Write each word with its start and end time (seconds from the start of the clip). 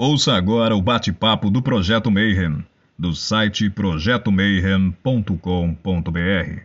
Ouça 0.00 0.34
agora 0.34 0.76
o 0.76 0.80
bate-papo 0.80 1.50
do 1.50 1.60
Projeto 1.60 2.08
Mayhem, 2.08 2.64
do 2.96 3.16
site 3.16 3.68
projetomayhem.com.br. 3.68 6.62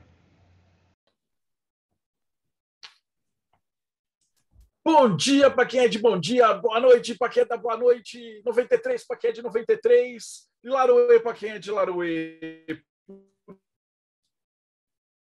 Bom 4.85 5.17
dia 5.17 5.49
para 5.49 5.65
quem 5.65 5.79
é 5.79 5.87
de 5.87 5.97
bom 5.97 6.19
dia, 6.19 6.53
boa 6.53 6.79
noite 6.79 7.15
para 7.15 7.27
quem 7.27 7.41
é 7.41 7.45
da 7.47 7.57
boa 7.57 7.75
noite, 7.75 8.39
93 8.45 9.07
para 9.07 9.17
quem 9.17 9.31
é 9.31 9.33
de 9.33 9.41
93, 9.41 10.47
Laroe 10.63 11.19
para 11.19 11.33
quem 11.33 11.49
é 11.49 11.57
de 11.57 11.71
Laroe. 11.71 12.39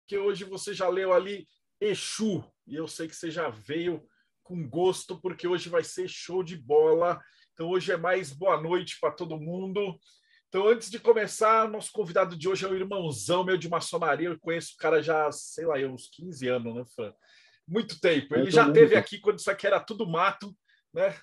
Que 0.09 0.17
hoje 0.17 0.45
você 0.45 0.73
já 0.73 0.89
leu 0.89 1.13
ali 1.13 1.47
Exu, 1.79 2.43
e 2.67 2.77
eu 2.77 2.89
sei 2.89 3.09
que 3.09 3.15
você 3.15 3.31
já 3.31 3.51
veio 3.51 4.03
com 4.43 4.67
gosto, 4.67 5.21
porque 5.21 5.47
hoje 5.47 5.69
vai 5.69 5.85
ser 5.85 6.09
show 6.09 6.43
de 6.43 6.57
bola. 6.57 7.21
Então, 7.61 7.69
hoje 7.69 7.93
é 7.93 7.97
mais 7.99 8.33
boa 8.33 8.59
noite 8.59 8.97
para 8.99 9.11
todo 9.11 9.39
mundo. 9.39 10.01
Então, 10.49 10.67
antes 10.67 10.91
de 10.91 10.99
começar, 10.99 11.69
nosso 11.69 11.93
convidado 11.93 12.35
de 12.35 12.49
hoje 12.49 12.65
é 12.65 12.69
um 12.69 12.75
irmãozão 12.75 13.45
meu 13.45 13.59
de 13.59 13.69
maçonaria. 13.69 14.31
Eu 14.31 14.41
conheço 14.41 14.73
o 14.73 14.79
cara 14.79 15.03
já, 15.03 15.31
sei 15.31 15.67
lá, 15.67 15.77
uns 15.81 16.09
15 16.09 16.49
anos, 16.49 16.75
né, 16.75 16.85
Fran? 16.97 17.13
Muito 17.69 18.01
tempo. 18.01 18.35
Ele 18.35 18.51
já 18.51 18.73
teve 18.73 18.97
aqui 18.97 19.21
quando 19.21 19.41
isso 19.41 19.51
aqui 19.51 19.67
era 19.67 19.79
tudo 19.79 20.09
mato, 20.09 20.57
né? 20.91 21.15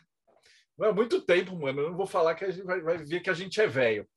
Não 0.77 0.89
é 0.89 0.93
muito 0.93 1.19
tempo, 1.23 1.57
mano. 1.57 1.81
Eu 1.81 1.89
não 1.89 1.97
vou 1.97 2.05
falar 2.05 2.35
que 2.35 2.45
a 2.45 2.51
gente 2.51 2.63
vai, 2.63 2.81
vai 2.81 2.99
ver 2.99 3.19
que 3.21 3.31
a 3.31 3.33
gente 3.33 3.59
é 3.59 3.65
velho. 3.65 4.07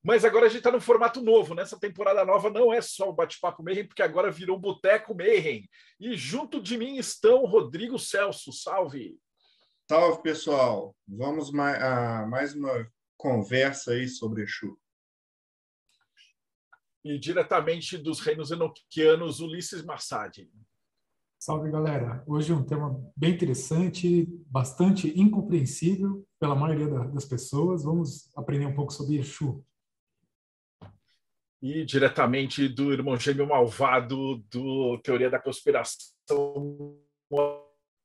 Mas 0.00 0.24
agora 0.24 0.46
a 0.46 0.48
gente 0.48 0.58
está 0.58 0.70
num 0.70 0.78
formato 0.78 1.20
novo. 1.20 1.56
Nessa 1.56 1.76
temporada 1.76 2.24
nova 2.24 2.50
não 2.50 2.72
é 2.72 2.80
só 2.80 3.10
o 3.10 3.12
Bate-Papo 3.12 3.64
Mayhem, 3.64 3.88
porque 3.88 4.02
agora 4.02 4.30
virou 4.30 4.56
Boteco 4.56 5.12
Mayhem. 5.12 5.68
E 5.98 6.16
junto 6.16 6.62
de 6.62 6.78
mim 6.78 6.98
estão 6.98 7.44
Rodrigo 7.44 7.98
Celso. 7.98 8.52
Salve! 8.52 9.18
Salve, 9.94 10.22
pessoal! 10.22 10.96
Vamos 11.06 11.52
mais, 11.52 11.80
a 11.80 12.26
mais 12.26 12.52
uma 12.52 12.84
conversa 13.16 13.92
aí 13.92 14.08
sobre 14.08 14.42
Exu. 14.42 14.76
E 17.04 17.16
diretamente 17.16 17.96
dos 17.96 18.18
reinos 18.18 18.50
enoquianos, 18.50 19.38
Ulisses 19.38 19.84
Massad. 19.84 20.50
Salve, 21.38 21.70
galera! 21.70 22.24
Hoje 22.26 22.50
é 22.50 22.56
um 22.56 22.64
tema 22.64 23.00
bem 23.16 23.34
interessante, 23.34 24.26
bastante 24.48 25.16
incompreensível 25.16 26.26
pela 26.40 26.56
maioria 26.56 26.88
das 26.88 27.24
pessoas. 27.24 27.84
Vamos 27.84 28.32
aprender 28.34 28.66
um 28.66 28.74
pouco 28.74 28.92
sobre 28.92 29.18
Exu. 29.18 29.64
E 31.62 31.84
diretamente 31.84 32.68
do 32.68 32.92
irmão 32.92 33.16
gêmeo 33.16 33.46
malvado 33.46 34.38
do 34.50 34.98
Teoria 35.04 35.30
da 35.30 35.38
Conspiração 35.38 36.98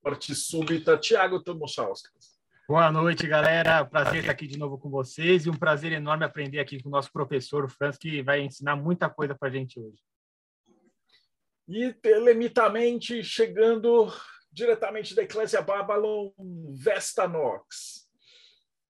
morte 0.03 0.33
súbita, 0.33 0.97
Tiago 0.97 1.41
Tomochauskas. 1.43 2.39
Boa 2.67 2.91
noite, 2.91 3.27
galera. 3.27 3.83
Prazer 3.83 4.19
estar 4.19 4.31
aqui 4.31 4.47
de 4.47 4.57
novo 4.57 4.77
com 4.77 4.89
vocês 4.89 5.45
e 5.45 5.49
um 5.49 5.57
prazer 5.57 5.91
enorme 5.91 6.23
aprender 6.23 6.59
aqui 6.59 6.81
com 6.81 6.89
o 6.89 6.91
nosso 6.91 7.11
professor, 7.11 7.65
o 7.65 7.69
Franz, 7.69 7.97
que 7.97 8.21
vai 8.21 8.41
ensinar 8.41 8.75
muita 8.75 9.09
coisa 9.09 9.35
para 9.35 9.49
a 9.49 9.51
gente 9.51 9.79
hoje. 9.79 10.01
E 11.67 11.93
telemitamente, 11.93 13.23
chegando 13.23 14.11
diretamente 14.51 15.15
da 15.15 15.23
Eclésia 15.23 15.61
Babylon, 15.61 16.31
Vesta 16.73 17.27
Nox. 17.27 18.07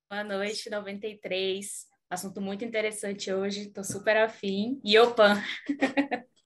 Boa 0.09 0.23
noite, 0.23 0.69
93. 0.69 1.87
Assunto 2.09 2.41
muito 2.41 2.65
interessante 2.65 3.31
hoje, 3.31 3.67
estou 3.67 3.83
super 3.83 4.17
afim. 4.17 4.80
E 4.83 4.97
opa! 4.97 5.41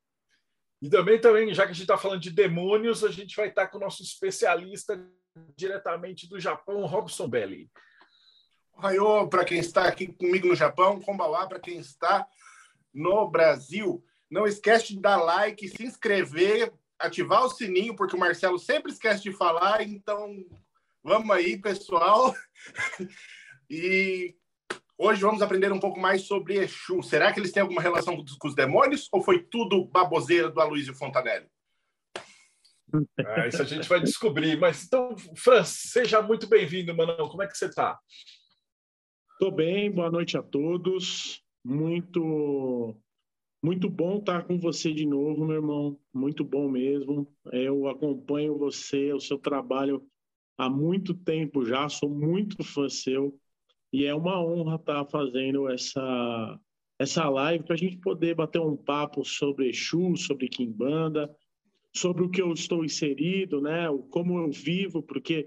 E 0.84 0.90
também, 0.90 1.18
também, 1.18 1.54
já 1.54 1.64
que 1.64 1.72
a 1.72 1.74
gente 1.74 1.84
está 1.84 1.98
falando 1.98 2.20
de 2.20 2.30
demônios, 2.30 3.06
a 3.06 3.10
gente 3.10 3.38
vai 3.38 3.48
estar 3.48 3.68
com 3.68 3.78
o 3.78 3.80
nosso 3.80 4.04
especialista 4.04 5.02
diretamente 5.56 6.28
do 6.28 6.38
Japão, 6.38 6.86
Robson 6.86 7.26
Belli. 7.26 7.72
Ohayô 8.74 9.30
para 9.30 9.46
quem 9.46 9.60
está 9.60 9.88
aqui 9.88 10.08
comigo 10.08 10.50
no 10.50 10.56
Japão, 10.56 11.00
Kombawa 11.00 11.48
para 11.48 11.62
quem 11.62 11.78
está 11.78 12.28
no 12.94 13.32
Brasil. 13.32 14.04
Não 14.30 14.46
esquece 14.46 14.88
de 14.88 15.00
dar 15.00 15.16
like, 15.16 15.70
se 15.70 15.86
inscrever, 15.86 16.74
ativar 17.00 17.46
o 17.46 17.50
sininho, 17.50 17.96
porque 17.96 18.18
o 18.18 18.20
Marcelo 18.20 18.60
sempre 18.60 18.92
esquece 18.92 19.24
de 19.24 19.32
falar, 19.32 19.82
então 19.84 20.36
vamos 21.02 21.34
aí, 21.34 21.58
pessoal. 21.58 22.36
e 23.70 24.36
Hoje 24.98 25.22
vamos 25.22 25.42
aprender 25.42 25.72
um 25.72 25.80
pouco 25.80 26.00
mais 26.00 26.24
sobre 26.28 26.58
Exu. 26.58 27.02
Será 27.02 27.34
que 27.34 27.40
eles 27.40 27.52
têm 27.52 27.62
alguma 27.62 27.82
relação 27.82 28.16
com 28.40 28.48
os 28.48 28.56
demônios 28.56 29.08
ou 29.12 29.22
foi 29.22 29.44
tudo 29.44 29.86
baboseira 29.86 30.50
do 30.50 30.62
Aloysio 30.62 30.94
Fontanelli? 30.94 31.48
Ah, 33.26 33.48
isso 33.48 33.62
a 33.62 33.66
gente 33.66 33.90
vai 33.90 34.00
descobrir. 34.00 34.60
Mas 34.60 34.86
então, 34.86 35.16
Franz, 35.36 35.70
seja 35.70 36.22
muito 36.22 36.48
bem-vindo, 36.48 36.96
Manão. 36.96 37.28
Como 37.28 37.42
é 37.42 37.48
que 37.48 37.58
você 37.58 37.66
está? 37.66 38.00
Estou 39.32 39.52
bem, 39.52 39.92
boa 39.92 40.12
noite 40.12 40.38
a 40.38 40.44
todos. 40.44 41.44
Muito, 41.66 42.96
muito 43.64 43.90
bom 43.90 44.20
estar 44.20 44.44
com 44.44 44.60
você 44.60 44.94
de 44.94 45.08
novo, 45.08 45.44
meu 45.44 45.56
irmão. 45.56 46.00
Muito 46.14 46.44
bom 46.44 46.70
mesmo. 46.70 47.28
Eu 47.52 47.88
acompanho 47.88 48.60
você, 48.60 49.12
o 49.12 49.20
seu 49.20 49.40
trabalho 49.40 50.06
há 50.56 50.70
muito 50.70 51.16
tempo 51.16 51.66
já, 51.66 51.90
sou 51.90 52.10
muito 52.10 52.64
fã 52.64 52.88
seu. 52.88 53.36
E 53.94 54.06
é 54.06 54.16
uma 54.16 54.44
honra 54.44 54.76
estar 54.76 55.06
fazendo 55.06 55.70
essa, 55.70 56.60
essa 56.98 57.30
live 57.30 57.64
para 57.64 57.76
a 57.76 57.78
gente 57.78 57.98
poder 57.98 58.34
bater 58.34 58.60
um 58.60 58.76
papo 58.76 59.24
sobre 59.24 59.70
Exu, 59.70 60.18
sobre 60.18 60.48
Kimbanda, 60.48 61.30
sobre 61.96 62.24
o 62.24 62.30
que 62.30 62.42
eu 62.42 62.52
estou 62.52 62.84
inserido, 62.84 63.62
né? 63.62 63.86
como 64.10 64.40
eu 64.40 64.52
vivo, 64.52 65.04
porque 65.04 65.46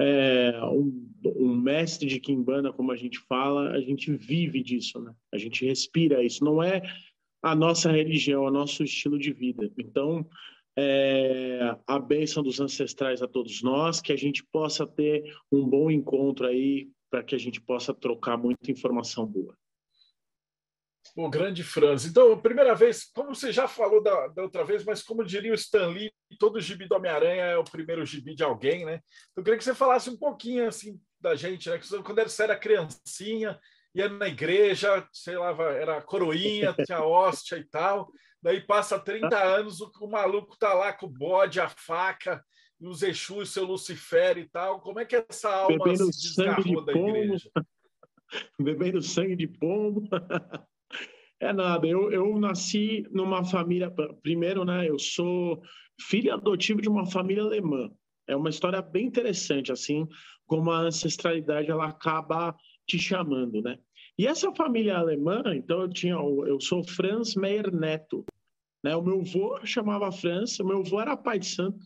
é, 0.00 0.60
um, 0.64 1.08
um, 1.36 1.54
mestre 1.54 2.08
de 2.08 2.18
Kimbanda, 2.18 2.72
como 2.72 2.90
a 2.90 2.96
gente 2.96 3.20
fala, 3.20 3.70
a 3.70 3.80
gente 3.80 4.12
vive 4.12 4.60
disso, 4.60 5.00
né? 5.00 5.14
A 5.32 5.38
gente 5.38 5.64
respira 5.64 6.24
isso. 6.24 6.44
Não 6.44 6.60
é 6.60 6.82
a 7.40 7.54
nossa 7.54 7.92
religião, 7.92 8.44
é 8.44 8.48
o 8.48 8.52
nosso 8.52 8.82
estilo 8.82 9.16
de 9.16 9.32
vida. 9.32 9.70
Então, 9.78 10.26
é, 10.76 11.76
a 11.86 11.98
bênção 12.00 12.42
dos 12.42 12.58
ancestrais 12.58 13.22
a 13.22 13.28
todos 13.28 13.62
nós, 13.62 14.00
que 14.00 14.12
a 14.12 14.16
gente 14.16 14.42
possa 14.42 14.84
ter 14.84 15.32
um 15.52 15.64
bom 15.64 15.88
encontro 15.88 16.46
aí 16.46 16.88
para 17.12 17.22
que 17.22 17.34
a 17.34 17.38
gente 17.38 17.60
possa 17.60 17.92
trocar 17.92 18.38
muita 18.38 18.70
informação 18.70 19.26
boa. 19.26 19.54
O 21.14 21.28
grande 21.28 21.62
Franz. 21.62 22.06
Então, 22.06 22.40
primeira 22.40 22.74
vez, 22.74 23.04
como 23.12 23.34
você 23.34 23.52
já 23.52 23.68
falou 23.68 24.02
da, 24.02 24.28
da, 24.28 24.42
outra 24.44 24.64
vez, 24.64 24.82
mas 24.82 25.02
como 25.02 25.22
diria 25.22 25.52
o 25.52 25.54
Stan 25.54 25.88
Lee, 25.88 26.10
todo 26.38 26.58
gibi 26.58 26.88
do 26.88 26.94
Homem-Aranha 26.94 27.44
é 27.44 27.58
o 27.58 27.64
primeiro 27.64 28.06
gibi 28.06 28.34
de 28.34 28.42
alguém, 28.42 28.86
né? 28.86 28.94
Então, 29.30 29.42
eu 29.42 29.44
queria 29.44 29.58
que 29.58 29.64
você 29.64 29.74
falasse 29.74 30.08
um 30.08 30.16
pouquinho 30.16 30.66
assim 30.66 30.98
da 31.20 31.34
gente, 31.34 31.68
né? 31.68 31.78
Quando 32.02 32.22
você 32.22 32.44
era 32.44 32.56
criancinha, 32.56 33.60
ia 33.94 34.08
na 34.08 34.28
igreja, 34.28 35.06
sei 35.12 35.36
lá, 35.36 35.50
era 35.74 36.00
coroinha, 36.00 36.74
tinha 36.86 37.04
hóstia 37.04 37.56
e 37.56 37.64
tal. 37.64 38.10
Daí 38.40 38.62
passa 38.62 38.98
30 38.98 39.38
anos, 39.38 39.82
o, 39.82 39.92
o 40.00 40.10
maluco 40.10 40.56
tá 40.56 40.72
lá 40.72 40.94
com 40.94 41.04
o 41.04 41.10
bode, 41.10 41.60
a 41.60 41.68
faca, 41.68 42.42
e 42.82 42.86
os 42.86 43.00
Exus, 43.02 43.50
seu 43.50 43.64
Lucifer 43.64 44.36
e 44.38 44.44
tal. 44.44 44.80
Como 44.80 44.98
é 44.98 45.04
que 45.04 45.14
essa 45.14 45.48
alma 45.48 45.78
Bebendo 45.78 46.12
se 46.12 46.34
sangue 46.34 46.64
de 46.64 46.74
da 46.74 46.92
pombo. 46.92 47.16
igreja? 47.16 47.50
Bebendo 48.58 49.00
sangue 49.00 49.36
de 49.36 49.46
pombo. 49.46 50.02
É 51.40 51.52
nada, 51.52 51.84
eu, 51.88 52.12
eu 52.12 52.38
nasci 52.38 53.04
numa 53.10 53.44
família. 53.44 53.92
Primeiro, 54.22 54.64
né? 54.64 54.88
Eu 54.88 54.96
sou 54.96 55.60
filho 56.00 56.32
adotivo 56.32 56.80
de 56.80 56.88
uma 56.88 57.04
família 57.04 57.42
alemã. 57.42 57.90
É 58.28 58.36
uma 58.36 58.48
história 58.48 58.80
bem 58.80 59.06
interessante, 59.06 59.72
assim, 59.72 60.06
como 60.46 60.70
a 60.70 60.82
ancestralidade 60.82 61.68
ela 61.68 61.88
acaba 61.88 62.54
te 62.86 62.96
chamando, 62.96 63.60
né? 63.60 63.76
E 64.16 64.24
essa 64.24 64.54
família 64.54 64.96
alemã, 64.98 65.42
então 65.52 65.80
eu 65.80 65.88
tinha, 65.88 66.14
eu 66.14 66.60
sou 66.60 66.84
Franz 66.84 67.34
Meyer 67.34 67.74
Neto, 67.74 68.24
né? 68.84 68.94
O 68.94 69.02
meu 69.02 69.22
avô 69.22 69.58
chamava 69.66 70.12
Franz, 70.12 70.60
o 70.60 70.64
meu 70.64 70.78
avô 70.78 71.00
era 71.00 71.16
pai 71.16 71.40
de 71.40 71.46
santo, 71.46 71.84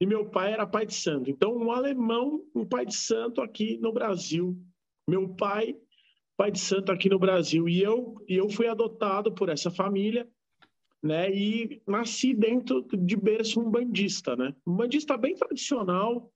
e 0.00 0.06
meu 0.06 0.24
pai 0.24 0.52
era 0.52 0.66
pai 0.66 0.86
de 0.86 0.94
santo. 0.94 1.30
Então, 1.30 1.54
um 1.54 1.70
alemão, 1.70 2.42
um 2.54 2.64
pai 2.64 2.86
de 2.86 2.94
santo 2.94 3.42
aqui 3.42 3.76
no 3.78 3.92
Brasil. 3.92 4.56
Meu 5.06 5.28
pai, 5.28 5.76
pai 6.38 6.50
de 6.50 6.58
santo 6.58 6.90
aqui 6.90 7.10
no 7.10 7.18
Brasil. 7.18 7.68
E 7.68 7.82
eu, 7.82 8.16
e 8.26 8.34
eu 8.36 8.48
fui 8.48 8.66
adotado 8.66 9.30
por 9.30 9.50
essa 9.50 9.70
família, 9.70 10.26
né? 11.02 11.30
E 11.30 11.82
nasci 11.86 12.32
dentro 12.32 12.82
de 12.90 13.14
berço 13.14 13.60
um 13.60 13.70
bandista, 13.70 14.34
né? 14.34 14.54
Um 14.66 14.74
bandista 14.74 15.18
bem 15.18 15.34
tradicional, 15.34 16.32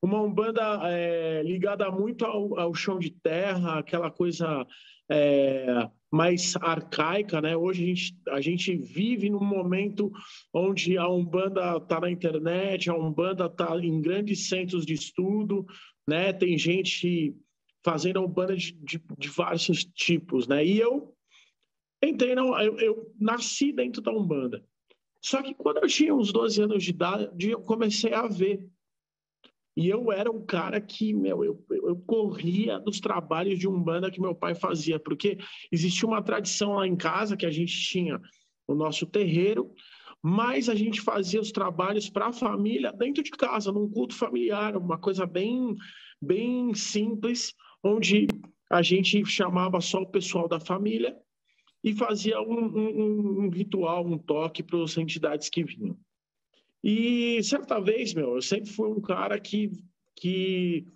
uma 0.00 0.20
umbanda 0.20 0.80
é, 0.88 1.42
ligada 1.42 1.90
muito 1.90 2.24
ao, 2.24 2.56
ao, 2.56 2.72
chão 2.72 3.00
de 3.00 3.10
terra, 3.10 3.80
aquela 3.80 4.12
coisa 4.12 4.64
é, 5.10 5.90
mais 6.10 6.56
arcaica, 6.56 7.40
né? 7.40 7.56
Hoje 7.56 7.82
a 7.82 7.86
gente, 7.86 8.16
a 8.28 8.40
gente 8.40 8.76
vive 8.76 9.28
num 9.28 9.44
momento 9.44 10.10
onde 10.52 10.96
a 10.96 11.08
Umbanda 11.08 11.76
está 11.76 12.00
na 12.00 12.10
internet, 12.10 12.88
a 12.88 12.94
Umbanda 12.94 13.46
está 13.46 13.76
em 13.78 14.00
grandes 14.00 14.48
centros 14.48 14.86
de 14.86 14.94
estudo, 14.94 15.66
né? 16.08 16.32
Tem 16.32 16.56
gente 16.56 17.36
fazendo 17.84 18.18
a 18.18 18.24
Umbanda 18.24 18.56
de, 18.56 18.72
de, 18.72 19.02
de 19.18 19.28
vários 19.28 19.84
tipos, 19.94 20.46
né? 20.48 20.64
E 20.64 20.78
eu 20.78 21.14
entrei, 22.02 22.34
na, 22.34 22.42
eu, 22.64 22.78
eu 22.78 23.12
nasci 23.20 23.72
dentro 23.72 24.00
da 24.00 24.12
Umbanda. 24.12 24.64
Só 25.20 25.42
que 25.42 25.52
quando 25.54 25.78
eu 25.78 25.88
tinha 25.88 26.14
uns 26.14 26.32
12 26.32 26.62
anos 26.62 26.84
de 26.84 26.90
idade, 26.90 27.50
eu 27.50 27.60
comecei 27.60 28.14
a 28.14 28.26
ver. 28.26 28.64
E 29.78 29.88
eu 29.88 30.10
era 30.10 30.28
um 30.28 30.44
cara 30.44 30.80
que, 30.80 31.14
meu, 31.14 31.44
eu, 31.44 31.64
eu 31.70 31.94
corria 32.04 32.80
dos 32.80 32.98
trabalhos 32.98 33.60
de 33.60 33.68
umbanda 33.68 34.10
que 34.10 34.20
meu 34.20 34.34
pai 34.34 34.52
fazia, 34.52 34.98
porque 34.98 35.38
existia 35.70 36.08
uma 36.08 36.20
tradição 36.20 36.72
lá 36.72 36.84
em 36.84 36.96
casa 36.96 37.36
que 37.36 37.46
a 37.46 37.50
gente 37.50 37.80
tinha 37.80 38.20
o 38.66 38.74
nosso 38.74 39.06
terreiro, 39.06 39.72
mas 40.20 40.68
a 40.68 40.74
gente 40.74 41.00
fazia 41.00 41.40
os 41.40 41.52
trabalhos 41.52 42.10
para 42.10 42.26
a 42.26 42.32
família 42.32 42.92
dentro 42.92 43.22
de 43.22 43.30
casa, 43.30 43.70
num 43.70 43.88
culto 43.88 44.16
familiar, 44.16 44.76
uma 44.76 44.98
coisa 44.98 45.24
bem, 45.24 45.76
bem 46.20 46.74
simples, 46.74 47.54
onde 47.80 48.26
a 48.68 48.82
gente 48.82 49.24
chamava 49.26 49.80
só 49.80 50.00
o 50.00 50.10
pessoal 50.10 50.48
da 50.48 50.58
família 50.58 51.16
e 51.84 51.94
fazia 51.94 52.40
um, 52.40 52.64
um, 52.66 53.44
um 53.44 53.48
ritual, 53.48 54.04
um 54.04 54.18
toque 54.18 54.60
para 54.60 54.82
as 54.82 54.98
entidades 54.98 55.48
que 55.48 55.62
vinham. 55.62 55.96
E 56.82 57.42
certa 57.42 57.80
vez, 57.80 58.14
meu, 58.14 58.36
eu 58.36 58.42
sempre 58.42 58.70
fui 58.70 58.88
um 58.88 59.00
cara 59.00 59.38
que, 59.38 59.70
que, 60.16 60.86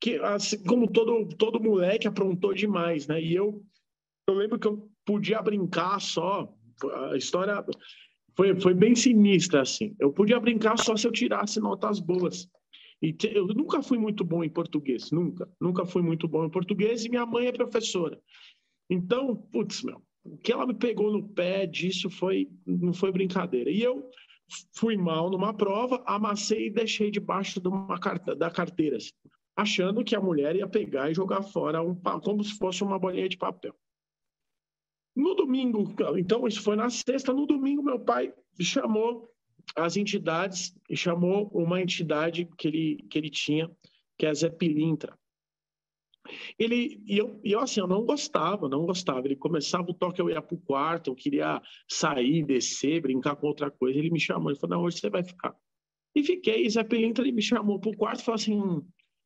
que 0.00 0.16
assim, 0.16 0.62
como 0.64 0.90
todo, 0.90 1.28
todo 1.36 1.62
moleque, 1.62 2.08
aprontou 2.08 2.52
demais, 2.52 3.06
né? 3.06 3.22
E 3.22 3.34
eu, 3.34 3.62
eu 4.28 4.34
lembro 4.34 4.58
que 4.58 4.66
eu 4.66 4.88
podia 5.04 5.40
brincar 5.40 6.00
só, 6.00 6.52
a 7.10 7.16
história 7.16 7.64
foi, 8.36 8.58
foi 8.60 8.74
bem 8.74 8.94
sinistra, 8.94 9.62
assim. 9.62 9.94
Eu 9.98 10.12
podia 10.12 10.40
brincar 10.40 10.76
só 10.78 10.96
se 10.96 11.06
eu 11.06 11.12
tirasse 11.12 11.60
notas 11.60 12.00
boas. 12.00 12.48
E 13.00 13.14
eu 13.32 13.46
nunca 13.48 13.82
fui 13.82 13.98
muito 13.98 14.24
bom 14.24 14.42
em 14.42 14.48
português, 14.48 15.10
nunca. 15.10 15.48
Nunca 15.60 15.84
fui 15.84 16.02
muito 16.02 16.26
bom 16.26 16.44
em 16.44 16.50
português 16.50 17.04
e 17.04 17.08
minha 17.08 17.26
mãe 17.26 17.46
é 17.46 17.52
professora. 17.52 18.20
Então, 18.90 19.36
putz, 19.36 19.82
meu, 19.82 20.02
o 20.24 20.36
que 20.38 20.52
ela 20.52 20.66
me 20.66 20.74
pegou 20.74 21.12
no 21.12 21.28
pé 21.28 21.66
disso 21.66 22.10
foi 22.10 22.48
não 22.66 22.92
foi 22.92 23.12
brincadeira. 23.12 23.70
E 23.70 23.82
eu 23.82 24.08
fui 24.76 24.96
mal 24.96 25.30
numa 25.30 25.54
prova, 25.54 26.02
amassei 26.06 26.66
e 26.66 26.70
deixei 26.70 27.10
debaixo 27.10 27.60
de 27.60 27.68
uma 27.68 27.98
carta, 27.98 28.34
da 28.34 28.50
carteira, 28.50 28.96
assim, 28.96 29.12
achando 29.56 30.04
que 30.04 30.14
a 30.14 30.20
mulher 30.20 30.56
ia 30.56 30.66
pegar 30.66 31.10
e 31.10 31.14
jogar 31.14 31.42
fora 31.42 31.82
um, 31.82 31.94
como 32.22 32.42
se 32.42 32.56
fosse 32.58 32.82
uma 32.82 32.98
bolinha 32.98 33.28
de 33.28 33.36
papel. 33.36 33.74
No 35.14 35.34
domingo, 35.34 35.94
então 36.18 36.46
isso 36.46 36.60
foi 36.60 36.74
na 36.74 36.90
sexta, 36.90 37.32
no 37.32 37.46
domingo 37.46 37.82
meu 37.82 38.00
pai 38.00 38.34
chamou 38.60 39.28
as 39.76 39.96
entidades 39.96 40.76
e 40.90 40.96
chamou 40.96 41.48
uma 41.52 41.80
entidade 41.80 42.48
que 42.58 42.68
ele, 42.68 42.96
que 43.08 43.18
ele 43.18 43.30
tinha, 43.30 43.70
que 44.18 44.26
é 44.26 44.30
a 44.30 44.34
Zé 44.34 44.50
Pilintra. 44.50 45.16
Ele, 46.58 47.02
e 47.06 47.18
eu, 47.18 47.40
e 47.44 47.52
eu, 47.52 47.60
assim, 47.60 47.80
eu 47.80 47.86
não 47.86 48.04
gostava, 48.04 48.68
não 48.68 48.86
gostava. 48.86 49.26
Ele 49.26 49.36
começava 49.36 49.90
o 49.90 49.94
toque, 49.94 50.20
eu 50.20 50.30
ia 50.30 50.40
para 50.40 50.54
o 50.54 50.60
quarto, 50.60 51.10
eu 51.10 51.14
queria 51.14 51.60
sair, 51.88 52.44
descer, 52.44 53.00
brincar 53.02 53.36
com 53.36 53.46
outra 53.46 53.70
coisa. 53.70 53.98
Ele 53.98 54.10
me 54.10 54.20
chamou, 54.20 54.50
ele 54.50 54.58
falou, 54.58 54.76
não, 54.76 54.84
hoje 54.84 54.98
você 54.98 55.10
vai 55.10 55.22
ficar. 55.22 55.54
E 56.14 56.22
fiquei, 56.22 56.68
Zé 56.70 56.84
Pilintra, 56.84 57.24
ele 57.24 57.32
me 57.32 57.42
chamou 57.42 57.78
para 57.78 57.90
o 57.90 57.96
quarto 57.96 58.20
e 58.20 58.24
falou 58.24 58.36
assim, 58.36 58.60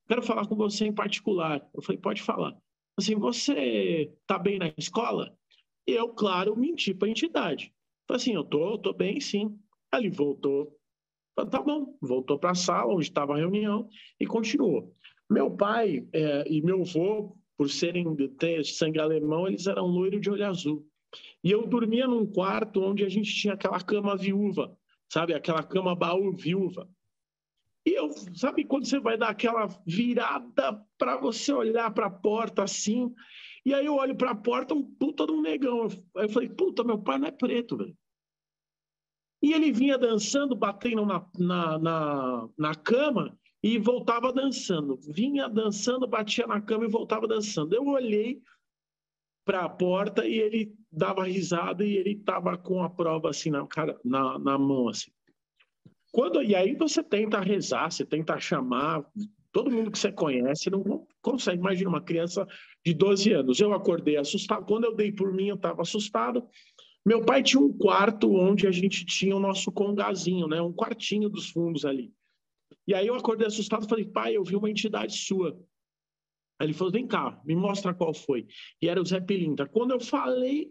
quero 0.06 0.22
falar 0.22 0.46
com 0.46 0.56
você 0.56 0.86
em 0.86 0.94
particular. 0.94 1.64
Eu 1.74 1.82
falei, 1.82 2.00
pode 2.00 2.22
falar. 2.22 2.56
Assim, 2.96 3.14
você 3.14 4.12
tá 4.26 4.38
bem 4.38 4.58
na 4.58 4.72
escola? 4.76 5.36
E 5.86 5.92
eu, 5.92 6.08
claro, 6.08 6.56
menti 6.56 6.92
para 6.92 7.08
a 7.08 7.10
entidade. 7.10 7.72
Falei 8.06 8.20
assim, 8.20 8.34
eu 8.34 8.44
tô, 8.44 8.78
tô 8.78 8.92
bem, 8.92 9.20
sim. 9.20 9.58
Aí 9.92 10.02
ele 10.02 10.10
voltou. 10.10 10.76
Falei, 11.36 11.50
tá 11.50 11.62
bom, 11.62 11.96
voltou 12.00 12.38
para 12.38 12.50
a 12.50 12.54
sala 12.54 12.92
onde 12.92 13.04
estava 13.04 13.34
a 13.34 13.38
reunião 13.38 13.88
e 14.18 14.26
continuou. 14.26 14.94
Meu 15.30 15.50
pai 15.50 16.06
é, 16.12 16.50
e 16.50 16.62
meu 16.62 16.82
avô, 16.82 17.36
por 17.56 17.68
serem 17.68 18.14
de 18.14 18.64
sangue 18.64 18.98
alemão, 18.98 19.46
eles 19.46 19.66
eram 19.66 19.86
loiros 19.86 20.20
de 20.20 20.30
olho 20.30 20.46
azul. 20.46 20.86
E 21.42 21.50
eu 21.50 21.66
dormia 21.66 22.06
num 22.06 22.26
quarto 22.26 22.82
onde 22.82 23.04
a 23.04 23.08
gente 23.08 23.32
tinha 23.34 23.54
aquela 23.54 23.80
cama 23.80 24.16
viúva, 24.16 24.76
sabe? 25.08 25.34
Aquela 25.34 25.62
cama 25.62 25.94
baú 25.94 26.32
viúva. 26.32 26.88
E 27.86 27.94
eu, 27.94 28.10
sabe 28.34 28.64
quando 28.64 28.86
você 28.86 29.00
vai 29.00 29.16
dar 29.16 29.30
aquela 29.30 29.66
virada 29.86 30.84
para 30.98 31.16
você 31.16 31.52
olhar 31.52 31.92
para 31.92 32.06
a 32.06 32.10
porta 32.10 32.62
assim? 32.62 33.14
E 33.64 33.72
aí 33.72 33.86
eu 33.86 33.94
olho 33.94 34.16
para 34.16 34.32
a 34.32 34.34
porta, 34.34 34.74
um 34.74 34.82
puta 34.82 35.26
de 35.26 35.32
um 35.32 35.40
negão. 35.40 35.88
Aí 36.16 36.24
eu 36.24 36.28
falei, 36.28 36.48
puta, 36.48 36.84
meu 36.84 36.98
pai 36.98 37.18
não 37.18 37.28
é 37.28 37.30
preto, 37.30 37.76
velho. 37.76 37.96
E 39.42 39.52
ele 39.52 39.72
vinha 39.72 39.96
dançando, 39.96 40.56
batendo 40.56 41.06
na, 41.06 41.26
na, 41.38 41.78
na, 41.78 42.48
na 42.58 42.74
cama, 42.74 43.38
e 43.62 43.78
voltava 43.78 44.32
dançando. 44.32 44.98
Vinha 45.08 45.48
dançando, 45.48 46.06
batia 46.06 46.46
na 46.46 46.60
cama 46.60 46.84
e 46.84 46.90
voltava 46.90 47.26
dançando. 47.26 47.74
Eu 47.74 47.86
olhei 47.86 48.40
para 49.44 49.64
a 49.64 49.68
porta 49.68 50.26
e 50.26 50.38
ele 50.38 50.74
dava 50.92 51.24
risada 51.24 51.84
e 51.84 51.96
ele 51.96 52.12
estava 52.12 52.56
com 52.56 52.82
a 52.82 52.90
prova 52.90 53.30
assim 53.30 53.50
na, 53.50 53.66
cara, 53.66 53.98
na, 54.04 54.38
na 54.38 54.58
mão 54.58 54.88
assim. 54.88 55.10
Quando 56.12 56.42
e 56.42 56.54
aí 56.54 56.74
você 56.74 57.02
tenta 57.02 57.40
rezar, 57.40 57.90
você 57.90 58.04
tenta 58.04 58.38
chamar 58.38 59.04
todo 59.52 59.70
mundo 59.70 59.90
que 59.90 59.98
você 59.98 60.12
conhece, 60.12 60.70
não 60.70 61.06
consegue. 61.20 61.58
Imagina 61.58 61.88
uma 61.88 62.02
criança 62.02 62.46
de 62.84 62.94
12 62.94 63.32
anos. 63.32 63.60
Eu 63.60 63.72
acordei 63.72 64.16
assustado. 64.16 64.64
Quando 64.64 64.84
eu 64.84 64.94
dei 64.94 65.12
por 65.12 65.32
mim, 65.32 65.48
eu 65.48 65.56
estava 65.56 65.82
assustado. 65.82 66.46
Meu 67.04 67.24
pai 67.24 67.42
tinha 67.42 67.60
um 67.60 67.72
quarto 67.72 68.32
onde 68.34 68.66
a 68.66 68.70
gente 68.70 69.04
tinha 69.04 69.34
o 69.34 69.40
nosso 69.40 69.72
congazinho, 69.72 70.46
né? 70.46 70.60
Um 70.60 70.72
quartinho 70.72 71.28
dos 71.28 71.50
fundos 71.50 71.84
ali. 71.84 72.12
E 72.88 72.94
aí 72.94 73.06
eu 73.06 73.14
acordei 73.14 73.46
assustado 73.46 73.84
e 73.84 73.88
falei, 73.88 74.06
pai, 74.06 74.34
eu 74.34 74.42
vi 74.42 74.56
uma 74.56 74.70
entidade 74.70 75.14
sua. 75.14 75.50
Aí 76.58 76.66
ele 76.66 76.72
falou, 76.72 76.90
vem 76.90 77.06
cá, 77.06 77.38
me 77.44 77.54
mostra 77.54 77.92
qual 77.92 78.14
foi. 78.14 78.46
E 78.80 78.88
era 78.88 78.98
o 78.98 79.04
Zé 79.04 79.20
Pilintra. 79.20 79.68
Quando 79.68 79.90
eu 79.90 80.00
falei, 80.00 80.70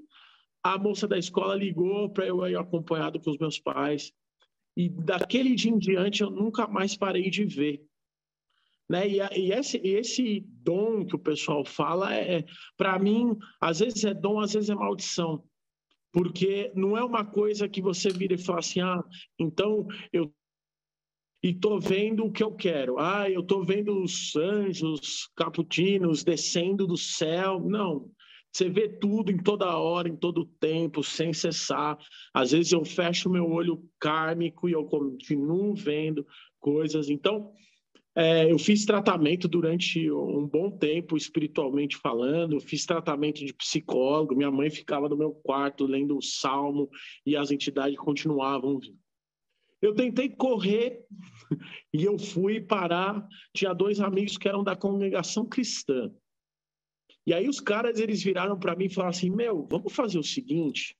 a 0.63 0.79
moça 0.79 1.07
da 1.07 1.15
escola 1.15 1.53
ligou 1.53 2.09
para 2.09 2.25
eu 2.25 2.43
ir 2.47 2.57
acompanhado 2.57 3.19
com 3.19 3.29
os 3.29 3.37
meus 3.37 3.59
pais. 3.59 4.11
E 4.75 4.89
daquele 4.89 5.53
dia 5.53 5.69
em 5.69 5.77
diante 5.77 6.23
eu 6.23 6.31
nunca 6.31 6.67
mais 6.67 6.97
parei 6.97 7.29
de 7.29 7.45
ver. 7.45 7.85
Né? 8.89 9.07
E, 9.07 9.17
e 9.19 9.51
esse, 9.51 9.77
esse 9.77 10.39
dom 10.39 11.05
que 11.05 11.15
o 11.15 11.19
pessoal 11.19 11.63
fala, 11.63 12.15
é, 12.15 12.43
para 12.75 12.97
mim, 12.97 13.37
às 13.61 13.77
vezes 13.77 14.03
é 14.03 14.15
dom, 14.15 14.39
às 14.39 14.53
vezes 14.53 14.71
é 14.71 14.75
maldição. 14.75 15.43
Porque 16.11 16.71
não 16.73 16.97
é 16.97 17.03
uma 17.03 17.23
coisa 17.23 17.69
que 17.69 17.79
você 17.79 18.09
vira 18.09 18.33
e 18.33 18.39
fala 18.39 18.57
assim, 18.57 18.81
ah, 18.81 19.03
então 19.37 19.85
eu 20.11 20.33
e 21.41 21.53
tô 21.53 21.79
vendo 21.79 22.25
o 22.25 22.31
que 22.31 22.43
eu 22.43 22.51
quero. 22.51 22.97
Ah, 22.99 23.29
eu 23.29 23.43
tô 23.43 23.63
vendo 23.63 24.01
os 24.01 24.35
anjos 24.35 25.29
caputinos 25.35 26.23
descendo 26.23 26.87
do 26.87 26.97
céu. 26.97 27.59
Não. 27.59 28.09
Você 28.51 28.69
vê 28.69 28.89
tudo 28.89 29.31
em 29.31 29.37
toda 29.37 29.77
hora, 29.77 30.09
em 30.09 30.15
todo 30.15 30.49
tempo, 30.59 31.03
sem 31.03 31.31
cessar. 31.31 31.97
Às 32.33 32.51
vezes 32.51 32.71
eu 32.71 32.83
fecho 32.83 33.29
meu 33.29 33.47
olho 33.49 33.83
kármico 33.99 34.67
e 34.67 34.71
eu 34.71 34.85
continuo 34.85 35.75
vendo 35.75 36.25
coisas. 36.59 37.07
Então, 37.07 37.51
é, 38.15 38.51
eu 38.51 38.57
fiz 38.57 38.83
tratamento 38.83 39.47
durante 39.47 40.11
um 40.11 40.47
bom 40.47 40.71
tempo, 40.71 41.15
espiritualmente 41.15 41.97
falando. 41.97 42.59
Fiz 42.59 42.83
tratamento 42.83 43.45
de 43.45 43.53
psicólogo. 43.53 44.35
Minha 44.35 44.49
mãe 44.49 44.71
ficava 44.71 45.07
no 45.07 45.15
meu 45.15 45.31
quarto 45.31 45.85
lendo 45.85 46.17
o 46.17 46.21
salmo 46.21 46.89
e 47.23 47.37
as 47.37 47.51
entidades 47.51 47.95
continuavam 47.97 48.79
vindo. 48.79 49.06
Eu 49.81 49.93
tentei 49.93 50.29
correr 50.29 51.05
e 51.93 52.03
eu 52.03 52.17
fui 52.17 52.59
parar. 52.59 53.27
Tinha 53.53 53.73
dois 53.73 53.99
amigos 53.99 54.37
que 54.37 54.47
eram 54.47 54.63
da 54.63 54.75
congregação 54.75 55.45
cristã. 55.45 56.11
E 57.25 57.33
aí 57.33 57.47
os 57.47 57.59
caras 57.59 57.99
eles 57.99 58.23
viraram 58.23 58.57
para 58.57 58.75
mim 58.75 58.85
e 58.85 58.93
falaram 58.93 59.11
assim: 59.11 59.29
Meu, 59.29 59.67
vamos 59.69 59.93
fazer 59.93 60.17
o 60.17 60.23
seguinte. 60.23 60.97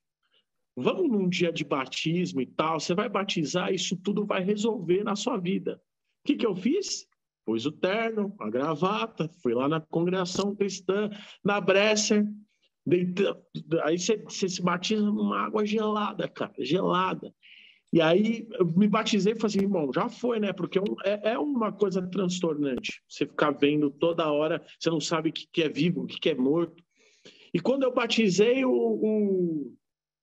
Vamos 0.76 1.10
num 1.10 1.28
dia 1.28 1.52
de 1.52 1.64
batismo 1.64 2.40
e 2.40 2.46
tal. 2.46 2.80
Você 2.80 2.94
vai 2.94 3.10
batizar, 3.10 3.74
isso 3.74 3.98
tudo 3.98 4.26
vai 4.26 4.44
resolver 4.44 5.04
na 5.04 5.16
sua 5.16 5.38
vida. 5.38 5.82
O 6.24 6.28
que, 6.28 6.36
que 6.36 6.46
eu 6.46 6.56
fiz? 6.56 7.08
Pus 7.44 7.66
o 7.66 7.72
terno, 7.72 8.36
a 8.40 8.50
gravata, 8.50 9.30
fui 9.42 9.54
lá 9.54 9.70
na 9.70 9.80
congregação 9.80 10.56
cristã, 10.56 11.10
na 11.44 11.60
Bresser. 11.60 12.28
Deita... 12.86 13.42
Aí 13.84 13.98
você, 13.98 14.18
você 14.18 14.48
se 14.48 14.62
batiza 14.62 15.02
numa 15.02 15.40
água 15.40 15.66
gelada, 15.66 16.28
cara, 16.28 16.54
gelada. 16.60 17.34
E 17.91 18.01
aí 18.01 18.46
eu 18.53 18.65
me 18.65 18.88
batizei 18.88 19.34
e 19.34 19.39
falei 19.39 19.58
assim, 19.58 19.67
bom, 19.67 19.91
já 19.94 20.10
foi, 20.10 20.39
né? 20.39 20.51
Porque 20.51 20.79
é, 21.06 21.32
é 21.32 21.39
uma 21.39 21.72
coisa 21.72 22.06
transtornante. 22.06 23.01
Você 23.08 23.25
ficar 23.25 23.51
vendo 23.51 23.89
toda 23.89 24.32
hora, 24.32 24.62
você 24.77 24.89
não 24.89 25.00
sabe 25.00 25.29
o 25.29 25.34
que, 25.34 25.63
é 25.63 25.70
vivo, 25.70 26.03
o 26.03 26.08
que, 26.08 26.29
é 26.29 26.36
morto. 26.36 26.84
E 27.53 27.60
quando 27.60 27.84
eu 27.84 27.94
batizei 27.94 28.65
o, 28.65 28.72
o, 28.72 29.74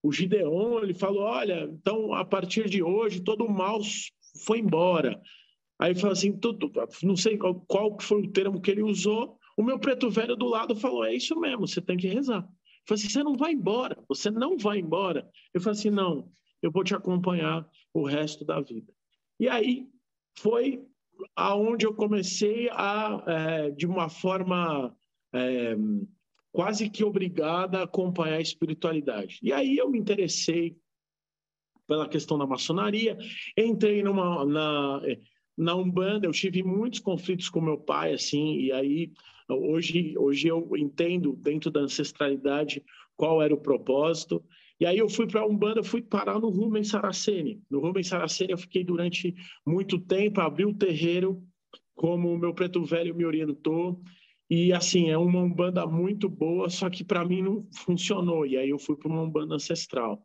o 0.02 0.12
Gideon, 0.12 0.80
ele 0.80 0.92
falou: 0.92 1.22
olha, 1.22 1.62
então 1.64 2.12
a 2.12 2.24
partir 2.24 2.68
de 2.68 2.82
hoje 2.82 3.22
todo 3.22 3.44
o 3.44 3.50
mal 3.50 3.80
foi 4.44 4.58
embora. 4.58 5.20
Aí 5.78 5.94
falou 5.94 6.12
assim, 6.12 6.32
tudo, 6.38 6.70
não 7.02 7.16
sei 7.16 7.36
qual, 7.36 7.54
qual 7.66 7.96
foi 8.00 8.22
o 8.22 8.30
termo 8.30 8.60
que 8.60 8.70
ele 8.70 8.82
usou. 8.82 9.38
O 9.56 9.62
meu 9.62 9.78
preto 9.78 10.10
velho 10.10 10.36
do 10.36 10.46
lado 10.46 10.76
falou: 10.76 11.04
é 11.04 11.14
isso 11.14 11.38
mesmo, 11.40 11.66
você 11.66 11.80
tem 11.80 11.96
que 11.96 12.08
rezar. 12.08 12.42
Eu 12.42 12.86
falei 12.86 13.02
assim: 13.02 13.08
você 13.08 13.22
não 13.22 13.36
vai 13.36 13.52
embora, 13.52 13.96
você 14.06 14.30
não 14.30 14.58
vai 14.58 14.78
embora. 14.78 15.26
Eu 15.52 15.62
falei 15.62 15.78
assim: 15.78 15.90
não, 15.90 16.28
eu 16.64 16.70
vou 16.70 16.82
te 16.82 16.94
acompanhar 16.94 17.68
o 17.92 18.06
resto 18.06 18.44
da 18.44 18.60
vida. 18.60 18.90
E 19.38 19.48
aí 19.48 19.86
foi 20.38 20.82
aonde 21.36 21.86
eu 21.86 21.94
comecei 21.94 22.70
a, 22.70 23.22
é, 23.26 23.70
de 23.70 23.86
uma 23.86 24.08
forma 24.08 24.96
é, 25.32 25.76
quase 26.50 26.88
que 26.88 27.04
obrigada 27.04 27.82
acompanhar 27.82 28.36
a 28.36 28.40
espiritualidade. 28.40 29.38
E 29.42 29.52
aí 29.52 29.76
eu 29.76 29.90
me 29.90 29.98
interessei 29.98 30.76
pela 31.86 32.08
questão 32.08 32.38
da 32.38 32.46
maçonaria, 32.46 33.18
entrei 33.58 34.02
numa, 34.02 34.42
na, 34.46 35.02
na 35.56 35.74
Umbanda 35.74 36.26
eu 36.26 36.32
tive 36.32 36.62
muitos 36.62 36.98
conflitos 36.98 37.50
com 37.50 37.60
meu 37.60 37.76
pai, 37.76 38.14
assim, 38.14 38.56
e 38.56 38.72
aí 38.72 39.12
hoje, 39.50 40.16
hoje 40.16 40.48
eu 40.48 40.66
entendo 40.78 41.34
dentro 41.34 41.70
da 41.70 41.80
ancestralidade 41.80 42.82
qual 43.16 43.42
era 43.42 43.52
o 43.52 43.60
propósito. 43.60 44.42
E 44.84 44.86
aí 44.86 44.98
eu 44.98 45.08
fui 45.08 45.26
para 45.26 45.40
a 45.40 45.46
Umbanda, 45.46 45.82
fui 45.82 46.02
parar 46.02 46.38
no 46.38 46.50
Rubens 46.50 46.90
Saraceni. 46.90 47.58
No 47.70 47.80
Rubens 47.80 48.06
Saraceni 48.06 48.52
eu 48.52 48.58
fiquei 48.58 48.84
durante 48.84 49.34
muito 49.66 49.98
tempo, 49.98 50.42
abri 50.42 50.66
o 50.66 50.74
terreiro 50.74 51.42
como 51.94 52.30
o 52.30 52.36
meu 52.36 52.52
preto 52.52 52.84
velho 52.84 53.14
me 53.14 53.24
orientou. 53.24 54.02
E 54.50 54.74
assim, 54.74 55.08
é 55.08 55.16
uma 55.16 55.40
Umbanda 55.40 55.86
muito 55.86 56.28
boa, 56.28 56.68
só 56.68 56.90
que 56.90 57.02
para 57.02 57.24
mim 57.24 57.40
não 57.40 57.66
funcionou. 57.72 58.44
E 58.44 58.58
aí 58.58 58.68
eu 58.68 58.78
fui 58.78 58.94
para 58.94 59.08
uma 59.08 59.22
Umbanda 59.22 59.54
ancestral. 59.54 60.22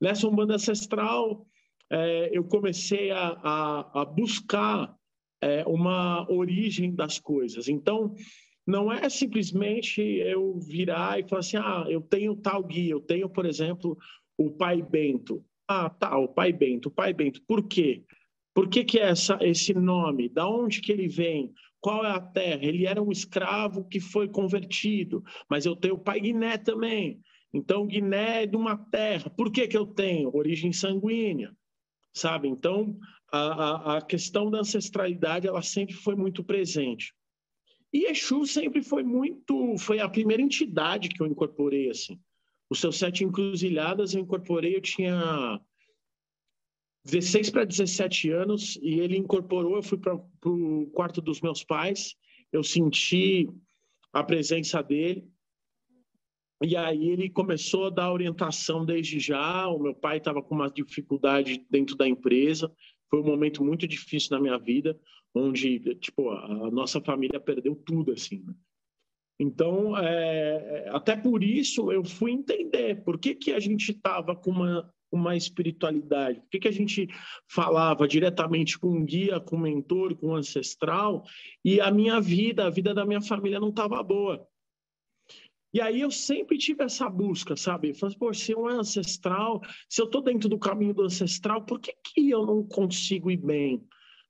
Nessa 0.00 0.28
Umbanda 0.28 0.54
ancestral, 0.54 1.44
é, 1.90 2.30
eu 2.32 2.44
comecei 2.44 3.10
a, 3.10 3.30
a, 3.42 4.02
a 4.02 4.04
buscar 4.04 4.94
é, 5.42 5.64
uma 5.66 6.24
origem 6.30 6.94
das 6.94 7.18
coisas. 7.18 7.66
Então, 7.68 8.14
não 8.68 8.92
é 8.92 9.08
simplesmente 9.08 10.02
eu 10.02 10.58
virar 10.58 11.18
e 11.18 11.26
falar 11.26 11.40
assim, 11.40 11.56
ah, 11.56 11.86
eu 11.88 12.02
tenho 12.02 12.36
tal 12.36 12.62
guia, 12.62 12.92
eu 12.92 13.00
tenho, 13.00 13.26
por 13.26 13.46
exemplo, 13.46 13.96
o 14.36 14.50
Pai 14.50 14.82
Bento. 14.82 15.42
Ah, 15.66 15.88
tá, 15.88 16.18
o 16.18 16.28
Pai 16.28 16.52
Bento, 16.52 16.90
o 16.90 16.90
Pai 16.90 17.14
Bento. 17.14 17.40
Por 17.48 17.66
quê? 17.66 18.04
Por 18.54 18.68
que, 18.68 18.84
que 18.84 18.98
é 18.98 19.08
essa, 19.08 19.38
esse 19.40 19.72
nome? 19.72 20.28
Da 20.28 20.46
onde 20.46 20.82
que 20.82 20.92
ele 20.92 21.08
vem? 21.08 21.50
Qual 21.80 22.04
é 22.04 22.10
a 22.10 22.20
terra? 22.20 22.62
Ele 22.62 22.86
era 22.86 23.02
um 23.02 23.10
escravo 23.10 23.88
que 23.88 24.00
foi 24.00 24.28
convertido, 24.28 25.24
mas 25.48 25.64
eu 25.64 25.74
tenho 25.74 25.94
o 25.94 25.98
Pai 25.98 26.20
Guiné 26.20 26.58
também. 26.58 27.20
Então, 27.54 27.86
Guiné 27.86 28.42
é 28.42 28.46
de 28.46 28.56
uma 28.56 28.76
terra. 28.76 29.30
Por 29.30 29.50
que, 29.50 29.66
que 29.66 29.78
eu 29.78 29.86
tenho? 29.86 30.36
Origem 30.36 30.72
sanguínea 30.74 31.56
sabe? 32.12 32.48
Então, 32.48 32.98
a, 33.32 33.38
a, 33.38 33.96
a 33.98 34.02
questão 34.02 34.50
da 34.50 34.58
ancestralidade, 34.58 35.46
ela 35.46 35.62
sempre 35.62 35.94
foi 35.94 36.14
muito 36.14 36.42
presente. 36.42 37.14
E 37.92 38.06
Exu 38.06 38.46
sempre 38.46 38.82
foi 38.82 39.02
muito, 39.02 39.76
foi 39.78 39.98
a 40.00 40.08
primeira 40.08 40.42
entidade 40.42 41.08
que 41.08 41.22
eu 41.22 41.26
incorporei, 41.26 41.88
assim. 41.90 42.18
Os 42.70 42.80
seus 42.80 42.98
sete 42.98 43.24
encruzilhadas 43.24 44.14
eu 44.14 44.20
incorporei, 44.20 44.76
eu 44.76 44.80
tinha 44.80 45.60
16 47.04 47.50
para 47.50 47.64
17 47.64 48.30
anos, 48.30 48.76
e 48.82 49.00
ele 49.00 49.16
incorporou, 49.16 49.76
eu 49.76 49.82
fui 49.82 49.96
para 49.96 50.14
o 50.14 50.90
quarto 50.92 51.22
dos 51.22 51.40
meus 51.40 51.64
pais, 51.64 52.14
eu 52.52 52.62
senti 52.62 53.48
a 54.12 54.22
presença 54.22 54.82
dele, 54.82 55.26
e 56.62 56.76
aí 56.76 57.08
ele 57.08 57.30
começou 57.30 57.86
a 57.86 57.90
dar 57.90 58.12
orientação 58.12 58.84
desde 58.84 59.20
já. 59.20 59.68
O 59.68 59.78
meu 59.78 59.94
pai 59.94 60.18
estava 60.18 60.42
com 60.42 60.56
uma 60.56 60.68
dificuldade 60.68 61.64
dentro 61.70 61.96
da 61.96 62.08
empresa. 62.08 62.70
Foi 63.08 63.20
um 63.20 63.24
momento 63.24 63.64
muito 63.64 63.86
difícil 63.86 64.30
na 64.32 64.40
minha 64.40 64.58
vida, 64.58 64.98
onde 65.34 65.78
tipo 65.96 66.30
a 66.30 66.70
nossa 66.70 67.00
família 67.00 67.40
perdeu 67.40 67.74
tudo 67.74 68.12
assim. 68.12 68.42
Né? 68.46 68.54
Então, 69.40 69.96
é, 69.96 70.88
até 70.90 71.16
por 71.16 71.44
isso 71.44 71.92
eu 71.92 72.04
fui 72.04 72.32
entender 72.32 73.04
por 73.04 73.18
que, 73.18 73.34
que 73.34 73.52
a 73.52 73.60
gente 73.60 73.92
estava 73.92 74.34
com 74.34 74.50
uma, 74.50 74.92
uma 75.12 75.36
espiritualidade, 75.36 76.40
por 76.40 76.50
que, 76.50 76.58
que 76.58 76.68
a 76.68 76.72
gente 76.72 77.08
falava 77.48 78.08
diretamente 78.08 78.76
com 78.78 78.88
um 78.88 79.04
guia, 79.04 79.38
com 79.38 79.56
um 79.56 79.60
mentor, 79.60 80.16
com 80.16 80.28
um 80.28 80.34
ancestral, 80.34 81.24
e 81.64 81.80
a 81.80 81.90
minha 81.90 82.20
vida, 82.20 82.66
a 82.66 82.70
vida 82.70 82.92
da 82.92 83.06
minha 83.06 83.20
família 83.20 83.60
não 83.60 83.68
estava 83.68 84.02
boa. 84.02 84.44
E 85.72 85.80
aí 85.80 86.00
eu 86.00 86.10
sempre 86.10 86.56
tive 86.56 86.82
essa 86.82 87.08
busca, 87.08 87.54
sabe? 87.54 87.94
Falei, 87.94 88.16
pô, 88.16 88.32
se 88.32 88.52
eu 88.52 88.68
é 88.68 88.74
ancestral, 88.74 89.60
se 89.88 90.00
eu 90.00 90.06
estou 90.06 90.22
dentro 90.22 90.48
do 90.48 90.58
caminho 90.58 90.94
do 90.94 91.02
ancestral, 91.02 91.64
por 91.64 91.78
que, 91.78 91.92
que 91.92 92.30
eu 92.30 92.44
não 92.44 92.64
consigo 92.64 93.30
ir 93.30 93.36
bem? 93.36 93.86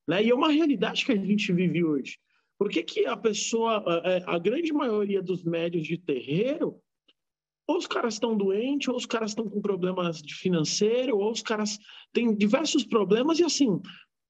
Né? 0.09 0.25
E 0.25 0.31
é 0.31 0.35
uma 0.35 0.51
realidade 0.51 1.05
que 1.05 1.13
a 1.13 1.17
gente 1.17 1.53
vive 1.53 1.85
hoje. 1.85 2.19
Por 2.59 2.69
que, 2.69 2.83
que 2.83 3.07
a 3.07 3.17
pessoa, 3.17 3.85
a, 4.27 4.39
grande 4.39 4.73
maioria 4.73 5.23
dos 5.23 5.45
médios 5.45 5.87
de 5.87 5.97
terreiro, 5.97 6.81
ou 7.69 7.77
os 7.77 7.87
caras 7.87 8.15
estão 8.15 8.37
doentes, 8.37 8.89
ou 8.89 8.97
os 8.97 9.07
caras 9.07 9.31
estão 9.31 9.49
com 9.49 9.61
problemas 9.61 10.21
de 10.21 10.35
financeiro, 10.35 11.19
ou 11.19 11.31
os 11.31 11.43
caras 11.43 11.79
têm 12.13 12.35
diversos 12.35 12.85
problemas, 12.85 13.39
e 13.39 13.45
assim, 13.45 13.81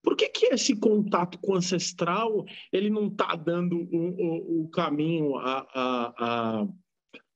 por 0.03 0.15
que, 0.15 0.29
que 0.29 0.47
esse 0.47 0.77
contato 0.77 1.39
com 1.39 1.53
o 1.53 1.57
ancestral 1.57 2.45
ele 2.71 2.91
não 2.91 3.07
está 3.07 3.35
dando 3.35 3.79
o, 3.91 4.63
o, 4.63 4.65
o 4.65 4.69
caminho 4.69 5.37
a, 5.37 5.67
a, 5.75 6.15
a 6.63 6.69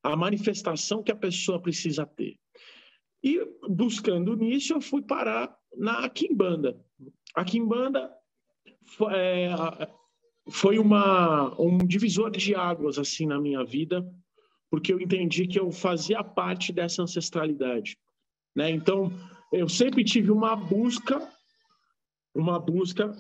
a 0.03 0.17
manifestação 0.17 1.03
que 1.03 1.13
a 1.13 1.17
pessoa 1.17 1.61
precisa 1.61 2.05
ter. 2.05 2.37
E 3.23 3.41
buscando 3.69 4.35
nisso, 4.35 4.73
eu 4.73 4.81
fui 4.81 5.01
parar 5.01 5.57
na 5.77 6.09
Kimbanda. 6.09 6.79
A 7.35 7.45
Kimbanda 7.45 8.13
foi, 8.87 9.13
é, 9.15 9.51
foi 10.51 10.79
uma, 10.79 11.55
um 11.61 11.79
divisor 11.79 12.31
de 12.31 12.55
águas 12.55 12.99
assim 12.99 13.27
na 13.27 13.41
minha 13.41 13.65
vida, 13.65 14.05
porque 14.71 14.93
eu 14.93 15.01
entendi 15.01 15.47
que 15.47 15.59
eu 15.59 15.71
fazia 15.71 16.25
parte 16.25 16.73
dessa 16.73 17.03
ancestralidade. 17.03 17.97
Né? 18.55 18.71
Então, 18.71 19.13
eu 19.53 19.69
sempre 19.69 20.03
tive 20.05 20.31
uma 20.31 20.57
busca, 20.57 21.21
uma 22.35 22.59
busca 22.59 23.15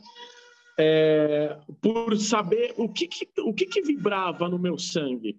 é, 0.78 1.58
por 1.80 2.16
saber 2.16 2.74
o 2.76 2.88
que, 2.88 3.06
que 3.06 3.28
o 3.40 3.52
que, 3.52 3.66
que 3.66 3.82
vibrava 3.82 4.48
no 4.48 4.58
meu 4.58 4.78
sangue. 4.78 5.38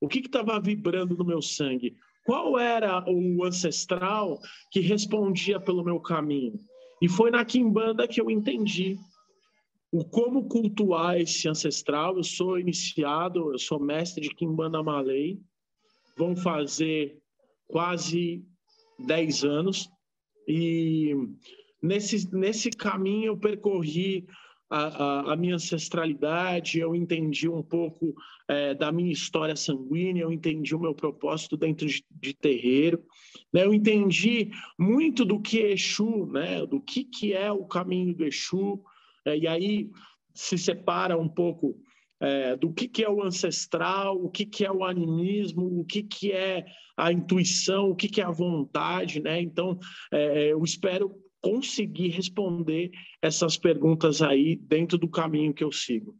O 0.00 0.06
que 0.06 0.20
estava 0.20 0.60
vibrando 0.60 1.16
no 1.16 1.24
meu 1.24 1.42
sangue? 1.42 1.96
Qual 2.24 2.58
era 2.58 3.02
o 3.10 3.44
ancestral 3.44 4.38
que 4.70 4.80
respondia 4.80 5.58
pelo 5.58 5.82
meu 5.82 5.98
caminho? 5.98 6.60
E 7.00 7.08
foi 7.08 7.30
na 7.30 7.44
Kimbanda 7.44 8.06
que 8.06 8.20
eu 8.20 8.30
entendi 8.30 8.98
o 9.90 10.04
como 10.04 10.48
cultuar 10.48 11.18
esse 11.18 11.48
ancestral. 11.48 12.16
Eu 12.16 12.24
sou 12.24 12.58
iniciado, 12.58 13.52
eu 13.52 13.58
sou 13.58 13.80
mestre 13.80 14.22
de 14.22 14.34
Kimbanda 14.34 14.82
Malay. 14.82 15.40
Vão 16.16 16.36
fazer 16.36 17.18
quase 17.66 18.44
10 18.98 19.44
anos. 19.44 19.88
E 20.46 21.14
nesse, 21.82 22.34
nesse 22.34 22.70
caminho 22.70 23.32
eu 23.32 23.36
percorri 23.36 24.26
a, 24.70 24.86
a, 24.86 25.32
a, 25.32 25.36
minha 25.36 25.54
ancestralidade, 25.54 26.78
eu 26.78 26.94
entendi 26.94 27.48
um 27.48 27.62
pouco 27.62 28.14
é, 28.46 28.74
da 28.74 28.92
minha 28.92 29.12
história 29.12 29.56
sanguínea, 29.56 30.22
eu 30.22 30.32
entendi 30.32 30.74
o 30.74 30.80
meu 30.80 30.94
propósito 30.94 31.56
dentro 31.56 31.86
de, 31.86 32.04
de 32.10 32.34
terreiro, 32.34 33.02
né? 33.52 33.64
eu 33.64 33.72
entendi 33.72 34.50
muito 34.78 35.24
do 35.24 35.40
que 35.40 35.62
é 35.62 35.72
Exu, 35.72 36.26
né? 36.26 36.66
do 36.66 36.80
que, 36.80 37.04
que 37.04 37.32
é 37.32 37.50
o 37.50 37.64
caminho 37.64 38.14
do 38.14 38.26
Exu, 38.26 38.82
e 39.36 39.46
aí 39.46 39.90
se 40.34 40.56
separa 40.56 41.18
um 41.18 41.28
pouco 41.28 41.80
é, 42.20 42.56
do 42.56 42.72
que, 42.72 42.88
que 42.88 43.04
é 43.04 43.10
o 43.10 43.22
ancestral, 43.22 44.16
o 44.16 44.30
que, 44.30 44.44
que 44.44 44.64
é 44.64 44.72
o 44.72 44.84
animismo, 44.84 45.80
o 45.80 45.84
que, 45.84 46.02
que 46.02 46.32
é 46.32 46.66
a 46.96 47.12
intuição, 47.12 47.90
o 47.90 47.96
que, 47.96 48.08
que 48.08 48.20
é 48.20 48.24
a 48.24 48.30
vontade, 48.30 49.20
né? 49.20 49.40
Então, 49.40 49.78
é, 50.12 50.52
eu 50.52 50.62
espero 50.64 51.14
conseguir 51.40 52.08
responder 52.08 52.90
essas 53.22 53.56
perguntas 53.56 54.20
aí 54.20 54.56
dentro 54.56 54.98
do 54.98 55.08
caminho 55.08 55.54
que 55.54 55.62
eu 55.62 55.70
sigo. 55.70 56.16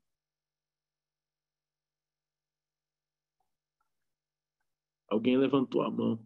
Alguém 5.08 5.36
levantou 5.36 5.82
a 5.82 5.90
mão. 5.90 6.22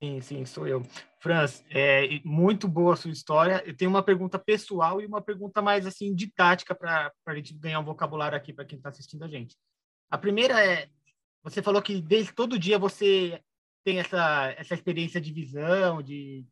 Sim, 0.00 0.20
sim, 0.20 0.44
sou 0.44 0.66
eu. 0.66 0.82
Franz, 1.22 1.64
é 1.70 2.20
muito 2.24 2.66
boa 2.66 2.94
a 2.94 2.96
sua 2.96 3.12
história. 3.12 3.62
Eu 3.64 3.76
tenho 3.76 3.88
uma 3.88 4.02
pergunta 4.02 4.40
pessoal 4.40 5.00
e 5.00 5.06
uma 5.06 5.22
pergunta 5.22 5.62
mais 5.62 5.86
assim 5.86 6.12
didática 6.12 6.74
para 6.74 7.12
a 7.24 7.34
gente 7.36 7.54
ganhar 7.54 7.78
um 7.78 7.84
vocabulário 7.84 8.36
aqui 8.36 8.52
para 8.52 8.64
quem 8.64 8.76
está 8.76 8.88
assistindo 8.88 9.22
a 9.24 9.28
gente. 9.28 9.56
A 10.10 10.18
primeira 10.18 10.60
é, 10.66 10.90
você 11.40 11.62
falou 11.62 11.80
que 11.80 12.02
desde 12.02 12.32
todo 12.32 12.58
dia 12.58 12.76
você 12.76 13.40
tem 13.84 14.00
essa 14.00 14.52
essa 14.58 14.74
experiência 14.74 15.20
de 15.20 15.32
visão, 15.32 16.02
de 16.02 16.44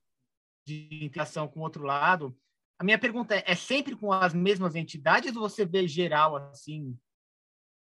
de 0.64 1.04
interação 1.04 1.48
com 1.48 1.58
o 1.58 1.62
outro 1.64 1.82
lado. 1.82 2.36
A 2.78 2.84
minha 2.84 2.98
pergunta 2.98 3.34
é, 3.34 3.42
é 3.46 3.54
sempre 3.56 3.96
com 3.96 4.12
as 4.12 4.32
mesmas 4.32 4.76
entidades 4.76 5.34
ou 5.34 5.48
você 5.48 5.64
vê 5.66 5.88
geral 5.88 6.36
assim? 6.36 6.96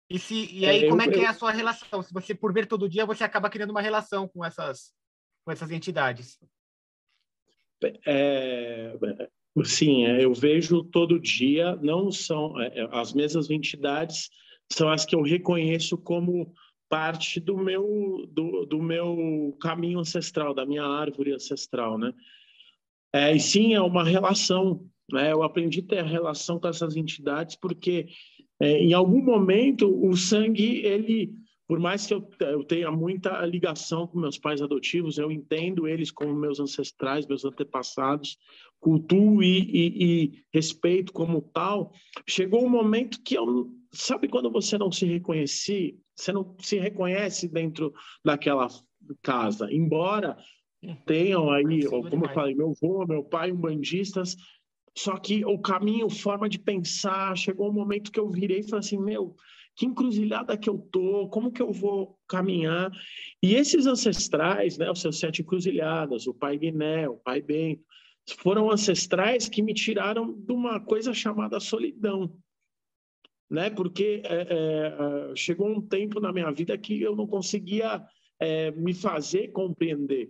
E, 0.08 0.16
se, 0.16 0.49
e 0.54 0.64
aí, 0.64 0.85
é, 0.85 0.88
como 0.88 1.02
é 1.02 1.08
que 1.08 1.18
é 1.18 1.26
a 1.26 1.35
sua 1.35 1.50
relação? 1.50 2.02
Se 2.02 2.14
você, 2.14 2.37
por 2.37 2.52
ver 2.52 2.66
todo 2.66 2.88
dia, 2.88 3.04
você 3.04 3.25
acaba 3.25 3.50
criando 3.50 3.70
uma 3.70 3.82
relação 3.82 4.28
com 4.28 4.44
essas, 4.44 4.94
com 5.44 5.50
essas 5.50 5.73
entidades. 5.73 6.38
É, 8.06 8.97
sim, 9.64 10.04
é, 10.04 10.25
eu 10.25 10.35
vejo 10.35 10.82
todo 10.85 11.20
dia, 11.20 11.76
não 11.76 12.11
são 12.11 12.61
é, 12.61 12.88
as 12.92 13.12
mesmas 13.12 13.50
entidades, 13.50 14.30
são 14.73 14.88
as 14.90 15.04
que 15.04 15.14
eu 15.14 15.23
reconheço 15.23 15.97
como 15.97 16.52
parte 16.88 17.38
do 17.38 17.56
meu, 17.56 18.26
do, 18.32 18.64
do 18.64 18.82
meu 18.82 19.56
caminho 19.61 19.99
ancestral, 19.99 20.54
da 20.54 20.64
minha 20.64 20.85
árvore 20.85 21.32
ancestral, 21.32 21.99
né? 21.99 22.12
É, 23.12 23.35
e 23.35 23.40
sim, 23.40 23.75
é 23.75 23.80
uma 23.80 24.04
relação. 24.04 24.85
Né? 25.11 25.32
Eu 25.32 25.42
aprendi 25.42 25.80
a 25.80 25.87
ter 25.87 26.04
relação 26.04 26.58
com 26.58 26.68
essas 26.68 26.97
entidades 26.97 27.56
porque, 27.56 28.06
é, 28.61 28.78
em 28.78 28.92
algum 28.92 29.23
momento, 29.23 29.88
o 29.88 30.14
sangue 30.16 30.85
ele 30.85 31.32
por 31.68 31.78
mais 31.78 32.06
que 32.06 32.14
eu, 32.14 32.26
eu 32.40 32.64
tenha 32.64 32.90
muita 32.90 33.44
ligação 33.44 34.06
com 34.06 34.18
meus 34.18 34.38
pais 34.38 34.62
adotivos, 34.62 35.18
eu 35.18 35.30
entendo 35.30 35.87
eles 35.87 36.10
como 36.10 36.34
meus 36.34 36.58
ancestrais, 36.58 37.26
meus 37.26 37.44
antepassados, 37.44 38.38
cultuo 38.80 39.42
e, 39.42 39.58
e, 39.70 40.04
e 40.04 40.44
respeito 40.50 41.12
como 41.12 41.42
tal. 41.42 41.92
Chegou 42.26 42.64
um 42.64 42.70
momento 42.70 43.22
que 43.22 43.37
eu, 43.37 43.70
sabe 43.92 44.28
quando 44.28 44.50
você 44.50 44.78
não 44.78 44.90
se 44.90 45.04
reconhece, 45.04 46.00
você 46.16 46.32
não 46.32 46.56
se 46.58 46.78
reconhece 46.78 47.46
dentro 47.46 47.92
daquela 48.25 48.66
casa, 49.22 49.70
embora 49.70 50.38
tenham 51.04 51.50
aí, 51.50 51.84
como 51.84 52.25
eu 52.25 52.30
falei, 52.30 52.54
meu 52.54 52.70
avô, 52.70 53.06
meu 53.06 53.22
pai, 53.22 53.52
umbandistas, 53.52 54.37
só 54.96 55.18
que 55.18 55.44
o 55.44 55.58
caminho, 55.58 56.08
forma 56.08 56.48
de 56.48 56.58
pensar, 56.58 57.37
chegou 57.37 57.68
um 57.68 57.75
momento 57.75 58.10
que 58.10 58.18
eu 58.18 58.30
virei 58.30 58.60
e 58.60 58.62
falei 58.62 58.80
assim, 58.80 58.98
meu, 58.98 59.37
que 59.78 59.87
encruzilhada 59.87 60.58
que 60.58 60.68
eu 60.68 60.76
tô, 60.76 61.28
como 61.28 61.52
que 61.52 61.62
eu 61.62 61.73
vou 61.73 62.18
caminhar? 62.26 62.90
E 63.40 63.54
esses 63.54 63.87
ancestrais, 63.87 64.76
né, 64.76 64.90
os 64.90 65.00
seus 65.00 65.20
sete 65.20 65.40
encruzilhadas, 65.40 66.26
o 66.26 66.35
pai 66.35 66.58
Guiné, 66.58 67.08
o 67.08 67.16
pai 67.16 67.40
Bento, 67.40 67.85
foram 68.40 68.73
ancestrais 68.73 69.49
que 69.49 69.62
me 69.62 69.73
tiraram 69.73 70.32
de 70.32 70.52
uma 70.52 70.80
coisa 70.80 71.14
chamada 71.14 71.61
solidão, 71.61 72.37
né? 73.49 73.70
Porque 73.70 74.20
é, 74.25 74.47
é, 74.50 75.37
chegou 75.37 75.68
um 75.68 75.80
tempo 75.80 76.18
na 76.18 76.32
minha 76.32 76.50
vida 76.50 76.76
que 76.76 77.00
eu 77.00 77.14
não 77.14 77.28
conseguia 77.28 78.04
é, 78.40 78.73
me 78.73 78.92
fazer 78.92 79.52
compreender 79.52 80.28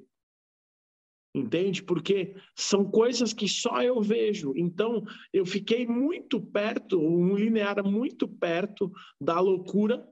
entende? 1.35 1.83
Porque 1.83 2.35
são 2.55 2.91
coisas 2.91 3.33
que 3.33 3.49
só 3.49 3.83
eu 3.83 4.01
vejo. 4.01 4.53
Então, 4.57 5.05
eu 5.33 5.45
fiquei 5.45 5.87
muito 5.87 6.41
perto, 6.41 7.01
um 7.01 7.35
linear 7.37 7.85
muito 7.85 8.27
perto 8.27 8.93
da 9.21 9.39
loucura 9.41 10.09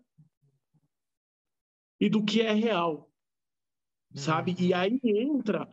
e 2.00 2.08
do 2.08 2.24
que 2.24 2.42
é 2.42 2.52
real, 2.52 3.10
sabe? 4.14 4.54
E 4.58 4.72
uhum. 4.72 4.78
aí 4.78 5.00
entra 5.02 5.68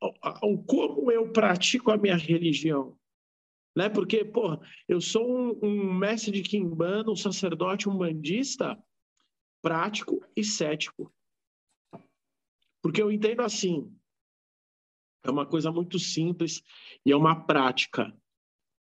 o, 0.00 0.52
o 0.52 0.64
como 0.64 1.10
eu 1.10 1.32
pratico 1.32 1.90
a 1.90 1.96
minha 1.96 2.16
religião. 2.16 2.98
Né? 3.76 3.90
Porque, 3.90 4.24
pô, 4.24 4.58
eu 4.88 5.00
sou 5.02 5.28
um, 5.28 5.58
um 5.62 5.94
mestre 5.94 6.32
de 6.32 6.42
Kimbanda, 6.42 7.10
um 7.10 7.16
sacerdote 7.16 7.88
um 7.88 7.98
bandista 7.98 8.82
prático 9.62 10.24
e 10.34 10.42
cético. 10.42 11.12
Porque 12.82 13.02
eu 13.02 13.10
entendo 13.10 13.42
assim, 13.42 13.94
é 15.30 15.32
uma 15.32 15.46
coisa 15.46 15.70
muito 15.70 15.98
simples 15.98 16.62
e 17.04 17.12
é 17.12 17.16
uma 17.16 17.44
prática. 17.44 18.14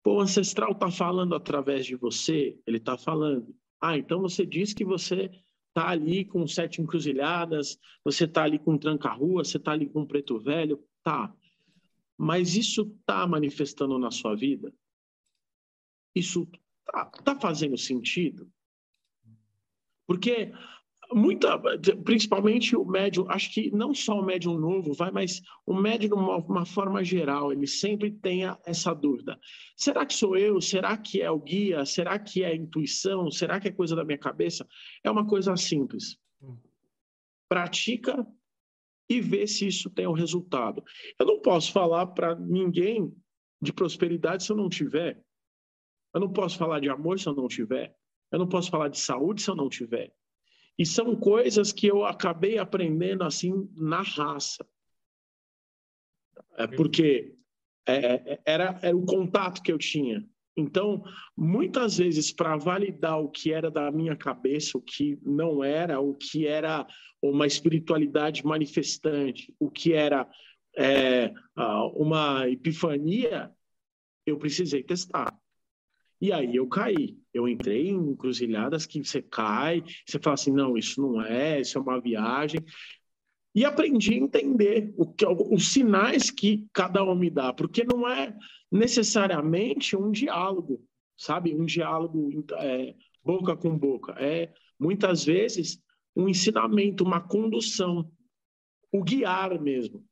Pô, 0.04 0.16
o 0.16 0.22
ancestral 0.22 0.72
está 0.74 0.92
falando 0.92 1.34
através 1.36 1.86
de 1.86 1.96
você, 1.96 2.60
ele 2.68 2.78
está 2.78 2.98
falando. 2.98 3.56
Ah, 3.82 3.98
então 3.98 4.22
você 4.22 4.46
diz 4.46 4.74
que 4.74 4.84
você 4.84 5.32
está 5.70 5.90
ali 5.90 6.24
com 6.24 6.46
sete 6.48 6.82
encruzilhadas, 6.82 7.80
você 8.04 8.26
está 8.26 8.44
ali 8.44 8.60
com 8.60 8.78
tranca-rua, 8.78 9.44
você 9.44 9.58
está 9.58 9.72
ali 9.72 9.90
com 9.90 10.06
preto 10.06 10.40
velho. 10.40 10.84
Tá. 11.04 11.34
Mas 12.18 12.56
isso 12.56 12.96
está 13.00 13.26
manifestando 13.26 13.98
na 13.98 14.12
sua 14.12 14.36
vida? 14.36 14.74
Isso 16.16 16.48
está 16.88 17.06
tá 17.06 17.40
fazendo 17.40 17.78
sentido? 17.78 18.52
Porque 20.06 20.52
muita, 21.12 21.60
principalmente 22.04 22.76
o 22.76 22.86
médium, 22.86 23.26
acho 23.30 23.52
que 23.54 23.72
não 23.72 23.94
só 23.94 24.20
o 24.20 24.26
médium 24.26 24.58
novo, 24.58 24.94
vai, 24.94 25.12
mas 25.12 25.42
o 25.66 25.74
médium 25.74 26.10
de 26.10 26.14
uma, 26.14 26.38
uma, 26.38 26.66
forma 26.66 27.04
geral, 27.04 27.52
ele 27.52 27.68
sempre 27.68 28.12
tem 28.12 28.42
essa 28.66 28.94
dúvida. 28.94 29.40
Será 29.76 30.06
que 30.06 30.14
sou 30.14 30.38
eu? 30.38 30.62
Será 30.62 30.98
que 30.98 31.22
é 31.22 31.30
o 31.30 31.40
guia? 31.40 31.86
Será 31.86 32.18
que 32.18 32.44
é 32.44 32.48
a 32.48 32.56
intuição? 32.56 33.30
Será 33.32 33.60
que 33.60 33.68
é 33.68 33.72
coisa 33.72 33.96
da 33.96 34.06
minha 34.06 34.18
cabeça? 34.18 34.68
É 35.04 35.12
uma 35.12 35.26
coisa 35.26 35.56
simples. 35.58 36.18
Pratica 37.50 38.26
e 39.10 39.20
vê 39.20 39.46
se 39.46 39.68
isso 39.68 39.90
tem 39.90 40.08
um 40.08 40.14
resultado. 40.14 40.84
Eu 41.20 41.26
não 41.26 41.40
posso 41.40 41.72
falar 41.72 42.08
para 42.08 42.36
ninguém 42.36 43.14
de 43.62 43.72
prosperidade 43.72 44.44
se 44.44 44.52
eu 44.52 44.58
não 44.58 44.70
tiver. 44.70 45.24
Eu 46.14 46.22
não 46.22 46.32
posso 46.32 46.58
falar 46.58 46.80
de 46.80 46.90
amor 46.90 47.20
se 47.20 47.28
eu 47.28 47.34
não 47.34 47.48
tiver. 47.48 47.96
Eu 48.32 48.40
não 48.40 48.48
posso 48.48 48.70
falar 48.70 48.88
de 48.88 49.00
saúde 49.00 49.42
se 49.42 49.50
eu 49.50 49.56
não 49.56 49.70
tiver. 49.70 50.14
E 50.77 50.86
são 50.86 51.15
coisas 51.15 51.72
que 51.72 51.88
eu 51.88 52.06
acabei 52.06 52.58
aprendendo 52.58 53.24
assim 53.24 53.69
na 53.76 54.02
raça. 54.02 54.65
É 56.58 56.67
porque 56.67 57.36
é, 57.86 58.34
é, 58.34 58.41
era, 58.45 58.80
era 58.82 58.95
o 58.95 59.06
contato 59.06 59.62
que 59.62 59.71
eu 59.71 59.78
tinha. 59.78 60.28
Então, 60.56 61.04
muitas 61.36 61.98
vezes, 61.98 62.32
para 62.32 62.56
validar 62.58 63.19
o 63.19 63.30
que 63.30 63.52
era 63.52 63.71
da 63.71 63.91
minha 63.91 64.15
cabeça, 64.15 64.78
o 64.78 64.82
que 64.82 65.19
não 65.24 65.63
era, 65.63 66.00
o 66.00 66.13
que 66.13 66.45
era 66.45 66.86
uma 67.21 67.48
espiritualidade 67.48 68.45
manifestante, 68.45 69.54
o 69.60 69.69
que 69.69 69.93
era 69.93 70.30
é, 70.78 71.34
uma 71.95 72.48
epifania, 72.50 73.52
eu 74.26 74.38
precisei 74.38 74.84
testar. 74.84 75.36
E 76.21 76.32
aí 76.32 76.56
eu 76.56 76.67
caí. 76.67 77.17
Eu 77.34 77.47
entrei 77.47 77.89
em 77.89 78.12
encruzilhadas 78.12 78.86
que 78.86 79.04
você 79.04 79.21
cai, 79.21 79.84
você 80.06 80.19
fala 80.19 80.36
assim, 80.36 80.52
não, 80.52 80.78
isso 80.78 81.02
não 81.02 81.21
é, 81.21 81.60
isso 81.62 81.78
é 81.78 81.82
uma 81.82 81.99
viagem. 81.99 82.60
E 83.56 83.65
aprendi 83.65 84.13
a 84.13 84.17
entender 84.17 84.93
o 84.97 85.06
que, 85.06 85.26
os 85.26 85.71
sinais 85.71 86.32
que 86.32 86.67
cada 86.73 87.04
um 87.04 87.15
me 87.15 87.30
dá, 87.30 87.54
porque 87.54 87.84
não 87.84 88.08
é 88.08 88.36
necessariamente 88.71 89.95
um 89.95 90.12
diálogo, 90.12 90.84
sabe? 91.15 91.54
Um 91.54 91.65
diálogo 91.65 92.45
é, 92.58 92.95
boca 93.23 93.56
com 93.56 93.78
boca. 93.78 94.13
É, 94.13 94.52
muitas 94.80 95.26
vezes, 95.26 95.80
um 96.15 96.28
ensinamento, 96.28 97.04
uma 97.04 97.21
condução, 97.21 98.12
o 98.91 99.04
guiar 99.04 99.60
mesmo. 99.62 100.04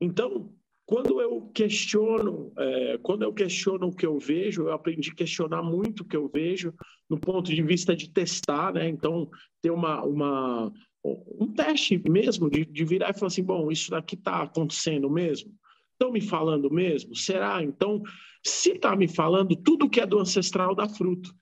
Então, 0.00 0.52
quando 0.92 1.22
eu 1.22 1.50
questiono, 1.54 2.52
é, 2.54 2.98
quando 2.98 3.22
eu 3.22 3.32
questiono 3.32 3.86
o 3.86 3.96
que 3.96 4.04
eu 4.04 4.18
vejo, 4.18 4.64
eu 4.64 4.72
aprendi 4.72 5.10
a 5.10 5.14
questionar 5.14 5.62
muito 5.62 6.00
o 6.00 6.04
que 6.04 6.14
eu 6.14 6.28
vejo 6.28 6.74
no 7.08 7.18
ponto 7.18 7.50
de 7.50 7.62
vista 7.62 7.96
de 7.96 8.10
testar, 8.10 8.74
né? 8.74 8.90
Então, 8.90 9.26
ter 9.62 9.70
uma, 9.70 10.04
uma 10.04 10.70
um 11.02 11.50
teste 11.54 11.96
mesmo 12.10 12.50
de, 12.50 12.66
de 12.66 12.84
virar 12.84 13.08
e 13.08 13.14
falar 13.14 13.28
assim, 13.28 13.42
bom, 13.42 13.72
isso 13.72 13.90
daqui 13.90 14.16
está 14.16 14.42
acontecendo 14.42 15.08
mesmo? 15.08 15.50
Estão 15.92 16.12
me 16.12 16.20
falando 16.20 16.70
mesmo? 16.70 17.16
Será? 17.16 17.62
Então, 17.62 18.02
se 18.44 18.72
está 18.72 18.94
me 18.94 19.08
falando, 19.08 19.56
tudo 19.56 19.88
que 19.88 19.98
é 19.98 20.04
do 20.04 20.18
ancestral 20.18 20.74
dá 20.74 20.86
fruto. 20.90 21.34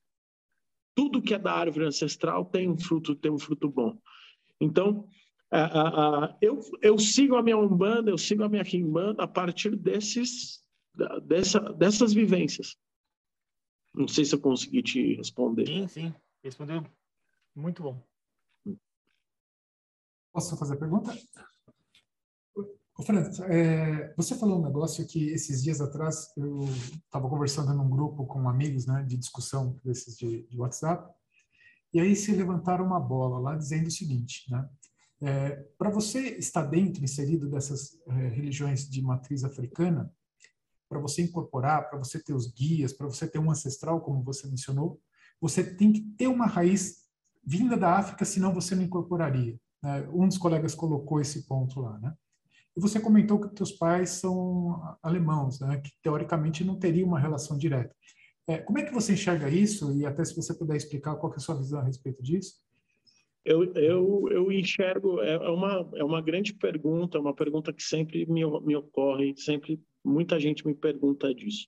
Tudo 0.95 1.21
que 1.21 1.35
é 1.35 1.39
da 1.41 1.55
árvore 1.55 1.87
ancestral 1.87 2.45
tem 2.45 2.71
um 2.71 2.79
fruto, 2.79 3.17
tem 3.17 3.33
um 3.33 3.39
fruto 3.39 3.69
bom. 3.69 3.99
Então, 4.61 5.09
eu, 6.41 6.61
eu 6.81 6.99
sigo 6.99 7.37
a 7.37 7.43
minha 7.43 7.59
Umbanda, 7.59 8.11
eu 8.11 8.19
sigo 8.19 8.45
a 8.45 8.49
minha 8.49 8.65
Kimbanda 8.65 9.25
a 9.25 9.29
partir 9.29 9.77
desses, 9.77 10.63
dessa, 11.25 11.61
dessas 11.61 12.13
vivências. 12.13 12.77
Não 13.95 14.07
sei 14.07 14.25
se 14.25 14.35
eu 14.35 14.41
consegui 14.41 14.83
te 14.83 15.15
responder. 15.17 15.67
Sim, 15.67 15.89
sim. 15.89 16.15
Respondeu 16.43 16.85
muito 17.55 17.83
bom. 17.83 18.03
Posso 20.33 20.57
fazer 20.57 20.75
a 20.75 20.79
pergunta? 20.79 21.13
Ô, 22.97 23.03
Fernando, 23.03 23.29
é, 23.45 24.15
você 24.15 24.37
falou 24.37 24.59
um 24.59 24.63
negócio 24.63 25.07
que 25.07 25.31
esses 25.31 25.63
dias 25.63 25.81
atrás 25.81 26.33
eu 26.37 26.65
estava 27.05 27.29
conversando 27.29 27.75
num 27.75 27.89
grupo 27.89 28.27
com 28.27 28.49
amigos 28.49 28.87
né, 28.87 29.03
de 29.03 29.17
discussão 29.17 29.81
desses 29.85 30.17
de, 30.17 30.43
de 30.47 30.59
WhatsApp, 30.59 31.13
e 31.93 32.01
aí 32.01 32.15
se 32.15 32.33
levantaram 32.33 32.85
uma 32.85 33.01
bola 33.01 33.41
lá 33.41 33.57
dizendo 33.57 33.89
o 33.89 33.91
seguinte, 33.91 34.45
né? 34.51 34.69
É, 35.23 35.51
para 35.77 35.91
você 35.91 36.39
estar 36.39 36.63
dentro, 36.65 37.05
inserido 37.05 37.49
dessas 37.49 37.99
é, 38.09 38.29
religiões 38.29 38.89
de 38.89 39.03
matriz 39.03 39.45
africana, 39.45 40.11
para 40.89 40.99
você 40.99 41.23
incorporar, 41.23 41.89
para 41.89 41.99
você 41.99 42.19
ter 42.23 42.35
os 42.35 42.53
guias, 42.53 42.93
para 42.93 43.07
você 43.07 43.29
ter 43.29 43.39
um 43.39 43.51
ancestral, 43.51 44.01
como 44.01 44.23
você 44.23 44.49
mencionou, 44.49 45.01
você 45.41 45.63
tem 45.63 45.93
que 45.93 46.01
ter 46.01 46.27
uma 46.27 46.47
raiz 46.47 47.05
vinda 47.45 47.77
da 47.77 47.97
África, 47.97 48.25
senão 48.25 48.53
você 48.53 48.75
não 48.75 48.83
incorporaria. 48.83 49.59
Né? 49.83 50.09
Um 50.13 50.27
dos 50.27 50.39
colegas 50.39 50.75
colocou 50.75 51.21
esse 51.21 51.47
ponto 51.47 51.81
lá, 51.81 51.99
né? 51.99 52.15
E 52.77 52.81
você 52.81 53.01
comentou 53.01 53.41
que 53.41 53.55
teus 53.55 53.73
pais 53.73 54.11
são 54.11 54.97
alemãos, 55.03 55.59
né? 55.61 55.81
Que 55.81 55.91
teoricamente 56.03 56.65
não 56.65 56.79
teria 56.79 57.05
uma 57.05 57.19
relação 57.19 57.59
direta. 57.59 57.95
É, 58.47 58.59
como 58.59 58.79
é 58.79 58.85
que 58.85 58.93
você 58.93 59.13
enxerga 59.13 59.49
isso? 59.49 59.93
E 59.93 60.07
até 60.07 60.25
se 60.25 60.37
você 60.37 60.55
puder 60.55 60.77
explicar 60.77 61.17
qual 61.17 61.33
é 61.33 61.37
a 61.37 61.41
sua 61.41 61.57
visão 61.57 61.81
a 61.81 61.85
respeito 61.85 62.23
disso? 62.23 62.55
Eu, 63.51 63.65
eu, 63.75 64.29
eu 64.31 64.53
enxergo, 64.53 65.21
é, 65.21 65.33
é 65.33 65.49
uma, 65.49 65.91
é 65.97 66.05
uma 66.05 66.21
grande 66.21 66.55
pergunta, 66.55 67.19
uma 67.19 67.35
pergunta 67.35 67.73
que 67.73 67.83
sempre 67.83 68.25
me, 68.27 68.43
me 68.61 68.77
ocorre, 68.77 69.35
sempre 69.37 69.83
muita 70.05 70.39
gente 70.39 70.65
me 70.65 70.73
pergunta 70.73 71.35
disso. 71.35 71.67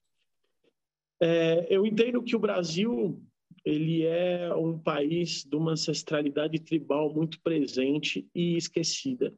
É, 1.21 1.67
eu 1.69 1.85
entendo 1.85 2.23
que 2.23 2.37
o 2.37 2.39
Brasil 2.39 3.21
ele 3.65 4.03
é 4.03 4.53
um 4.55 4.79
país 4.79 5.43
de 5.43 5.55
uma 5.57 5.71
ancestralidade 5.71 6.57
tribal 6.59 7.13
muito 7.13 7.41
presente 7.41 8.25
e 8.33 8.55
esquecida. 8.55 9.35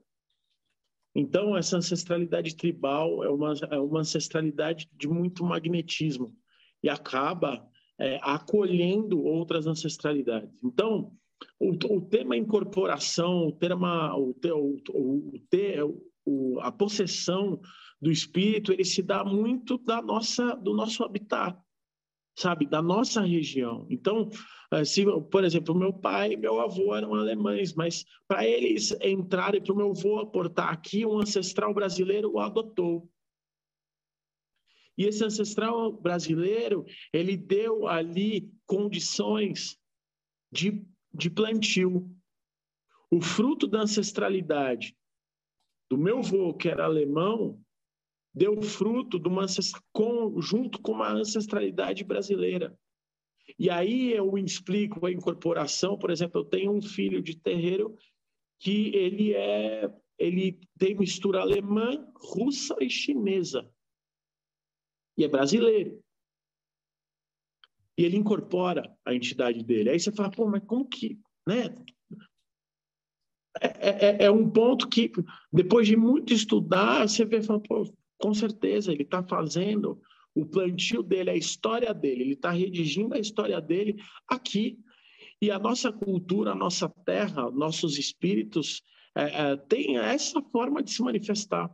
Então, 1.15 1.58
essa 1.58 1.77
ancestralidade 1.77 2.55
tribal 2.55 3.23
é 3.23 3.29
uma, 3.29 3.53
é 3.71 3.79
uma 3.79 4.01
ancestralidade 4.01 4.88
de 4.93 5.08
muito 5.08 5.43
magnetismo 5.43 6.36
e 6.84 6.89
acaba 6.89 7.67
é, 7.97 8.19
acolhendo 8.21 9.23
outras 9.23 9.65
ancestralidades. 9.65 10.51
Então, 10.63 11.12
o, 11.60 11.71
o 11.71 12.02
tema 12.02 12.36
incorporação, 12.36 13.48
o 13.48 13.52
tema, 13.52 14.15
o, 14.17 14.36
o, 14.89 16.02
o, 16.26 16.60
a 16.62 16.71
possessão 16.71 17.60
do 18.02 18.12
espírito, 18.12 18.71
ele 18.71 18.84
se 18.84 19.02
dá 19.02 19.24
muito 19.24 19.78
da 19.78 20.02
nossa, 20.02 20.56
do 20.56 20.74
nosso 20.74 21.04
habitat, 21.04 21.58
sabe, 22.38 22.65
da 22.65 22.82
nossa 22.82 23.21
região. 23.21 23.88
Então, 23.89 24.30
eh, 24.71 24.84
se, 24.84 25.06
por 25.32 25.43
exemplo, 25.43 25.74
meu 25.74 25.93
pai 25.93 26.34
e 26.34 26.38
meu 26.38 26.60
avô 26.60 26.95
eram 26.95 27.13
alemães, 27.15 27.74
mas 27.74 28.06
para 28.28 28.45
eles 28.45 28.91
entrarem, 29.02 29.62
para 29.62 29.74
o 29.74 29.78
meu 29.78 29.91
avô 29.91 30.19
aportar 30.19 30.71
aqui, 30.71 31.06
um 31.06 31.19
ancestral 31.19 31.74
brasileiro 31.74 32.34
o 32.34 32.39
adotou. 32.39 33.10
E 34.98 35.06
esse 35.06 35.24
ancestral 35.24 35.91
brasileiro, 35.91 36.86
ele 37.12 37.36
deu 37.36 37.88
ali 37.88 38.50
condições 38.65 39.78
de, 40.52 40.86
de 41.15 41.30
plantio. 41.30 42.10
O 43.10 43.21
fruto 43.21 43.67
da 43.67 43.82
ancestralidade 43.82 44.95
do 45.89 45.97
meu 45.97 46.19
avô, 46.19 46.54
que 46.54 46.67
era 46.67 46.86
alemão, 46.86 47.62
deu 48.34 48.62
fruto 48.62 49.19
de 49.19 49.28
uma 49.28 49.45
com, 49.93 50.41
junto 50.41 50.82
com 50.82 50.91
uma 50.91 51.12
ancestralidade 51.12 52.04
brasileira. 52.04 52.78
E 53.58 53.69
aí 53.69 54.12
eu 54.12 54.38
explico 54.38 55.06
a 55.06 55.12
incorporação, 55.12 55.97
por 55.97 56.10
exemplo, 56.10 56.41
eu 56.41 56.45
tenho 56.45 56.71
um 56.71 56.82
filho 56.82 57.21
de 57.21 57.38
terreiro 57.38 57.95
que 58.60 58.95
ele 58.95 59.34
é 59.34 59.89
ele 60.17 60.60
tem 60.78 60.95
mistura 60.95 61.41
alemã, 61.41 62.10
russa 62.15 62.75
e 62.82 62.89
chinesa. 62.89 63.69
E 65.17 65.25
é 65.25 65.28
brasileiro. 65.28 66.01
E 67.97 68.03
ele 68.03 68.17
incorpora 68.17 68.93
a 69.05 69.13
entidade 69.13 69.63
dele. 69.63 69.89
Aí 69.89 69.99
você 69.99 70.12
fala, 70.12 70.29
pô, 70.29 70.47
mas 70.47 70.63
como 70.65 70.88
que, 70.88 71.19
né? 71.47 71.73
É, 73.62 73.67
é, 73.67 73.89
é, 73.89 74.23
é 74.25 74.31
um 74.31 74.49
ponto 74.49 74.89
que, 74.89 75.12
depois 75.51 75.88
de 75.88 75.95
muito 75.95 76.34
estudar, 76.34 77.08
você 77.08 77.23
vê, 77.23 77.41
fala, 77.41 77.60
pô, 77.62 77.89
com 78.17 78.34
certeza, 78.34 78.91
ele 78.91 79.03
está 79.03 79.23
fazendo 79.23 80.01
o 80.34 80.45
plantio 80.45 81.01
dele, 81.01 81.29
a 81.29 81.36
história 81.36 81.93
dele, 81.93 82.23
ele 82.23 82.34
está 82.34 82.51
redigindo 82.51 83.15
a 83.15 83.19
história 83.19 83.62
dele 83.62 83.95
aqui. 84.27 84.77
E 85.41 85.49
a 85.49 85.58
nossa 85.58 85.91
cultura, 85.91 86.51
a 86.51 86.55
nossa 86.55 86.89
terra, 87.05 87.49
nossos 87.51 87.97
espíritos 87.97 88.81
é, 89.15 89.51
é, 89.51 89.58
têm 89.58 89.97
essa 89.97 90.41
forma 90.41 90.84
de 90.84 90.91
se 90.91 91.01
manifestar. 91.01 91.73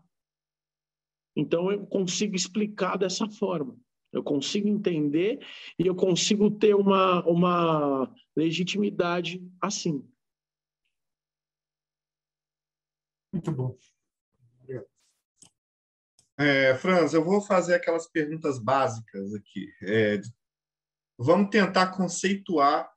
Então 1.35 1.71
eu 1.71 1.85
consigo 1.87 2.35
explicar 2.35 2.97
dessa 2.97 3.27
forma. 3.29 3.75
Eu 4.11 4.23
consigo 4.23 4.67
entender 4.67 5.39
e 5.79 5.87
eu 5.87 5.95
consigo 5.95 6.51
ter 6.51 6.75
uma, 6.75 7.23
uma 7.25 8.13
legitimidade 8.35 9.41
assim. 9.61 10.05
Muito 13.33 13.51
bom. 13.51 13.77
É, 16.37 16.75
Franz, 16.75 17.13
eu 17.13 17.23
vou 17.23 17.39
fazer 17.39 17.75
aquelas 17.75 18.07
perguntas 18.07 18.57
básicas 18.57 19.31
aqui. 19.35 19.71
É, 19.83 20.19
vamos 21.15 21.51
tentar 21.51 21.95
conceituar 21.95 22.91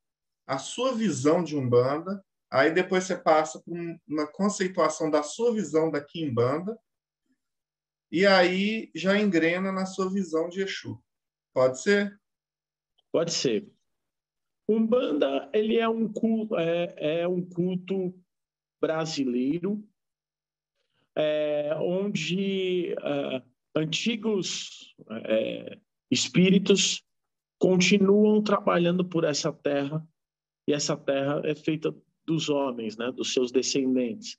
a 0.47 0.57
sua 0.57 0.95
visão 0.95 1.45
de 1.45 1.55
Umbanda, 1.55 2.25
aí 2.51 2.73
depois 2.73 3.05
você 3.05 3.15
passa 3.15 3.61
por 3.61 3.77
uma 4.09 4.27
conceituação 4.27 5.11
da 5.11 5.23
sua 5.23 5.53
visão 5.53 5.91
da 5.91 6.03
Kimbanda, 6.03 6.79
e 8.11 8.27
aí 8.27 8.91
já 8.95 9.19
engrena 9.19 9.71
na 9.71 9.85
sua 9.85 10.11
visão 10.11 10.49
de 10.49 10.63
Exu. 10.63 11.04
Pode 11.55 11.81
ser? 11.81 12.21
Pode 13.13 13.33
ser. 13.33 13.73
Umbanda 14.69 15.49
ele 15.53 15.79
é 15.79 15.89
um 15.89 16.13
culto, 16.13 16.57
é, 16.59 17.21
é 17.23 17.29
um 17.29 17.45
culto 17.45 18.13
brasileiro 18.81 19.83
é, 21.17 21.77
onde 21.77 22.93
é, 22.93 23.43
antigos 23.75 24.95
é, 25.27 25.79
espíritos 26.11 27.05
continuam 27.59 28.43
trabalhando 28.43 29.05
por 29.05 29.23
essa 29.23 29.53
terra 29.53 30.05
e 30.67 30.73
essa 30.73 30.97
terra 30.97 31.41
é 31.45 31.55
feita 31.55 31.95
dos 32.27 32.49
homens, 32.49 32.97
né, 32.97 33.13
dos 33.13 33.33
seus 33.33 33.53
descendentes. 33.53 34.37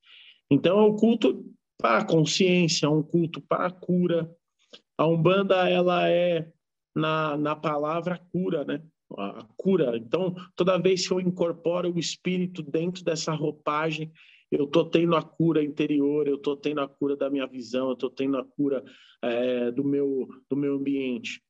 Então 0.50 0.80
é 0.80 0.84
um 0.84 0.96
culto 0.96 1.46
para 1.78 2.00
a 2.00 2.06
consciência, 2.06 2.88
é 2.88 2.90
um 2.90 3.04
culto 3.04 3.40
para 3.42 3.68
a 3.68 3.72
cura. 3.72 4.30
A 4.98 5.08
umbanda 5.08 5.70
ela 5.70 6.10
é 6.10 6.52
na, 6.96 7.38
na 7.38 7.56
palavra 7.56 8.20
cura, 8.32 8.64
né? 8.64 8.82
A 9.18 9.46
cura. 9.56 9.98
Então 9.98 10.36
toda 10.56 10.78
vez 10.78 11.08
que 11.08 11.14
eu 11.14 11.20
incorporo 11.20 11.94
o 11.94 12.00
espírito 12.00 12.64
dentro 12.64 13.04
dessa 13.04 13.34
roupagem, 13.34 14.12
eu 14.52 14.66
estou 14.66 14.90
tendo 14.90 15.16
a 15.16 15.22
cura 15.22 15.64
interior, 15.64 16.28
eu 16.28 16.36
estou 16.36 16.56
tendo 16.56 16.82
a 16.82 16.88
cura 16.88 17.16
da 17.16 17.30
minha 17.30 17.48
visão, 17.48 17.88
eu 17.88 17.94
estou 17.94 18.10
tendo 18.10 18.38
a 18.38 18.46
cura 18.46 18.84
é, 19.22 19.72
do, 19.72 19.84
meu, 19.84 20.28
do 20.50 20.56
meu 20.56 20.76
ambiente. 20.76 21.42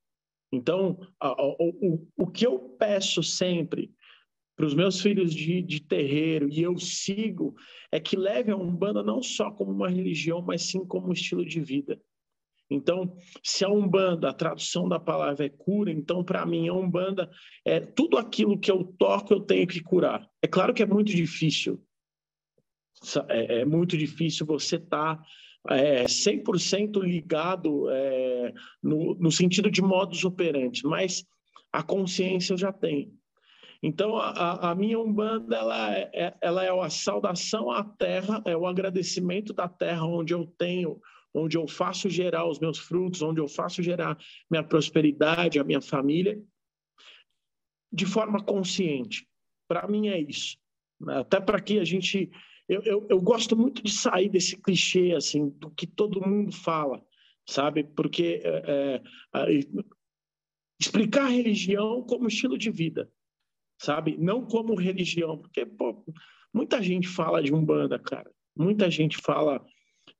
Então, 0.51 0.97
a, 1.19 1.27
a, 1.27 1.45
o, 1.59 2.07
o 2.17 2.27
que 2.27 2.47
eu 2.47 2.57
peço 2.79 3.21
sempre 3.21 3.91
para 4.55 4.65
os 4.65 4.73
meus 4.73 5.01
filhos 5.01 5.33
de, 5.33 5.61
de 5.61 5.81
terreiro, 5.81 6.47
e 6.49 6.61
eu 6.61 6.77
sigo, 6.77 7.55
é 7.91 7.99
que 7.99 8.15
leve 8.15 8.51
a 8.51 8.55
Umbanda 8.55 9.03
não 9.03 9.21
só 9.21 9.51
como 9.51 9.71
uma 9.71 9.89
religião, 9.89 10.41
mas 10.41 10.63
sim 10.63 10.85
como 10.85 11.09
um 11.09 11.13
estilo 11.13 11.45
de 11.45 11.59
vida. 11.59 12.01
Então, 12.69 13.15
se 13.43 13.63
a 13.63 13.69
Umbanda, 13.69 14.29
a 14.29 14.33
tradução 14.33 14.89
da 14.89 14.99
palavra 14.99 15.45
é 15.45 15.49
cura, 15.49 15.91
então 15.91 16.23
para 16.23 16.45
mim 16.45 16.67
a 16.67 16.73
Umbanda 16.73 17.29
é 17.63 17.79
tudo 17.79 18.17
aquilo 18.17 18.59
que 18.59 18.71
eu 18.71 18.83
toco 18.97 19.33
eu 19.33 19.39
tenho 19.39 19.67
que 19.67 19.81
curar. 19.81 20.27
É 20.41 20.47
claro 20.47 20.73
que 20.73 20.81
é 20.81 20.85
muito 20.85 21.11
difícil, 21.11 21.79
é, 23.29 23.61
é 23.61 23.65
muito 23.65 23.95
difícil 23.95 24.45
você 24.45 24.77
estar 24.77 25.17
tá, 25.17 25.75
é, 25.75 26.05
100% 26.05 27.01
ligado 27.03 27.89
é, 27.89 28.53
no, 28.81 29.13
no 29.15 29.31
sentido 29.31 29.69
de 29.69 29.81
modus 29.81 30.25
operandi, 30.25 30.83
mas 30.85 31.23
a 31.71 31.83
consciência 31.83 32.53
eu 32.53 32.57
já 32.57 32.71
tenho. 32.71 33.13
Então, 33.83 34.17
a, 34.17 34.71
a 34.71 34.75
minha 34.75 34.99
Umbanda, 34.99 35.55
ela 35.55 35.95
é, 35.95 36.09
é, 36.11 36.33
ela 36.41 36.63
é 36.63 36.69
a 36.69 36.89
saudação 36.89 37.69
à 37.69 37.83
terra, 37.83 38.41
é 38.45 38.57
o 38.57 38.65
agradecimento 38.65 39.53
da 39.53 39.67
terra 39.67 40.05
onde 40.05 40.33
eu 40.33 40.47
tenho, 40.57 40.99
onde 41.35 41.57
eu 41.57 41.67
faço 41.67 42.09
gerar 42.09 42.47
os 42.47 42.59
meus 42.59 42.79
frutos, 42.79 43.21
onde 43.21 43.41
eu 43.41 43.47
faço 43.47 43.83
gerar 43.83 44.17
minha 44.49 44.63
prosperidade, 44.63 45.59
a 45.59 45.63
minha 45.63 45.81
família, 45.81 46.41
de 47.91 48.05
forma 48.05 48.41
consciente. 48.41 49.27
Para 49.67 49.87
mim 49.87 50.07
é 50.07 50.19
isso. 50.19 50.57
Até 51.07 51.39
para 51.39 51.61
que 51.61 51.79
a 51.79 51.83
gente 51.83 52.31
eu, 52.67 52.81
eu, 52.81 53.07
eu 53.09 53.21
gosto 53.21 53.55
muito 53.55 53.83
de 53.83 53.91
sair 53.91 54.27
desse 54.27 54.57
clichê, 54.57 55.13
assim, 55.15 55.49
do 55.49 55.69
que 55.69 55.85
todo 55.85 56.25
mundo 56.27 56.51
fala, 56.51 57.03
sabe? 57.47 57.83
Porque 57.83 58.41
é, 58.43 59.01
é, 59.33 59.59
explicar 60.79 61.25
a 61.25 61.29
religião 61.29 62.01
como 62.03 62.27
estilo 62.27 62.57
de 62.57 62.71
vida, 62.71 63.11
sabe? 63.79 64.17
Não 64.17 64.45
como 64.45 64.73
religião, 64.73 65.37
porque 65.37 65.63
pô, 65.63 66.03
muita 66.51 66.81
gente 66.81 67.07
fala 67.07 67.41
de 67.43 67.53
umbanda, 67.53 67.99
cara. 67.99 68.31
Muita 68.55 68.89
gente 68.89 69.17
fala 69.17 69.63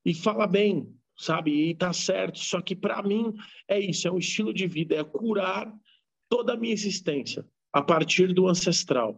e 0.04 0.14
fala 0.14 0.46
bem, 0.46 0.94
sabe? 1.16 1.70
E 1.70 1.74
tá 1.74 1.92
certo. 1.92 2.38
Só 2.38 2.60
que 2.60 2.76
para 2.76 3.02
mim 3.02 3.34
é 3.68 3.78
isso, 3.78 4.06
é 4.06 4.12
um 4.12 4.18
estilo 4.18 4.52
de 4.52 4.66
vida, 4.66 4.94
é 4.94 5.04
curar 5.04 5.72
toda 6.28 6.54
a 6.54 6.56
minha 6.56 6.72
existência 6.72 7.46
a 7.72 7.82
partir 7.82 8.32
do 8.32 8.48
ancestral. 8.48 9.16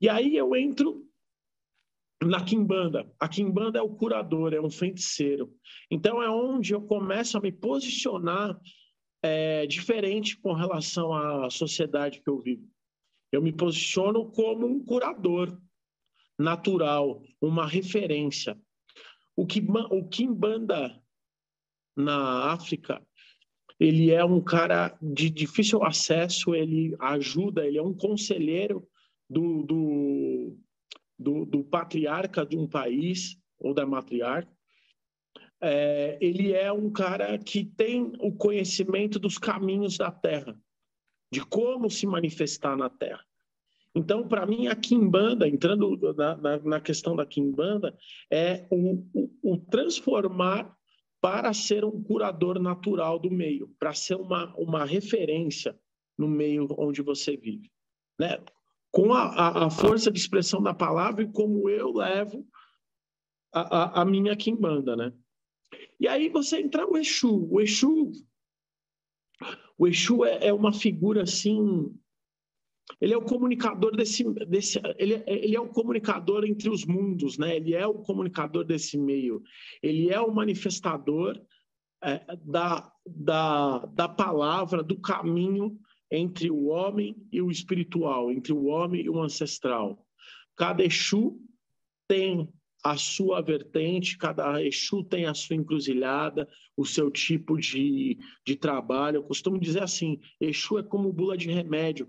E 0.00 0.08
aí 0.08 0.36
eu 0.36 0.56
entro 0.56 1.06
na 2.22 2.44
Kimbanda. 2.44 3.10
A 3.18 3.28
Kimbanda 3.28 3.78
é 3.78 3.82
o 3.82 3.94
curador, 3.94 4.52
é 4.52 4.60
um 4.60 4.70
feiticeiro. 4.70 5.52
Então 5.90 6.22
é 6.22 6.28
onde 6.28 6.74
eu 6.74 6.82
começo 6.82 7.36
a 7.38 7.40
me 7.40 7.50
posicionar 7.50 8.58
é, 9.22 9.66
diferente 9.66 10.36
com 10.36 10.52
relação 10.52 11.12
à 11.12 11.50
sociedade 11.50 12.20
que 12.20 12.30
eu 12.30 12.38
vivo. 12.38 12.68
Eu 13.32 13.40
me 13.42 13.52
posiciono 13.52 14.30
como 14.32 14.66
um 14.66 14.84
curador 14.84 15.56
natural, 16.38 17.22
uma 17.40 17.66
referência. 17.66 18.58
O, 19.40 19.96
o 19.96 20.08
Kimbanda 20.08 21.00
na 21.96 22.52
África, 22.52 23.04
ele 23.78 24.10
é 24.10 24.24
um 24.24 24.40
cara 24.40 24.96
de 25.00 25.30
difícil 25.30 25.82
acesso, 25.82 26.54
ele 26.54 26.94
ajuda, 26.98 27.66
ele 27.66 27.78
é 27.78 27.82
um 27.82 27.94
conselheiro 27.94 28.86
do, 29.28 29.62
do 29.62 30.58
do, 31.20 31.44
do 31.44 31.62
patriarca 31.62 32.46
de 32.46 32.56
um 32.56 32.66
país 32.66 33.36
ou 33.58 33.74
da 33.74 33.84
matriarca, 33.84 34.50
é, 35.60 36.16
ele 36.18 36.54
é 36.54 36.72
um 36.72 36.90
cara 36.90 37.38
que 37.38 37.62
tem 37.62 38.10
o 38.18 38.32
conhecimento 38.32 39.18
dos 39.18 39.36
caminhos 39.36 39.98
da 39.98 40.10
Terra, 40.10 40.58
de 41.30 41.44
como 41.44 41.90
se 41.90 42.06
manifestar 42.06 42.74
na 42.74 42.88
Terra. 42.88 43.22
Então, 43.94 44.26
para 44.26 44.46
mim, 44.46 44.68
a 44.68 44.76
Kimbanda, 44.76 45.48
entrando 45.48 45.98
na, 46.16 46.36
na, 46.36 46.58
na, 46.58 46.80
questão 46.80 47.16
da 47.16 47.26
Kimbanda, 47.26 47.96
é 48.30 48.66
o, 48.70 49.04
o, 49.12 49.30
o, 49.42 49.58
transformar 49.58 50.76
para 51.20 51.52
ser 51.52 51.84
um 51.84 52.02
curador 52.02 52.60
natural 52.60 53.18
do 53.18 53.30
meio, 53.30 53.68
para 53.78 53.92
ser 53.92 54.14
uma, 54.14 54.54
uma 54.56 54.84
referência 54.84 55.76
no 56.16 56.28
meio 56.28 56.68
onde 56.78 57.02
você 57.02 57.36
vive. 57.36 57.70
Né? 58.18 58.38
com 58.90 59.12
a, 59.12 59.22
a, 59.22 59.66
a, 59.66 59.70
força 59.70 60.10
de 60.10 60.18
expressão 60.18 60.62
da 60.62 60.74
palavra 60.74 61.22
e 61.22 61.32
como 61.32 61.68
eu 61.68 61.92
levo 61.92 62.46
a, 63.52 63.60
a, 63.60 64.02
a 64.02 64.04
minha 64.04 64.36
quimbanda, 64.36 64.96
né? 64.96 65.12
E 65.98 66.08
aí 66.08 66.28
você 66.28 66.60
entra 66.60 66.86
o 66.86 66.96
Exu. 66.96 67.48
O 67.50 67.60
Exu, 67.60 68.10
o 69.78 69.86
Exu 69.86 70.24
é, 70.24 70.48
é 70.48 70.52
uma 70.52 70.72
figura 70.72 71.22
assim 71.22 71.94
ele 73.00 73.12
é 73.12 73.16
o 73.16 73.22
comunicador 73.22 73.94
desse, 73.96 74.24
desse 74.46 74.80
ele, 74.98 75.22
ele, 75.26 75.56
é 75.56 75.60
o 75.60 75.68
comunicador 75.68 76.44
entre 76.44 76.70
os 76.70 76.84
mundos, 76.84 77.36
né? 77.38 77.56
Ele 77.56 77.74
é 77.74 77.86
o 77.86 77.94
comunicador 77.94 78.64
desse 78.64 78.98
meio. 78.98 79.42
Ele 79.82 80.10
é 80.10 80.20
o 80.20 80.32
manifestador 80.32 81.40
é, 82.02 82.24
da, 82.44 82.90
da, 83.06 83.78
da 83.86 84.08
palavra, 84.08 84.82
do 84.82 84.98
caminho 84.98 85.78
entre 86.10 86.50
o 86.50 86.66
homem 86.66 87.16
e 87.30 87.40
o 87.40 87.50
espiritual, 87.50 88.30
entre 88.30 88.52
o 88.52 88.64
homem 88.64 89.02
e 89.02 89.10
o 89.10 89.20
ancestral. 89.20 90.04
Cada 90.56 90.84
Exu 90.84 91.40
tem 92.08 92.48
a 92.82 92.96
sua 92.96 93.42
vertente, 93.42 94.16
cada 94.16 94.62
Exu 94.64 95.04
tem 95.04 95.26
a 95.26 95.34
sua 95.34 95.54
encruzilhada, 95.54 96.48
o 96.76 96.84
seu 96.84 97.10
tipo 97.10 97.58
de, 97.58 98.18
de 98.44 98.56
trabalho. 98.56 99.16
Eu 99.16 99.22
costumo 99.22 99.58
dizer 99.58 99.82
assim: 99.82 100.18
Exu 100.40 100.78
é 100.78 100.82
como 100.82 101.12
bula 101.12 101.36
de 101.36 101.50
remédio. 101.50 102.08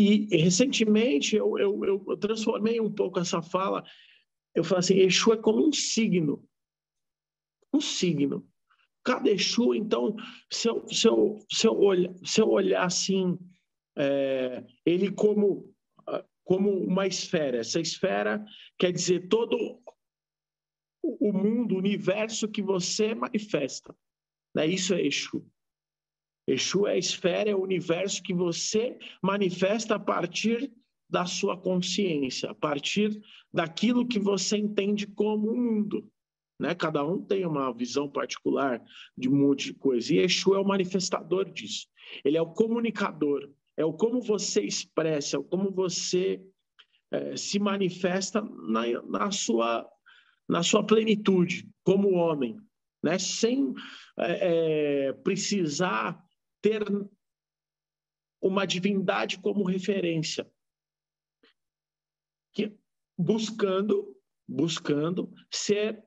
E 0.00 0.28
recentemente 0.36 1.34
eu, 1.34 1.58
eu, 1.58 2.04
eu 2.06 2.16
transformei 2.16 2.80
um 2.80 2.88
pouco 2.88 3.18
essa 3.18 3.42
fala. 3.42 3.82
Eu 4.54 4.62
falei 4.62 4.78
assim: 4.78 4.98
Exu 5.00 5.32
é 5.32 5.36
como 5.36 5.66
um 5.66 5.72
signo. 5.72 6.48
Um 7.74 7.80
signo. 7.80 8.48
Cada 9.02 9.28
Exu, 9.28 9.74
então, 9.74 10.14
se 10.48 10.68
eu, 10.68 10.86
se 10.88 11.08
eu, 11.08 11.44
se 11.50 11.66
eu, 11.66 11.76
olhar, 11.76 12.14
se 12.24 12.40
eu 12.40 12.48
olhar 12.48 12.84
assim, 12.84 13.36
é, 13.96 14.64
ele 14.86 15.10
como, 15.10 15.74
como 16.44 16.70
uma 16.70 17.04
esfera, 17.04 17.58
essa 17.58 17.80
esfera 17.80 18.44
quer 18.78 18.92
dizer 18.92 19.26
todo 19.26 19.82
o 21.02 21.32
mundo, 21.32 21.74
o 21.74 21.78
universo 21.78 22.46
que 22.46 22.62
você 22.62 23.16
manifesta. 23.16 23.92
Né? 24.54 24.64
Isso 24.64 24.94
é 24.94 25.02
Exu. 25.02 25.44
Exu 26.48 26.86
é 26.86 26.92
a 26.92 26.98
esfera, 26.98 27.50
é 27.50 27.54
o 27.54 27.62
universo 27.62 28.22
que 28.22 28.32
você 28.32 28.98
manifesta 29.22 29.96
a 29.96 29.98
partir 29.98 30.72
da 31.08 31.26
sua 31.26 31.58
consciência, 31.58 32.50
a 32.50 32.54
partir 32.54 33.20
daquilo 33.52 34.08
que 34.08 34.18
você 34.18 34.56
entende 34.56 35.06
como 35.06 35.50
o 35.50 35.56
mundo. 35.56 36.10
Né? 36.58 36.74
Cada 36.74 37.04
um 37.04 37.22
tem 37.22 37.44
uma 37.44 37.70
visão 37.72 38.08
particular 38.08 38.82
de 39.16 39.28
um 39.28 39.36
monte 39.36 39.66
de 39.66 39.74
coisa. 39.74 40.14
E 40.14 40.20
Exu 40.20 40.54
é 40.54 40.58
o 40.58 40.64
manifestador 40.64 41.50
disso. 41.50 41.86
Ele 42.24 42.38
é 42.38 42.42
o 42.42 42.52
comunicador. 42.52 43.50
É 43.76 43.84
o 43.84 43.92
como 43.92 44.20
você 44.20 44.62
expressa, 44.62 45.36
é 45.36 45.38
o 45.38 45.44
como 45.44 45.70
você 45.70 46.42
é, 47.10 47.36
se 47.36 47.58
manifesta 47.58 48.40
na, 48.40 49.02
na, 49.02 49.30
sua, 49.30 49.86
na 50.48 50.62
sua 50.62 50.82
plenitude, 50.82 51.68
como 51.84 52.14
homem. 52.14 52.56
Né? 53.02 53.18
Sem 53.18 53.74
é, 54.18 55.12
precisar 55.22 56.18
ter 56.62 56.82
uma 58.40 58.66
divindade 58.66 59.38
como 59.40 59.64
referência, 59.64 60.50
que 62.52 62.76
buscando 63.16 64.14
buscando 64.48 65.30
ser 65.50 66.02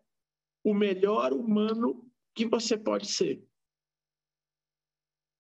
o 0.63 0.73
melhor 0.73 1.31
humano 1.31 2.09
que 2.33 2.47
você 2.47 2.75
pode 2.75 3.07
ser. 3.07 3.43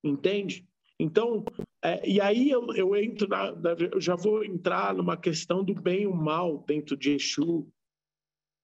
Entende? 0.03 0.67
Então, 0.99 1.43
é, 1.83 2.07
e 2.07 2.21
aí 2.21 2.49
eu, 2.51 2.67
eu 2.75 2.95
entro 2.95 3.27
na, 3.27 3.47
eu 3.91 3.99
já 3.99 4.15
vou 4.15 4.43
entrar 4.43 4.93
numa 4.93 5.17
questão 5.17 5.63
do 5.63 5.73
bem 5.73 6.03
e 6.03 6.07
o 6.07 6.13
mal 6.13 6.59
dentro 6.59 6.95
de 6.95 7.13
Exu. 7.13 7.67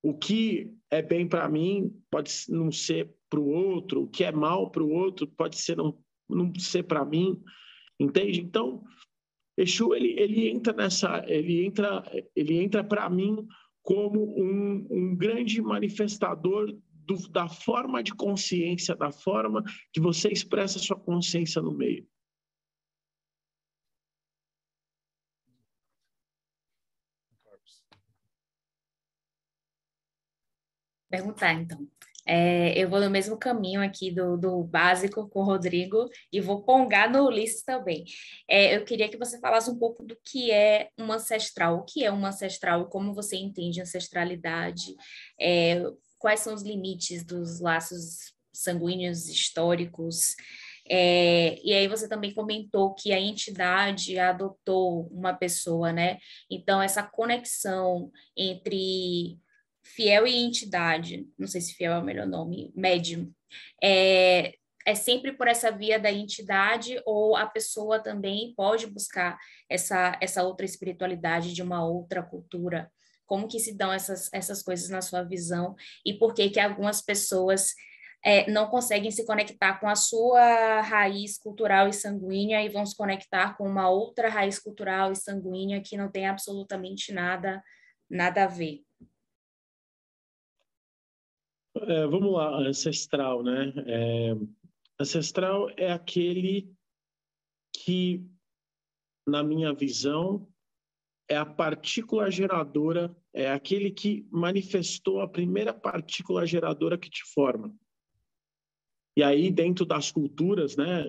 O 0.04 0.16
que 0.16 0.72
é 0.92 1.02
bem 1.02 1.28
para 1.28 1.50
mim 1.50 2.00
pode 2.12 2.32
não 2.50 2.72
ser 2.72 3.12
para 3.30 3.40
o 3.40 3.50
outro, 3.50 4.04
o 4.04 4.08
que 4.08 4.24
é 4.24 4.32
mal 4.32 4.70
para 4.70 4.84
o 4.84 4.92
outro 4.92 5.28
pode 5.28 5.58
ser 5.58 5.76
não 5.76 5.98
não 6.30 6.54
ser 6.60 6.84
para 6.84 7.06
mim, 7.06 7.42
entende? 8.00 8.42
Então, 8.42 8.84
Exu 9.58 9.96
ele, 9.96 10.14
ele 10.20 10.50
entra 10.50 10.72
nessa, 10.72 11.24
ele 11.28 11.66
entra, 11.66 12.04
ele 12.36 12.58
entra 12.62 12.84
para 12.84 13.10
mim 13.10 13.48
como 13.82 14.40
um, 14.40 14.88
um 14.92 15.16
grande 15.16 15.60
manifestador 15.62 16.78
do, 16.92 17.16
da 17.30 17.48
forma 17.48 18.04
de 18.04 18.14
consciência, 18.14 18.96
da 18.96 19.12
forma 19.12 19.64
que 19.92 20.00
você 20.00 20.30
expressa 20.30 20.78
sua 20.78 21.00
consciência 21.00 21.62
no 21.62 21.72
meio. 21.72 22.08
Perguntar, 31.10 31.54
então. 31.54 31.88
É, 32.28 32.78
eu 32.78 32.90
vou 32.90 33.00
no 33.00 33.10
mesmo 33.10 33.38
caminho 33.38 33.82
aqui 33.82 34.12
do, 34.12 34.36
do 34.36 34.62
básico 34.64 35.30
com 35.30 35.40
o 35.40 35.46
Rodrigo 35.46 36.10
e 36.32 36.42
vou 36.42 36.62
pongar 36.64 37.10
no 37.10 37.26
Ulisses 37.26 37.64
também. 37.64 38.04
É, 38.50 38.76
eu 38.76 38.84
queria 38.84 39.08
que 39.08 39.18
você 39.18 39.40
falasse 39.40 39.70
um 39.70 39.80
pouco 39.80 40.04
do 40.04 40.18
que 40.24 40.52
é 40.52 40.90
um 41.00 41.12
ancestral, 41.12 41.78
o 41.78 41.86
que 41.86 42.04
é 42.04 42.12
um 42.12 42.26
ancestral, 42.26 42.90
como 42.90 43.14
você 43.14 43.38
entende 43.38 43.82
ancestralidade, 43.82 44.94
é, 45.40 45.82
quais 46.20 46.42
são 46.42 46.54
os 46.54 46.64
limites 46.64 47.24
dos 47.24 47.62
laços 47.62 48.34
sanguíneos 48.54 49.30
históricos. 49.30 50.36
É, 50.90 51.60
e 51.64 51.74
aí 51.74 51.88
você 51.88 52.08
também 52.08 52.34
comentou 52.34 52.94
que 52.94 53.12
a 53.12 53.20
entidade 53.20 54.18
adotou 54.20 55.08
uma 55.12 55.34
pessoa, 55.34 55.92
né? 55.94 56.18
Então, 56.50 56.82
essa 56.82 57.04
conexão 57.04 58.12
entre 58.36 59.38
fiel 59.96 60.28
e 60.28 60.36
entidade, 60.36 61.28
não 61.38 61.48
sei 61.48 61.62
se 61.62 61.74
fiel 61.74 61.94
é 61.94 62.00
o 62.00 62.04
melhor 62.04 62.28
nome, 62.28 62.72
médium, 62.76 63.32
é, 63.82 64.54
é 64.86 64.96
sempre 64.96 65.34
por 65.34 65.48
essa 65.48 65.72
via 65.72 66.00
da 66.00 66.12
entidade 66.12 67.02
ou 67.06 67.36
a 67.36 67.46
pessoa 67.46 68.00
também 68.00 68.54
pode 68.56 68.88
buscar 68.88 69.38
essa, 69.70 70.18
essa 70.22 70.44
outra 70.44 70.66
espiritualidade 70.66 71.54
de 71.54 71.62
uma 71.62 71.86
outra 71.86 72.24
cultura? 72.24 72.90
Como 73.26 73.48
que 73.48 73.60
se 73.60 73.76
dão 73.76 73.92
essas, 73.92 74.30
essas 74.32 74.64
coisas 74.64 74.90
na 74.90 75.02
sua 75.02 75.24
visão 75.24 75.76
e 76.06 76.14
por 76.14 76.34
que 76.34 76.50
que 76.50 76.60
algumas 76.60 77.02
pessoas 77.02 77.74
é, 78.24 78.50
não 78.50 78.68
conseguem 78.68 79.12
se 79.12 79.26
conectar 79.26 79.80
com 79.80 79.88
a 79.88 79.96
sua 79.96 80.82
raiz 80.82 81.38
cultural 81.38 81.90
e 81.90 81.94
sanguínea 81.94 82.64
e 82.64 82.70
vão 82.70 82.86
se 82.86 82.96
conectar 82.96 83.58
com 83.58 83.68
uma 83.68 83.90
outra 83.90 84.30
raiz 84.30 84.58
cultural 84.58 85.12
e 85.12 85.16
sanguínea 85.16 85.82
que 85.82 85.98
não 85.98 86.10
tem 86.10 86.28
absolutamente 86.28 87.12
nada, 87.12 87.62
nada 88.10 88.46
a 88.46 88.48
ver? 88.48 88.87
É, 91.84 92.08
vamos 92.08 92.32
lá, 92.34 92.58
ancestral, 92.60 93.44
né? 93.44 93.74
É, 93.86 94.36
ancestral 95.00 95.70
é 95.78 95.92
aquele 95.92 96.72
que, 97.74 98.26
na 99.28 99.44
minha 99.44 99.74
visão, 99.74 100.48
é 101.30 101.36
a 101.36 101.46
partícula 101.46 102.32
geradora, 102.32 103.16
é 103.34 103.52
aquele 103.52 103.92
que 103.92 104.28
manifestou 104.32 105.22
a 105.22 105.28
primeira 105.28 105.74
partícula 105.74 106.46
geradora 106.46 106.98
que 106.98 107.10
te 107.10 107.24
forma. 107.34 107.76
E 109.16 109.24
aí, 109.24 109.52
dentro 109.52 109.86
das 109.86 110.12
culturas, 110.12 110.78
né, 110.78 111.06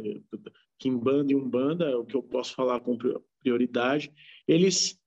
Kimbanda 0.79 1.33
e 1.33 1.37
Umbanda, 1.37 1.85
é 1.85 1.97
o 1.97 2.05
que 2.05 2.17
eu 2.17 2.23
posso 2.23 2.55
falar 2.55 2.81
com 2.81 2.97
prioridade, 3.41 4.13
eles 4.47 4.99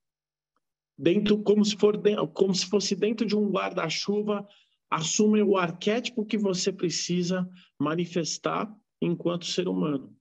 dentro 0.96 1.42
como 1.42 1.64
se 1.64 1.76
for 1.76 2.00
como 2.32 2.54
se 2.54 2.66
fosse 2.66 2.94
dentro 2.94 3.26
de 3.26 3.34
um 3.36 3.50
guarda-chuva 3.50 4.46
assumem 4.92 5.42
o 5.42 5.56
arquétipo 5.56 6.26
que 6.26 6.36
você 6.36 6.70
precisa 6.70 7.48
manifestar 7.80 8.70
enquanto 9.00 9.46
ser 9.46 9.66
humano. 9.66 10.14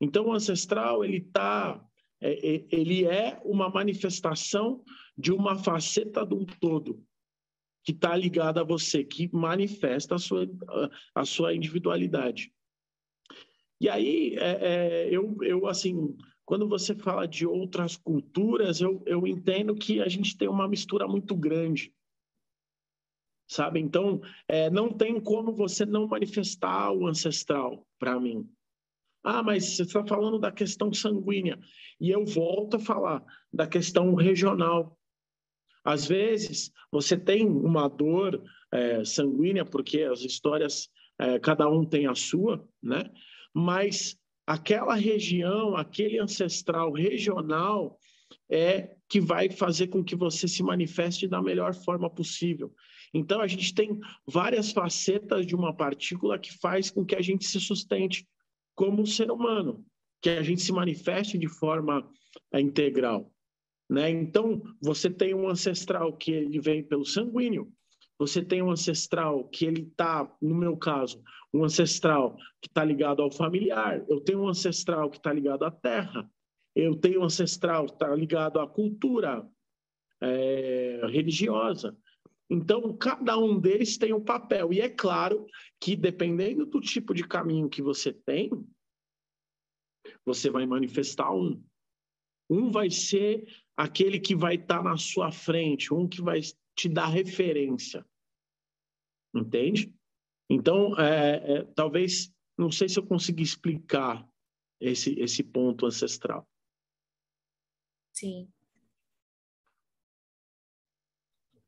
Então, 0.00 0.26
o 0.26 0.32
ancestral 0.32 1.04
ele 1.04 1.20
tá, 1.20 1.80
é, 2.20 2.54
é, 2.54 2.66
ele 2.72 3.04
é 3.04 3.40
uma 3.44 3.70
manifestação 3.70 4.82
de 5.16 5.30
uma 5.32 5.56
faceta 5.56 6.26
do 6.26 6.44
todo 6.44 7.00
que 7.84 7.92
está 7.92 8.16
ligada 8.16 8.60
a 8.60 8.64
você, 8.64 9.04
que 9.04 9.30
manifesta 9.32 10.16
a 10.16 10.18
sua, 10.18 10.48
a 11.14 11.24
sua 11.24 11.54
individualidade. 11.54 12.52
E 13.80 13.88
aí, 13.88 14.36
é, 14.38 14.58
é, 14.60 15.08
eu, 15.08 15.36
eu, 15.42 15.68
assim, 15.68 16.16
quando 16.44 16.68
você 16.68 16.96
fala 16.96 17.26
de 17.26 17.46
outras 17.46 17.96
culturas, 17.96 18.80
eu, 18.80 19.02
eu 19.06 19.24
entendo 19.24 19.72
que 19.74 20.00
a 20.00 20.08
gente 20.08 20.36
tem 20.36 20.48
uma 20.48 20.68
mistura 20.68 21.06
muito 21.06 21.36
grande 21.36 21.92
sabe? 23.52 23.80
Então, 23.80 24.20
é, 24.48 24.70
não 24.70 24.90
tem 24.92 25.20
como 25.20 25.54
você 25.54 25.84
não 25.84 26.06
manifestar 26.06 26.90
o 26.92 27.06
ancestral 27.06 27.86
para 27.98 28.18
mim. 28.18 28.48
Ah, 29.22 29.42
mas 29.42 29.76
você 29.76 29.82
está 29.82 30.04
falando 30.04 30.38
da 30.38 30.50
questão 30.50 30.92
sanguínea. 30.92 31.58
E 32.00 32.10
eu 32.10 32.24
volto 32.24 32.76
a 32.76 32.80
falar 32.80 33.22
da 33.52 33.66
questão 33.66 34.14
regional. 34.14 34.98
Às 35.84 36.06
vezes, 36.06 36.72
você 36.90 37.16
tem 37.16 37.46
uma 37.46 37.88
dor 37.88 38.42
é, 38.72 39.04
sanguínea, 39.04 39.64
porque 39.64 40.02
as 40.02 40.22
histórias, 40.22 40.88
é, 41.18 41.38
cada 41.38 41.68
um 41.68 41.84
tem 41.84 42.06
a 42.06 42.14
sua, 42.14 42.66
né? 42.82 43.04
Mas 43.54 44.16
aquela 44.46 44.94
região, 44.94 45.76
aquele 45.76 46.18
ancestral 46.18 46.92
regional, 46.92 47.98
é 48.50 48.96
que 49.08 49.20
vai 49.20 49.50
fazer 49.50 49.88
com 49.88 50.02
que 50.02 50.16
você 50.16 50.48
se 50.48 50.62
manifeste 50.62 51.28
da 51.28 51.42
melhor 51.42 51.74
forma 51.74 52.08
possível. 52.08 52.72
Então, 53.14 53.40
a 53.40 53.46
gente 53.46 53.74
tem 53.74 54.00
várias 54.26 54.72
facetas 54.72 55.46
de 55.46 55.54
uma 55.54 55.74
partícula 55.74 56.38
que 56.38 56.52
faz 56.58 56.90
com 56.90 57.04
que 57.04 57.14
a 57.14 57.20
gente 57.20 57.46
se 57.46 57.60
sustente 57.60 58.26
como 58.74 59.06
ser 59.06 59.30
humano, 59.30 59.84
que 60.22 60.30
a 60.30 60.42
gente 60.42 60.62
se 60.62 60.72
manifeste 60.72 61.36
de 61.36 61.48
forma 61.48 62.08
é, 62.52 62.60
integral. 62.60 63.30
Né? 63.90 64.08
Então, 64.08 64.62
você 64.80 65.10
tem 65.10 65.34
um 65.34 65.48
ancestral 65.48 66.16
que 66.16 66.32
ele 66.32 66.58
vem 66.58 66.82
pelo 66.82 67.04
sanguíneo, 67.04 67.70
você 68.18 68.42
tem 68.42 68.62
um 68.62 68.70
ancestral 68.70 69.48
que 69.48 69.66
ele 69.66 69.82
está, 69.82 70.32
no 70.40 70.54
meu 70.54 70.76
caso, 70.76 71.22
um 71.52 71.64
ancestral 71.64 72.36
que 72.60 72.68
está 72.68 72.84
ligado 72.84 73.20
ao 73.20 73.30
familiar, 73.30 74.02
eu 74.08 74.20
tenho 74.20 74.42
um 74.42 74.48
ancestral 74.48 75.10
que 75.10 75.16
está 75.18 75.32
ligado 75.32 75.64
à 75.64 75.70
terra, 75.70 76.30
eu 76.74 76.96
tenho 76.96 77.20
um 77.20 77.24
ancestral 77.24 77.86
que 77.86 77.92
está 77.92 78.14
ligado 78.14 78.58
à 78.60 78.66
cultura 78.66 79.46
é, 80.20 81.00
religiosa. 81.10 81.96
Então, 82.52 82.94
cada 82.98 83.38
um 83.38 83.58
deles 83.58 83.96
tem 83.96 84.12
um 84.12 84.22
papel. 84.22 84.74
E 84.74 84.80
é 84.82 84.90
claro 84.90 85.46
que, 85.80 85.96
dependendo 85.96 86.66
do 86.66 86.82
tipo 86.82 87.14
de 87.14 87.26
caminho 87.26 87.66
que 87.66 87.80
você 87.80 88.12
tem, 88.12 88.50
você 90.22 90.50
vai 90.50 90.66
manifestar 90.66 91.32
um. 91.32 91.64
Um 92.50 92.70
vai 92.70 92.90
ser 92.90 93.46
aquele 93.74 94.20
que 94.20 94.36
vai 94.36 94.56
estar 94.56 94.82
tá 94.82 94.82
na 94.82 94.98
sua 94.98 95.32
frente, 95.32 95.94
um 95.94 96.06
que 96.06 96.20
vai 96.20 96.40
te 96.76 96.90
dar 96.90 97.06
referência. 97.06 98.04
Entende? 99.34 99.90
Então, 100.50 100.94
é, 101.00 101.54
é, 101.54 101.64
talvez, 101.74 102.30
não 102.58 102.70
sei 102.70 102.86
se 102.86 102.98
eu 102.98 103.06
consegui 103.06 103.42
explicar 103.42 104.28
esse, 104.78 105.18
esse 105.18 105.42
ponto 105.42 105.86
ancestral. 105.86 106.46
Sim. 108.12 108.52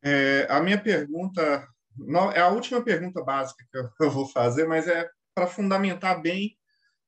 É, 0.05 0.47
a 0.51 0.61
minha 0.61 0.79
pergunta 0.81 1.67
não, 1.97 2.31
é 2.33 2.41
a 2.41 2.49
última 2.49 2.83
pergunta 2.83 3.23
básica 3.23 3.65
que 3.71 4.05
eu, 4.05 4.11
vou 4.11 4.27
fazer, 4.27 4.67
mas 4.67 4.87
é 4.89 5.09
para 5.35 5.47
fundamentar 5.47 6.21
bem 6.21 6.57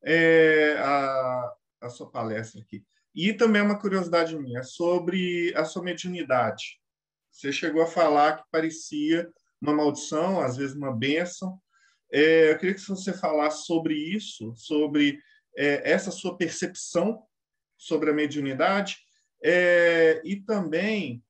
é, 0.04 0.76
a, 0.78 1.52
a 1.82 1.88
sua 1.88 2.10
palestra 2.10 2.60
aqui. 2.60 2.84
E 3.14 3.32
também 3.32 3.62
uma 3.62 3.78
curiosidade 3.78 4.36
minha 4.36 4.62
sobre 4.62 5.52
a 5.56 5.64
sua 5.64 5.82
mediunidade. 5.82 6.80
Você 7.30 7.52
chegou 7.52 7.82
a 7.82 7.86
falar 7.86 8.38
que 8.38 8.44
parecia 8.50 9.28
uma 9.60 9.72
maldição, 9.72 10.40
às 10.40 10.56
vezes 10.56 10.76
uma 10.76 10.94
bênção. 10.94 11.60
É, 12.12 12.52
eu 12.52 12.58
queria 12.58 12.74
que 12.74 12.80
você 12.80 13.12
falasse 13.12 13.64
sobre 13.64 13.94
isso, 13.94 14.54
sobre 14.56 15.18
é, 15.56 15.90
essa 15.90 16.10
sua 16.10 16.36
percepção 16.36 17.22
sobre 17.76 18.10
a 18.10 18.14
mediunidade 18.14 18.98
é, 19.42 20.20
e 20.24 20.36
também 20.36 21.22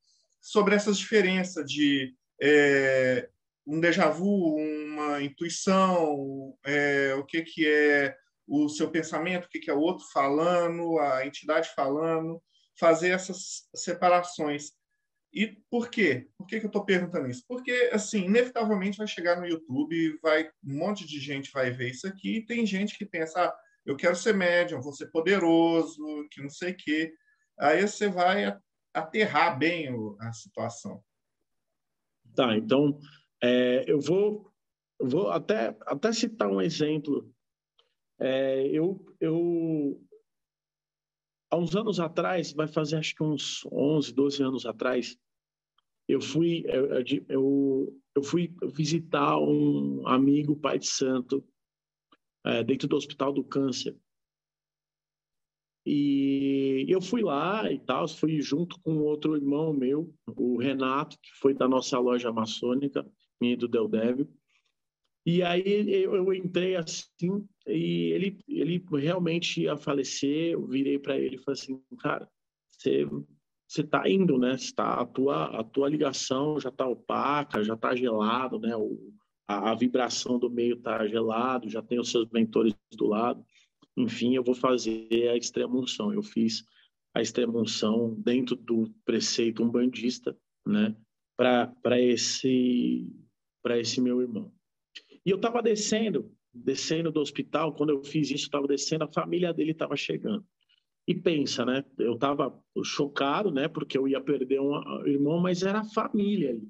sobre 0.46 0.76
essas 0.76 0.96
diferenças 0.96 1.68
de 1.68 2.14
é, 2.40 3.28
um 3.66 3.80
déjà 3.80 4.09
vu, 4.09 4.54
uma 4.54 5.20
intuição, 5.20 6.56
é, 6.64 7.12
o 7.16 7.24
que, 7.24 7.42
que 7.42 7.66
é 7.66 8.16
o 8.46 8.68
seu 8.68 8.88
pensamento, 8.88 9.46
o 9.46 9.48
que, 9.48 9.59
que 9.59 9.68
é 9.68 9.74
o 9.74 9.80
outro 9.80 10.06
falando, 10.12 11.00
a 11.00 11.26
entidade 11.26 11.68
falando, 11.74 12.40
fazer 12.78 13.09
essas 13.09 13.68
separações. 13.74 14.70
E 15.35 15.59
por 15.68 15.90
quê? 15.90 16.28
Por 16.38 16.46
que, 16.46 16.61
que 16.61 16.66
eu 16.66 16.68
estou 16.68 16.85
perguntando 16.85 17.28
isso? 17.28 17.42
Porque, 17.48 17.90
assim, 17.92 18.26
inevitavelmente 18.26 18.98
vai 18.98 19.09
chegar 19.09 19.40
no 19.40 19.48
YouTube, 19.48 20.16
vai 20.22 20.44
um 20.64 20.78
monte 20.78 21.04
de 21.04 21.18
gente 21.18 21.50
vai 21.50 21.72
ver 21.72 21.90
isso 21.90 22.06
aqui, 22.06 22.37
e 22.37 22.46
tem 22.46 22.64
gente 22.64 22.96
que 22.96 23.04
pensa, 23.04 23.46
ah, 23.46 23.56
eu 23.85 23.96
quero 23.96 24.14
ser 24.14 24.32
médium, 24.32 24.80
vou 24.80 24.92
ser 24.92 25.11
poderoso, 25.11 25.98
que 26.30 26.40
não 26.40 26.50
sei 26.50 26.70
o 26.70 26.76
quê. 26.76 27.12
Aí 27.59 27.82
você 27.82 28.09
vai 28.09 28.56
aterrar 28.96 29.59
bem 29.59 29.88
a 30.18 30.32
situação. 30.32 31.04
Tá, 32.35 32.56
então 32.56 32.98
é, 33.42 33.85
eu 33.87 34.00
vou, 34.00 34.50
vou 35.00 35.30
até, 35.30 35.76
até 35.82 36.12
citar 36.12 36.48
um 36.48 36.61
exemplo. 36.61 37.30
É, 38.18 38.66
eu, 38.68 39.04
eu, 39.20 40.02
há 41.50 41.56
uns 41.56 41.76
anos 41.76 42.00
atrás, 42.00 42.52
vai 42.52 42.66
fazer 42.66 42.96
acho 42.96 43.14
que 43.14 43.22
uns 43.22 43.64
11, 43.70 44.14
12 44.14 44.42
anos 44.42 44.66
atrás, 44.66 45.18
eu 46.09 46.20
fui, 46.20 46.64
eu, 46.66 47.02
eu, 47.28 48.00
eu 48.14 48.22
fui 48.22 48.54
visitar 48.72 49.38
um 49.38 50.06
amigo 50.06 50.56
pai 50.56 50.78
de 50.78 50.87
santo 50.87 51.46
é, 52.44 52.64
dentro 52.64 52.88
do 52.88 52.96
Hospital 52.96 53.32
do 53.32 53.44
Câncer. 53.44 53.94
E 55.88 56.85
eu 56.88 57.01
fui 57.01 57.22
lá 57.22 57.70
e 57.70 57.79
tal, 57.79 58.09
fui 58.09 58.40
junto 58.40 58.77
com 58.81 58.99
outro 58.99 59.37
irmão 59.37 59.72
meu, 59.72 60.12
o 60.37 60.57
Renato, 60.57 61.16
que 61.22 61.31
foi 61.35 61.55
da 61.55 61.68
nossa 61.68 61.96
loja 61.96 62.33
maçônica, 62.33 63.07
minha 63.40 63.57
do 63.57 63.68
Del. 63.68 63.88
E 65.25 65.44
aí 65.44 66.03
eu, 66.03 66.35
entrei 66.35 66.75
assim, 66.75 67.46
e 67.68 68.11
ele, 68.12 68.37
ele 68.49 68.85
realmente 68.94 69.62
ia 69.62 69.77
falecer. 69.77 70.55
Eu 70.55 70.66
virei 70.66 70.99
para 70.99 71.16
ele 71.16 71.37
e 71.37 71.38
falei 71.38 71.61
assim: 71.61 71.81
cara, 72.01 72.29
você 72.68 73.07
você 73.68 73.83
está 73.83 74.09
indo, 74.09 74.38
né? 74.38 74.55
Está 74.55 74.94
a 74.94 75.07
tua 75.07 75.61
a 75.61 75.62
tua 75.62 75.88
ligação 75.88 76.59
já 76.59 76.68
está 76.68 76.87
opaca, 76.87 77.62
já 77.62 77.75
está 77.75 77.94
gelado, 77.94 78.59
né? 78.59 78.77
O, 78.77 79.12
a, 79.46 79.70
a, 79.70 79.75
vibração 79.77 80.37
do 80.37 80.51
meio 80.51 80.75
está 80.75 81.07
gelado, 81.07 81.68
já 81.68 81.81
tem 81.81 82.01
os 82.01 82.11
seus 82.11 82.29
mentores 82.31 82.75
do 82.92 83.07
lado 83.07 83.44
enfim, 83.96 84.35
eu 84.35 84.44
vou 84.44 84.54
fazer 84.54 85.28
a 85.30 85.37
extrema-unção. 85.37 86.12
Eu 86.12 86.22
fiz 86.22 86.64
a 87.14 87.22
extrema-unção 87.22 88.14
dentro 88.18 88.54
do 88.54 88.92
preceito 89.04 89.62
umbandista, 89.62 90.37
né, 90.66 90.94
para 91.37 92.00
esse, 92.00 93.11
esse 93.70 94.00
meu 94.00 94.20
irmão. 94.20 94.52
E 95.24 95.30
eu 95.30 95.37
estava 95.37 95.62
descendo, 95.62 96.30
descendo 96.52 97.11
do 97.11 97.20
hospital, 97.20 97.74
quando 97.74 97.90
eu 97.90 98.04
fiz 98.04 98.30
isso, 98.30 98.44
estava 98.44 98.66
descendo, 98.66 99.04
a 99.04 99.12
família 99.12 99.52
dele 99.52 99.72
estava 99.72 99.96
chegando. 99.96 100.44
E 101.09 101.14
pensa, 101.14 101.64
né? 101.64 101.85
Eu 101.98 102.14
estava 102.14 102.61
chocado, 102.85 103.50
né? 103.50 103.68
Porque 103.68 103.96
eu 103.96 104.09
ia 104.09 104.20
perder 104.20 104.61
um 104.61 105.06
irmão, 105.06 105.40
mas 105.40 105.62
era 105.62 105.80
a 105.80 105.85
família 105.85 106.50
ali. 106.50 106.68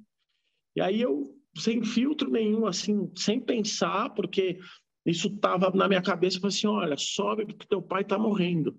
E 0.77 0.81
aí 0.81 1.01
eu, 1.01 1.35
sem 1.57 1.83
filtro 1.83 2.31
nenhum, 2.31 2.67
assim, 2.67 3.11
sem 3.17 3.41
pensar, 3.41 4.11
porque 4.11 4.59
isso 5.07 5.29
estava 5.29 5.71
na 5.71 5.87
minha 5.87 6.03
cabeça, 6.03 6.37
eu 6.37 6.41
falei 6.41 6.57
assim, 6.57 6.67
olha, 6.67 6.97
sobe 6.97 7.47
porque 7.47 7.67
teu 7.67 7.81
pai 7.81 8.03
está 8.03 8.19
morrendo. 8.19 8.79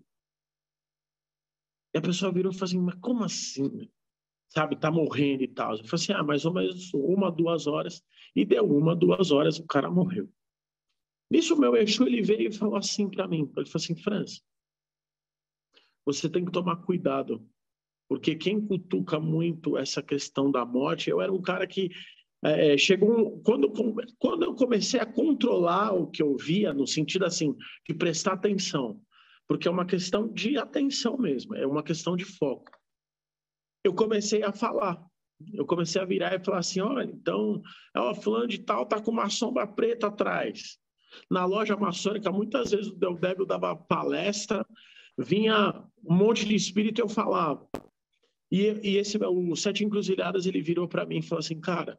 E 1.94 1.98
a 1.98 2.02
pessoa 2.02 2.32
virou 2.32 2.52
e 2.52 2.56
falou 2.56 2.66
assim, 2.66 2.80
mas 2.80 2.96
como 2.96 3.24
assim? 3.24 3.90
Sabe, 4.50 4.76
está 4.76 4.92
morrendo 4.92 5.44
e 5.44 5.48
tal. 5.48 5.72
Eu 5.72 5.86
falei 5.86 5.90
assim, 5.94 6.14
ah, 6.14 6.24
mais 6.24 6.46
ou 6.46 6.54
menos 6.54 6.94
uma, 6.94 7.32
duas 7.32 7.66
horas. 7.66 8.04
E 8.36 8.46
deu 8.46 8.66
uma, 8.66 8.96
duas 8.96 9.32
horas, 9.32 9.58
o 9.58 9.66
cara 9.66 9.90
morreu. 9.90 10.30
Nisso 11.32 11.56
o 11.56 11.60
meu 11.60 11.76
Exu, 11.76 12.06
ele 12.06 12.22
veio 12.22 12.50
e 12.50 12.54
falou 12.54 12.76
assim 12.76 13.10
para 13.10 13.28
mim, 13.28 13.42
ele 13.42 13.66
falou 13.66 13.72
assim, 13.76 13.96
Franz, 13.96 14.42
você 16.06 16.30
tem 16.30 16.46
que 16.46 16.52
tomar 16.52 16.78
cuidado, 16.78 17.46
porque 18.08 18.36
quem 18.36 18.66
cutuca 18.66 19.20
muito 19.20 19.78
essa 19.78 20.02
questão 20.02 20.50
da 20.50 20.66
morte, 20.66 21.10
eu 21.10 21.22
era 21.22 21.32
um 21.32 21.42
cara 21.42 21.68
que 21.68 21.90
é, 22.44 22.74
é, 22.74 22.78
chegou 22.78 23.42
quando, 23.42 23.72
quando 24.20 24.44
eu 24.44 24.54
comecei 24.54 25.00
a 25.00 25.06
controlar 25.06 25.94
o 25.94 26.08
que 26.08 26.22
eu 26.22 26.36
via, 26.38 26.74
no 26.74 26.86
sentido 26.86 27.26
assim, 27.26 27.56
de 27.88 27.94
prestar 27.96 28.34
atenção, 28.34 29.02
porque 29.48 29.68
é 29.68 29.72
uma 29.72 29.86
questão 29.86 30.28
de 30.32 30.58
atenção 30.58 31.18
mesmo, 31.18 31.56
é 31.56 31.66
uma 31.66 31.84
questão 31.84 32.16
de 32.16 32.26
foco. 32.26 32.72
Eu 33.84 33.94
comecei 33.94 34.44
a 34.44 34.52
falar, 34.52 35.02
eu 35.54 35.66
comecei 35.66 36.02
a 36.02 36.06
virar 36.06 36.36
e 36.36 36.44
falar 36.44 36.60
assim: 36.60 36.80
olha, 36.80 37.10
então, 37.10 37.62
o 37.96 38.16
fulano 38.16 38.48
de 38.48 38.60
tal 38.60 38.86
tá 38.86 39.02
com 39.02 39.12
uma 39.12 39.30
sombra 39.30 39.66
preta 39.66 40.08
atrás. 40.08 40.78
Na 41.32 41.46
loja 41.46 41.76
maçônica, 41.76 42.32
muitas 42.32 42.72
vezes 42.72 42.88
o 42.88 42.96
Del 42.96 43.16
Débil 43.16 43.46
dava 43.46 43.76
palestra, 43.76 44.66
vinha 45.18 45.84
um 46.06 46.16
monte 46.16 46.46
de 46.46 46.54
espírito 46.54 47.00
e 47.00 47.02
eu 47.02 47.10
falava. 47.10 47.68
E, 48.52 48.64
e 48.84 48.98
esse, 48.98 49.18
o 49.18 49.56
Sete 49.56 49.84
Encruzilhadas, 49.84 50.46
ele 50.46 50.62
virou 50.62 50.88
para 50.88 51.06
mim 51.06 51.18
e 51.18 51.22
falou 51.24 51.40
assim: 51.40 51.60
cara, 51.60 51.98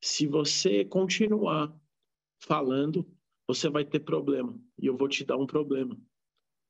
se 0.00 0.26
você 0.26 0.84
continuar 0.84 1.74
falando, 2.40 3.06
você 3.46 3.68
vai 3.68 3.84
ter 3.84 4.00
problema. 4.00 4.58
E 4.78 4.86
eu 4.86 4.96
vou 4.96 5.08
te 5.08 5.24
dar 5.24 5.36
um 5.36 5.46
problema. 5.46 5.96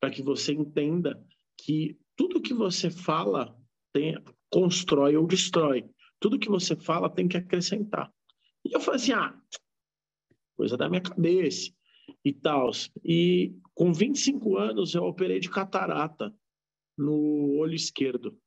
Para 0.00 0.10
que 0.10 0.22
você 0.22 0.52
entenda 0.52 1.24
que 1.56 1.98
tudo 2.16 2.40
que 2.40 2.54
você 2.54 2.90
fala 2.90 3.56
tem, 3.92 4.16
constrói 4.50 5.16
ou 5.16 5.26
destrói. 5.26 5.88
Tudo 6.18 6.38
que 6.38 6.48
você 6.48 6.74
fala 6.74 7.08
tem 7.08 7.28
que 7.28 7.36
acrescentar. 7.36 8.12
E 8.64 8.74
eu 8.74 8.80
falei 8.80 9.00
assim: 9.00 9.12
ah, 9.12 9.40
coisa 10.56 10.76
da 10.76 10.88
minha 10.88 11.02
cabeça 11.02 11.72
e 12.24 12.32
tal. 12.32 12.70
E 13.04 13.54
com 13.74 13.92
25 13.92 14.56
anos 14.56 14.94
eu 14.94 15.04
operei 15.04 15.38
de 15.38 15.48
catarata 15.48 16.34
no 16.96 17.56
olho 17.58 17.74
esquerdo. 17.74 18.38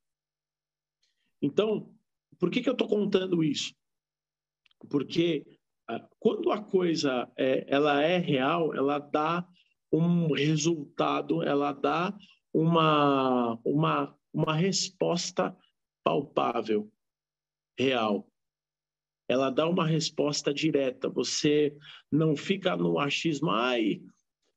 Então, 1.41 1.93
por 2.39 2.49
que, 2.49 2.62
que 2.62 2.70
eu 2.70 2.74
estou 2.74 2.88
contando 2.88 3.43
isso? 3.43 3.74
Porque 4.89 5.45
ah, 5.88 6.05
quando 6.19 6.51
a 6.51 6.61
coisa 6.61 7.31
é, 7.38 7.65
ela 7.67 8.01
é 8.03 8.17
real, 8.17 8.73
ela 8.75 8.99
dá 8.99 9.45
um 9.91 10.34
resultado, 10.34 11.43
ela 11.43 11.71
dá 11.71 12.15
uma, 12.53 13.59
uma 13.63 14.15
uma 14.34 14.55
resposta 14.55 15.55
palpável, 16.03 16.91
real. 17.77 18.27
Ela 19.27 19.49
dá 19.49 19.69
uma 19.69 19.86
resposta 19.86 20.53
direta. 20.53 21.07
Você 21.09 21.77
não 22.11 22.36
fica 22.36 22.75
no 22.75 22.99
achismo, 22.99 23.51
ai, 23.51 24.01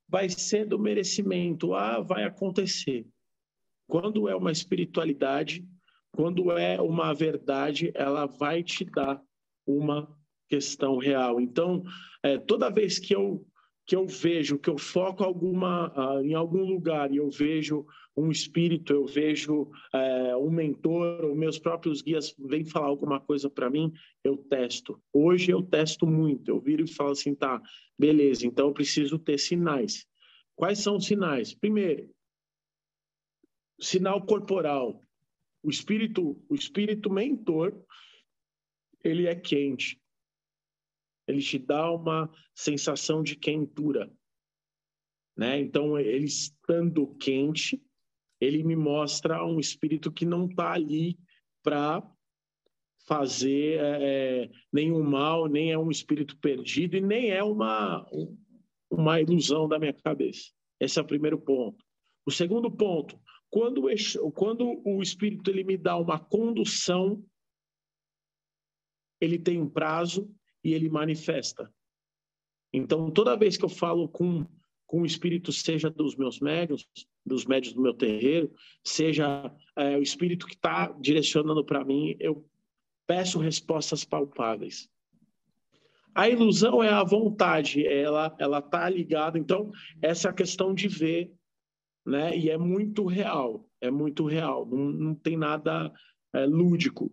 vai 0.09 0.29
ser 0.29 0.67
do 0.67 0.79
merecimento, 0.79 1.75
ah, 1.75 2.01
vai 2.01 2.25
acontecer. 2.25 3.07
Quando 3.87 4.29
é 4.29 4.35
uma 4.35 4.51
espiritualidade, 4.51 5.65
quando 6.11 6.51
é 6.53 6.81
uma 6.81 7.13
verdade, 7.13 7.93
ela 7.95 8.27
vai 8.27 8.63
te 8.63 8.85
dar 8.85 9.23
uma 9.67 10.16
questão 10.49 10.97
real. 10.99 11.41
Então, 11.41 11.83
é, 12.23 12.39
toda 12.39 12.71
vez 12.71 12.99
que 12.99 13.15
eu 13.15 13.45
que 13.87 13.95
eu 13.95 14.05
vejo, 14.05 14.59
que 14.59 14.69
eu 14.69 14.77
foco 14.77 15.23
alguma 15.23 15.93
uh, 15.95 16.21
em 16.21 16.35
algum 16.35 16.65
lugar 16.65 17.13
e 17.13 17.19
eu 17.19 17.31
vejo 17.31 17.87
um 18.17 18.33
espírito, 18.33 18.93
eu 18.93 19.07
vejo 19.07 19.71
é, 19.93 20.37
um 20.37 20.51
mentor, 20.51 21.25
os 21.25 21.37
meus 21.37 21.59
próprios 21.59 22.03
guias 22.03 22.35
vêm 22.37 22.65
falar 22.65 22.87
alguma 22.87 23.21
coisa 23.21 23.49
para 23.49 23.71
mim, 23.71 23.93
eu 24.25 24.37
testo. 24.37 25.01
Hoje 25.13 25.53
eu 25.53 25.63
testo 25.63 26.07
muito. 26.07 26.49
Eu 26.49 26.59
viro 26.59 26.83
e 26.83 26.93
falo 26.93 27.11
assim, 27.11 27.35
tá, 27.35 27.63
beleza. 27.97 28.45
Então 28.45 28.69
eu 28.69 28.75
preciso 28.75 29.19
ter 29.19 29.39
sinais. 29.39 30.05
Quais 30.57 30.81
são 30.81 30.97
os 30.97 31.07
sinais? 31.07 31.55
Primeiro, 31.55 32.11
sinal 33.79 34.25
corporal. 34.25 35.01
O 35.63 35.71
espírito, 35.71 36.43
o 36.49 36.55
espírito 36.55 37.11
mentor, 37.11 37.73
ele 39.05 39.27
é 39.27 39.35
quente. 39.35 40.01
Ele 41.27 41.41
te 41.41 41.59
dá 41.59 41.91
uma 41.91 42.31
sensação 42.55 43.23
de 43.23 43.37
quentura, 43.37 44.11
né? 45.37 45.61
Então, 45.61 45.99
ele 45.99 46.27
estando 46.27 47.15
quente, 47.17 47.83
ele 48.41 48.63
me 48.63 48.77
mostra 48.77 49.45
um 49.45 49.59
espírito 49.59 50.13
que 50.13 50.25
não 50.25 50.47
está 50.47 50.73
ali 50.73 51.19
para 51.63 52.03
fazer 53.07 53.79
é, 53.81 54.51
nenhum 54.73 55.03
mal, 55.03 55.47
nem 55.47 55.73
é 55.73 55.79
um 55.79 55.91
espírito 55.91 56.37
perdido 56.39 56.97
e 56.97 57.01
nem 57.01 57.31
é 57.31 57.43
uma, 57.43 58.05
uma 58.91 59.21
ilusão 59.21 59.69
da 59.69 59.79
minha 59.79 59.93
cabeça. 59.93 60.51
Esse 60.81 60.99
é 60.99 61.03
o 61.03 61.07
primeiro 61.07 61.39
ponto. 61.39 61.85
O 62.27 62.31
segundo 62.31 62.71
ponto, 62.71 63.19
quando 63.49 63.85
o, 63.87 64.33
quando 64.33 64.83
o 64.85 65.01
espírito 65.01 65.51
ele 65.51 65.63
me 65.63 65.77
dá 65.77 65.97
uma 65.97 66.19
condução, 66.19 67.25
ele 69.21 69.39
tem 69.39 69.61
um 69.61 69.69
prazo 69.69 70.29
e 70.67 70.75
ele 70.75 70.91
manifesta. 70.91 71.73
Então, 72.73 73.09
toda 73.09 73.37
vez 73.37 73.57
que 73.57 73.65
eu 73.65 73.69
falo 73.69 74.09
com, 74.09 74.45
com 74.85 75.03
o 75.03 75.07
espírito, 75.07 75.53
seja 75.53 75.89
dos 75.89 76.17
meus 76.17 76.41
médios, 76.41 76.85
dos 77.25 77.47
médios 77.47 77.73
do 77.73 77.81
meu 77.81 77.95
terreiro, 77.95 78.53
seja 78.83 79.49
é, 79.77 79.97
o 79.97 80.03
espírito 80.03 80.45
que 80.45 80.57
está 80.57 80.89
direcionando 81.01 81.65
para 81.65 81.85
mim, 81.85 82.17
eu 82.19 82.45
peço 83.07 83.39
respostas 83.39 84.05
palpáveis. 84.05 84.91
A 86.13 86.29
ilusão 86.29 86.83
é 86.83 86.89
a 86.89 87.05
vontade, 87.05 87.87
ela 87.87 88.35
ela 88.37 88.59
está 88.59 88.89
ligada. 88.89 89.39
Então 89.39 89.71
essa 90.03 90.27
é 90.27 90.31
a 90.33 90.35
questão 90.35 90.75
de 90.75 90.89
ver, 90.89 91.33
né? 92.05 92.37
E 92.37 92.51
é 92.51 92.59
muito 92.59 93.05
real, 93.07 93.69
é 93.81 93.91
muito 93.91 94.25
real. 94.27 94.67
Não, 94.67 94.91
não 94.91 95.15
tem 95.15 95.37
nada 95.37 95.93
é, 96.33 96.45
lúdico. 96.45 97.13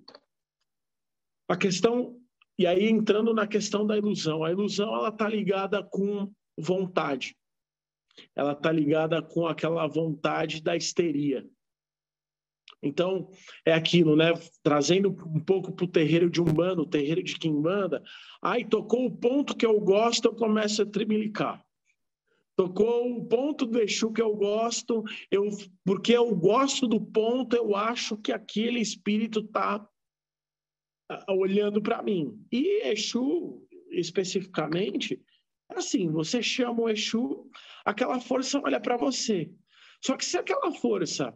A 1.48 1.56
questão 1.56 2.23
e 2.58 2.68
aí 2.68 2.88
entrando 2.88 3.34
na 3.34 3.48
questão 3.48 3.86
da 3.86 3.98
ilusão, 3.98 4.44
a 4.44 4.52
ilusão 4.52 4.94
ela 4.96 5.10
está 5.10 5.28
ligada 5.28 5.84
com 5.84 6.32
vontade. 6.58 7.36
Ela 8.36 8.54
está 8.54 8.72
ligada 8.72 9.22
com 9.22 9.48
aquela 9.48 9.88
vontade 9.88 10.62
da 10.62 10.76
histeria. 10.76 11.46
Então, 12.82 13.30
é 13.66 13.74
aquilo, 13.74 14.16
né? 14.16 14.34
Trazendo 14.62 15.10
um 15.10 15.40
pouco 15.40 15.72
para 15.72 15.86
o 15.86 15.88
terreiro 15.88 16.30
de 16.30 16.42
Umbanda, 16.42 16.82
o 16.82 16.86
terreiro 16.86 17.24
de 17.24 17.40
Quimbanda. 17.40 18.04
Aí 18.42 18.66
tocou 18.66 19.06
o 19.06 19.16
ponto 19.16 19.56
que 19.56 19.66
eu 19.66 19.80
gosto, 19.80 20.26
eu 20.26 20.36
começo 20.36 20.82
a 20.82 20.86
tremelicar. 20.86 21.64
Tocou 22.56 23.18
o 23.18 23.26
ponto 23.26 23.66
do 23.66 23.80
Exu 23.80 24.12
que 24.12 24.22
eu 24.22 24.36
gosto, 24.36 25.04
eu, 25.32 25.48
porque 25.84 26.12
eu 26.12 26.36
gosto 26.36 26.88
do 26.88 27.02
ponto, 27.02 27.56
eu 27.56 27.76
acho 27.76 28.16
que 28.18 28.32
aquele 28.32 28.80
espírito 28.80 29.40
está 29.40 29.88
olhando 31.30 31.82
para 31.82 32.02
mim. 32.02 32.46
E 32.52 32.88
Exu, 32.88 33.66
especificamente, 33.92 35.22
é 35.72 35.78
assim, 35.78 36.10
você 36.10 36.42
chama 36.42 36.84
o 36.84 36.90
Exu, 36.90 37.50
aquela 37.86 38.20
força 38.20 38.60
olha 38.64 38.80
para 38.80 38.98
você. 38.98 39.52
Só 40.04 40.18
que 40.18 40.26
se 40.26 40.38
aquela 40.38 40.72
força 40.72 41.34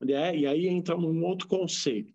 né? 0.00 0.36
E 0.36 0.46
aí 0.46 0.66
entra 0.66 0.96
num 0.96 1.24
outro 1.24 1.48
conceito, 1.48 2.12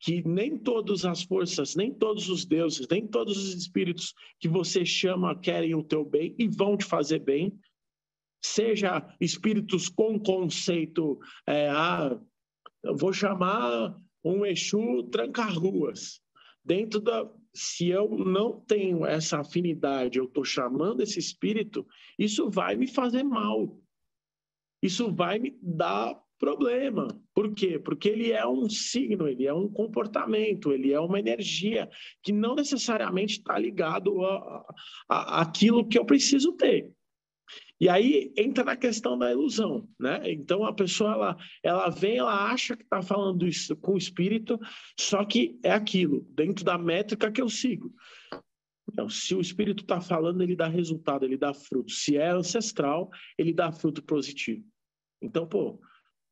que 0.00 0.26
nem 0.26 0.58
todas 0.58 1.04
as 1.04 1.22
forças, 1.22 1.74
nem 1.74 1.92
todos 1.92 2.28
os 2.28 2.44
deuses, 2.44 2.86
nem 2.88 3.06
todos 3.06 3.36
os 3.36 3.54
espíritos 3.54 4.14
que 4.38 4.48
você 4.48 4.84
chama 4.84 5.38
querem 5.38 5.74
o 5.74 5.82
teu 5.82 6.04
bem 6.04 6.34
e 6.38 6.46
vão 6.46 6.76
te 6.76 6.84
fazer 6.84 7.20
bem, 7.20 7.58
seja 8.44 9.06
espíritos 9.20 9.88
com 9.88 10.18
conceito, 10.20 11.18
é, 11.46 11.68
ah, 11.68 12.20
vou 12.96 13.12
chamar 13.12 13.96
um 14.24 14.46
Exu 14.46 15.04
tranca-ruas. 15.04 16.20
Dentro 16.64 17.00
da. 17.00 17.30
Se 17.52 17.88
eu 17.88 18.08
não 18.18 18.60
tenho 18.60 19.06
essa 19.06 19.38
afinidade, 19.38 20.18
eu 20.18 20.24
estou 20.24 20.44
chamando 20.44 21.02
esse 21.02 21.20
espírito, 21.20 21.86
isso 22.18 22.50
vai 22.50 22.74
me 22.74 22.88
fazer 22.88 23.22
mal. 23.22 23.78
Isso 24.82 25.14
vai 25.14 25.38
me 25.38 25.56
dar 25.62 26.20
problema. 26.38 27.08
Por 27.32 27.54
quê? 27.54 27.78
Porque 27.78 28.08
ele 28.08 28.32
é 28.32 28.46
um 28.46 28.68
signo, 28.68 29.28
ele 29.28 29.46
é 29.46 29.54
um 29.54 29.68
comportamento, 29.68 30.72
ele 30.72 30.92
é 30.92 30.98
uma 30.98 31.18
energia 31.18 31.88
que 32.22 32.32
não 32.32 32.54
necessariamente 32.54 33.38
está 33.38 33.58
ligado 33.58 34.24
a, 34.24 34.74
a, 35.08 35.40
aquilo 35.42 35.86
que 35.86 35.98
eu 35.98 36.04
preciso 36.04 36.52
ter. 36.52 36.92
E 37.80 37.88
aí 37.88 38.32
entra 38.36 38.64
na 38.64 38.76
questão 38.76 39.18
da 39.18 39.30
ilusão, 39.30 39.88
né? 39.98 40.20
Então 40.32 40.64
a 40.64 40.72
pessoa 40.72 41.12
ela, 41.12 41.36
ela 41.62 41.90
vem, 41.90 42.18
ela 42.18 42.50
acha 42.50 42.76
que 42.76 42.84
está 42.84 43.02
falando 43.02 43.46
isso 43.46 43.76
com 43.76 43.94
o 43.94 43.98
espírito, 43.98 44.58
só 44.98 45.24
que 45.24 45.58
é 45.62 45.72
aquilo 45.72 46.26
dentro 46.30 46.64
da 46.64 46.78
métrica 46.78 47.30
que 47.30 47.42
eu 47.42 47.48
sigo. 47.48 47.92
Então, 48.90 49.08
se 49.08 49.34
o 49.34 49.40
espírito 49.40 49.82
está 49.82 50.00
falando, 50.00 50.42
ele 50.42 50.54
dá 50.54 50.68
resultado, 50.68 51.24
ele 51.24 51.36
dá 51.36 51.52
fruto. 51.54 51.90
Se 51.90 52.16
é 52.16 52.30
ancestral, 52.30 53.10
ele 53.36 53.52
dá 53.52 53.72
fruto 53.72 54.02
positivo. 54.02 54.64
Então, 55.20 55.46
pô, 55.46 55.80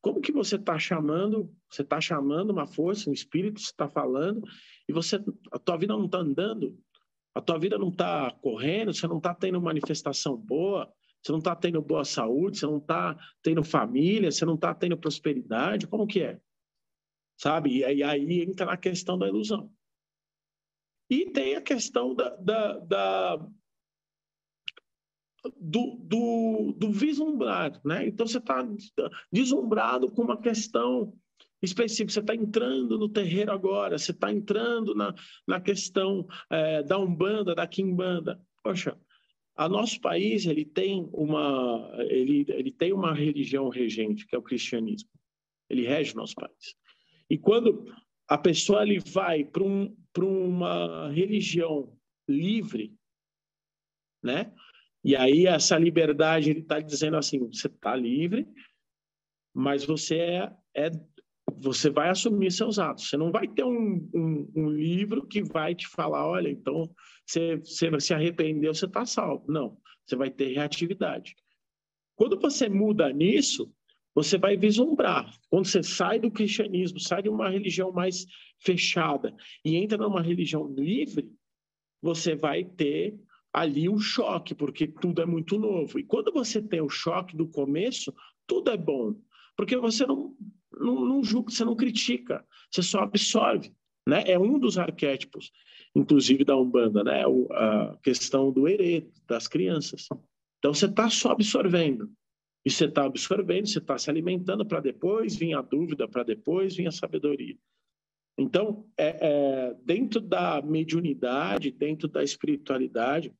como 0.02 0.20
que 0.20 0.32
você 0.32 0.56
está 0.56 0.78
chamando? 0.78 1.50
Você 1.70 1.82
está 1.82 2.00
chamando 2.00 2.50
uma 2.50 2.66
força, 2.66 3.08
um 3.08 3.12
espírito, 3.12 3.58
está 3.58 3.88
falando, 3.88 4.42
e 4.88 4.92
você, 4.92 5.22
a 5.50 5.58
tua 5.58 5.76
vida 5.76 5.94
não 5.94 6.06
está 6.06 6.18
andando, 6.18 6.78
a 7.34 7.40
tua 7.40 7.58
vida 7.58 7.78
não 7.78 7.88
está 7.88 8.30
correndo, 8.42 8.92
você 8.92 9.06
não 9.06 9.18
está 9.18 9.34
tendo 9.34 9.60
manifestação 9.60 10.36
boa, 10.36 10.92
você 11.22 11.30
não 11.30 11.38
está 11.38 11.54
tendo 11.54 11.80
boa 11.80 12.04
saúde, 12.04 12.58
você 12.58 12.66
não 12.66 12.78
está 12.78 13.16
tendo 13.42 13.62
família, 13.62 14.30
você 14.30 14.44
não 14.44 14.56
está 14.56 14.74
tendo 14.74 14.96
prosperidade, 14.96 15.86
como 15.86 16.06
que 16.06 16.22
é? 16.22 16.40
Sabe? 17.38 17.78
E 17.78 18.02
aí, 18.02 18.42
entra 18.42 18.66
na 18.66 18.76
questão 18.76 19.16
da 19.16 19.28
ilusão. 19.28 19.72
E 21.08 21.30
tem 21.30 21.54
a 21.54 21.62
questão 21.62 22.14
da, 22.14 22.30
da, 22.36 22.78
da 22.78 23.36
do, 25.56 25.96
do, 26.00 26.74
do 26.76 26.90
vislumbrar, 26.90 27.80
né? 27.84 28.06
Então 28.06 28.26
você 28.26 28.38
está 28.38 28.66
deslumbrado 29.30 30.10
com 30.10 30.22
uma 30.22 30.40
questão 30.40 31.12
específica. 31.60 32.12
Você 32.12 32.20
está 32.20 32.34
entrando 32.34 32.98
no 32.98 33.08
terreiro 33.08 33.52
agora, 33.52 33.98
você 33.98 34.12
está 34.12 34.32
entrando 34.32 34.94
na, 34.94 35.14
na 35.46 35.60
questão 35.60 36.26
é, 36.50 36.82
da 36.82 36.98
umbanda, 36.98 37.54
da 37.54 37.66
quimbanda. 37.66 38.40
Poxa, 38.62 38.96
a 39.62 39.68
nosso 39.68 40.00
país 40.00 40.44
ele 40.44 40.64
tem 40.64 41.08
uma 41.12 41.88
ele, 42.08 42.44
ele 42.48 42.72
tem 42.72 42.92
uma 42.92 43.14
religião 43.14 43.68
regente 43.68 44.26
que 44.26 44.34
é 44.34 44.38
o 44.38 44.42
cristianismo. 44.42 45.08
Ele 45.70 45.86
rege 45.86 46.12
o 46.12 46.16
nosso 46.16 46.34
país. 46.34 46.74
E 47.30 47.38
quando 47.38 47.86
a 48.28 48.36
pessoa 48.36 48.82
ele 48.82 48.98
vai 48.98 49.44
para 49.44 49.62
um, 49.62 49.96
para 50.12 50.24
uma 50.24 51.10
religião 51.10 51.96
livre, 52.28 52.92
né? 54.22 54.52
E 55.04 55.14
aí 55.14 55.46
essa 55.46 55.78
liberdade 55.78 56.50
ele 56.50 56.60
está 56.60 56.80
dizendo 56.80 57.16
assim, 57.16 57.38
você 57.38 57.68
está 57.68 57.94
livre, 57.94 58.48
mas 59.54 59.84
você 59.84 60.16
é, 60.16 60.56
é, 60.74 60.90
você 61.58 61.90
vai 61.90 62.08
assumir 62.08 62.50
seus 62.50 62.78
atos. 62.78 63.08
Você 63.08 63.16
não 63.16 63.30
vai 63.30 63.46
ter 63.48 63.64
um, 63.64 64.08
um, 64.14 64.52
um 64.54 64.70
livro 64.70 65.26
que 65.26 65.42
vai 65.42 65.74
te 65.74 65.88
falar, 65.88 66.26
olha, 66.26 66.48
então 66.48 66.90
você, 67.26 67.56
você 67.56 68.00
se 68.00 68.14
arrependeu, 68.14 68.74
você 68.74 68.86
está 68.86 69.04
salvo. 69.04 69.50
Não, 69.50 69.78
você 70.04 70.16
vai 70.16 70.30
ter 70.30 70.52
reatividade. 70.54 71.34
Quando 72.16 72.38
você 72.38 72.68
muda 72.68 73.12
nisso, 73.12 73.72
você 74.14 74.36
vai 74.36 74.56
vislumbrar. 74.56 75.32
Quando 75.48 75.66
você 75.66 75.82
sai 75.82 76.18
do 76.18 76.30
cristianismo, 76.30 77.00
sai 77.00 77.22
de 77.22 77.28
uma 77.28 77.48
religião 77.48 77.90
mais 77.92 78.26
fechada 78.58 79.34
e 79.64 79.76
entra 79.76 79.98
numa 79.98 80.22
religião 80.22 80.72
livre, 80.72 81.30
você 82.00 82.34
vai 82.34 82.64
ter 82.64 83.18
ali 83.52 83.88
o 83.88 83.98
choque, 83.98 84.54
porque 84.54 84.86
tudo 84.86 85.22
é 85.22 85.26
muito 85.26 85.58
novo. 85.58 85.98
E 85.98 86.04
quando 86.04 86.32
você 86.32 86.60
tem 86.60 86.80
o 86.80 86.88
choque 86.88 87.36
do 87.36 87.48
começo, 87.48 88.12
tudo 88.46 88.70
é 88.70 88.76
bom, 88.76 89.14
porque 89.56 89.76
você 89.76 90.06
não 90.06 90.34
não, 90.78 91.04
não 91.04 91.24
julga, 91.24 91.50
você 91.50 91.64
não 91.64 91.76
critica, 91.76 92.44
você 92.70 92.82
só 92.82 93.00
absorve. 93.00 93.72
Né? 94.06 94.24
É 94.26 94.38
um 94.38 94.58
dos 94.58 94.78
arquétipos, 94.78 95.50
inclusive 95.94 96.44
da 96.44 96.56
Umbanda, 96.56 97.04
né? 97.04 97.22
a 97.52 97.96
questão 98.02 98.50
do 98.50 98.68
herê, 98.68 99.08
das 99.26 99.46
crianças. 99.46 100.08
Então 100.58 100.74
você 100.74 100.86
está 100.86 101.08
só 101.10 101.32
absorvendo. 101.32 102.10
E 102.64 102.70
você 102.70 102.84
está 102.84 103.04
absorvendo, 103.04 103.66
você 103.68 103.78
está 103.78 103.98
se 103.98 104.08
alimentando 104.08 104.64
para 104.64 104.80
depois 104.80 105.34
vir 105.34 105.54
a 105.54 105.62
dúvida, 105.62 106.06
para 106.06 106.22
depois 106.22 106.76
vir 106.76 106.86
a 106.86 106.92
sabedoria. 106.92 107.56
Então, 108.38 108.86
é, 108.96 109.18
é, 109.20 109.74
dentro 109.84 110.20
da 110.20 110.62
mediunidade, 110.62 111.70
dentro 111.70 112.08
da 112.08 112.22
espiritualidade, 112.22 113.32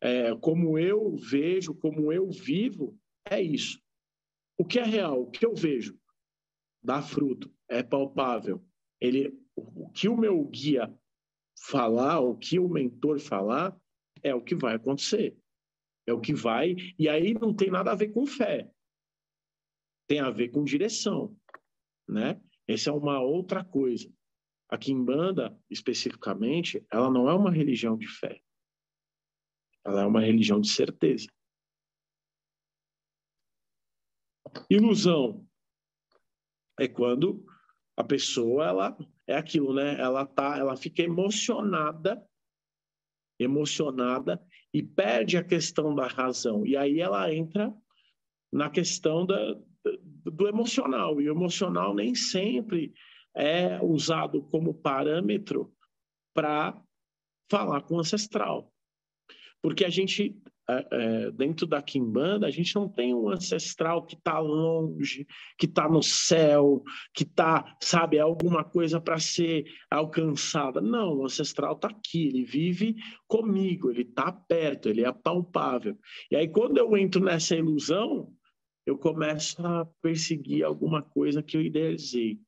é, 0.00 0.34
como 0.36 0.78
eu 0.78 1.16
vejo, 1.16 1.74
como 1.74 2.12
eu 2.12 2.30
vivo, 2.30 2.96
é 3.28 3.42
isso. 3.42 3.80
O 4.56 4.64
que 4.64 4.78
é 4.78 4.84
real, 4.84 5.22
o 5.22 5.30
que 5.30 5.44
eu 5.44 5.54
vejo, 5.54 5.98
dá 6.84 7.00
fruto, 7.00 7.50
é 7.68 7.82
palpável. 7.82 8.62
Ele, 9.00 9.36
o 9.56 9.88
que 9.90 10.08
o 10.08 10.16
meu 10.16 10.44
guia 10.44 10.94
falar, 11.58 12.20
o 12.20 12.36
que 12.36 12.58
o 12.58 12.68
mentor 12.68 13.18
falar, 13.18 13.74
é 14.22 14.34
o 14.34 14.42
que 14.42 14.54
vai 14.54 14.74
acontecer. 14.74 15.36
É 16.06 16.12
o 16.12 16.20
que 16.20 16.34
vai, 16.34 16.76
e 16.98 17.08
aí 17.08 17.32
não 17.32 17.54
tem 17.54 17.70
nada 17.70 17.92
a 17.92 17.94
ver 17.94 18.12
com 18.12 18.26
fé. 18.26 18.70
Tem 20.06 20.20
a 20.20 20.30
ver 20.30 20.50
com 20.50 20.62
direção, 20.62 21.34
né? 22.06 22.38
Essa 22.68 22.90
é 22.90 22.92
uma 22.92 23.20
outra 23.20 23.64
coisa. 23.64 24.12
A 24.68 24.76
Kimbanda, 24.76 25.58
especificamente, 25.70 26.84
ela 26.90 27.10
não 27.10 27.28
é 27.28 27.34
uma 27.34 27.50
religião 27.50 27.96
de 27.96 28.06
fé. 28.06 28.42
Ela 29.86 30.02
é 30.02 30.06
uma 30.06 30.20
religião 30.20 30.60
de 30.60 30.68
certeza. 30.68 31.26
Ilusão 34.68 35.46
é 36.78 36.88
quando 36.88 37.44
a 37.96 38.04
pessoa 38.04 38.66
ela 38.66 38.96
é 39.26 39.36
aquilo, 39.36 39.74
né? 39.74 39.98
Ela 40.00 40.26
tá, 40.26 40.58
ela 40.58 40.76
fica 40.76 41.02
emocionada, 41.02 42.22
emocionada 43.38 44.42
e 44.72 44.82
perde 44.82 45.36
a 45.36 45.44
questão 45.44 45.94
da 45.94 46.06
razão. 46.06 46.66
E 46.66 46.76
aí 46.76 47.00
ela 47.00 47.32
entra 47.32 47.72
na 48.52 48.68
questão 48.70 49.24
da, 49.24 49.56
do 50.24 50.48
emocional. 50.48 51.20
E 51.20 51.28
o 51.28 51.32
emocional 51.32 51.94
nem 51.94 52.14
sempre 52.14 52.92
é 53.34 53.82
usado 53.82 54.42
como 54.42 54.74
parâmetro 54.74 55.72
para 56.34 56.80
falar 57.50 57.82
com 57.82 57.96
o 57.96 58.00
ancestral. 58.00 58.72
Porque 59.62 59.84
a 59.84 59.90
gente, 59.90 60.36
é, 60.68 60.86
é, 60.90 61.30
dentro 61.30 61.66
da 61.66 61.82
Kimbanda, 61.82 62.46
a 62.46 62.50
gente 62.50 62.74
não 62.74 62.88
tem 62.88 63.14
um 63.14 63.28
ancestral 63.28 64.04
que 64.04 64.14
está 64.14 64.38
longe, 64.38 65.26
que 65.58 65.66
está 65.66 65.88
no 65.88 66.02
céu, 66.02 66.82
que 67.14 67.22
está, 67.22 67.76
sabe, 67.80 68.16
é 68.16 68.20
alguma 68.20 68.64
coisa 68.64 69.00
para 69.00 69.18
ser 69.18 69.64
alcançada. 69.90 70.80
Não, 70.80 71.18
o 71.18 71.24
ancestral 71.24 71.74
está 71.74 71.88
aqui, 71.88 72.28
ele 72.28 72.44
vive 72.44 72.96
comigo, 73.26 73.90
ele 73.90 74.02
está 74.02 74.32
perto, 74.32 74.88
ele 74.88 75.04
é 75.04 75.12
palpável. 75.12 75.98
E 76.30 76.36
aí, 76.36 76.48
quando 76.48 76.78
eu 76.78 76.96
entro 76.96 77.22
nessa 77.22 77.54
ilusão, 77.54 78.32
eu 78.86 78.98
começo 78.98 79.64
a 79.66 79.86
perseguir 80.02 80.64
alguma 80.64 81.02
coisa 81.02 81.42
que 81.42 81.56
eu 81.56 81.62
idealizei 81.62 82.38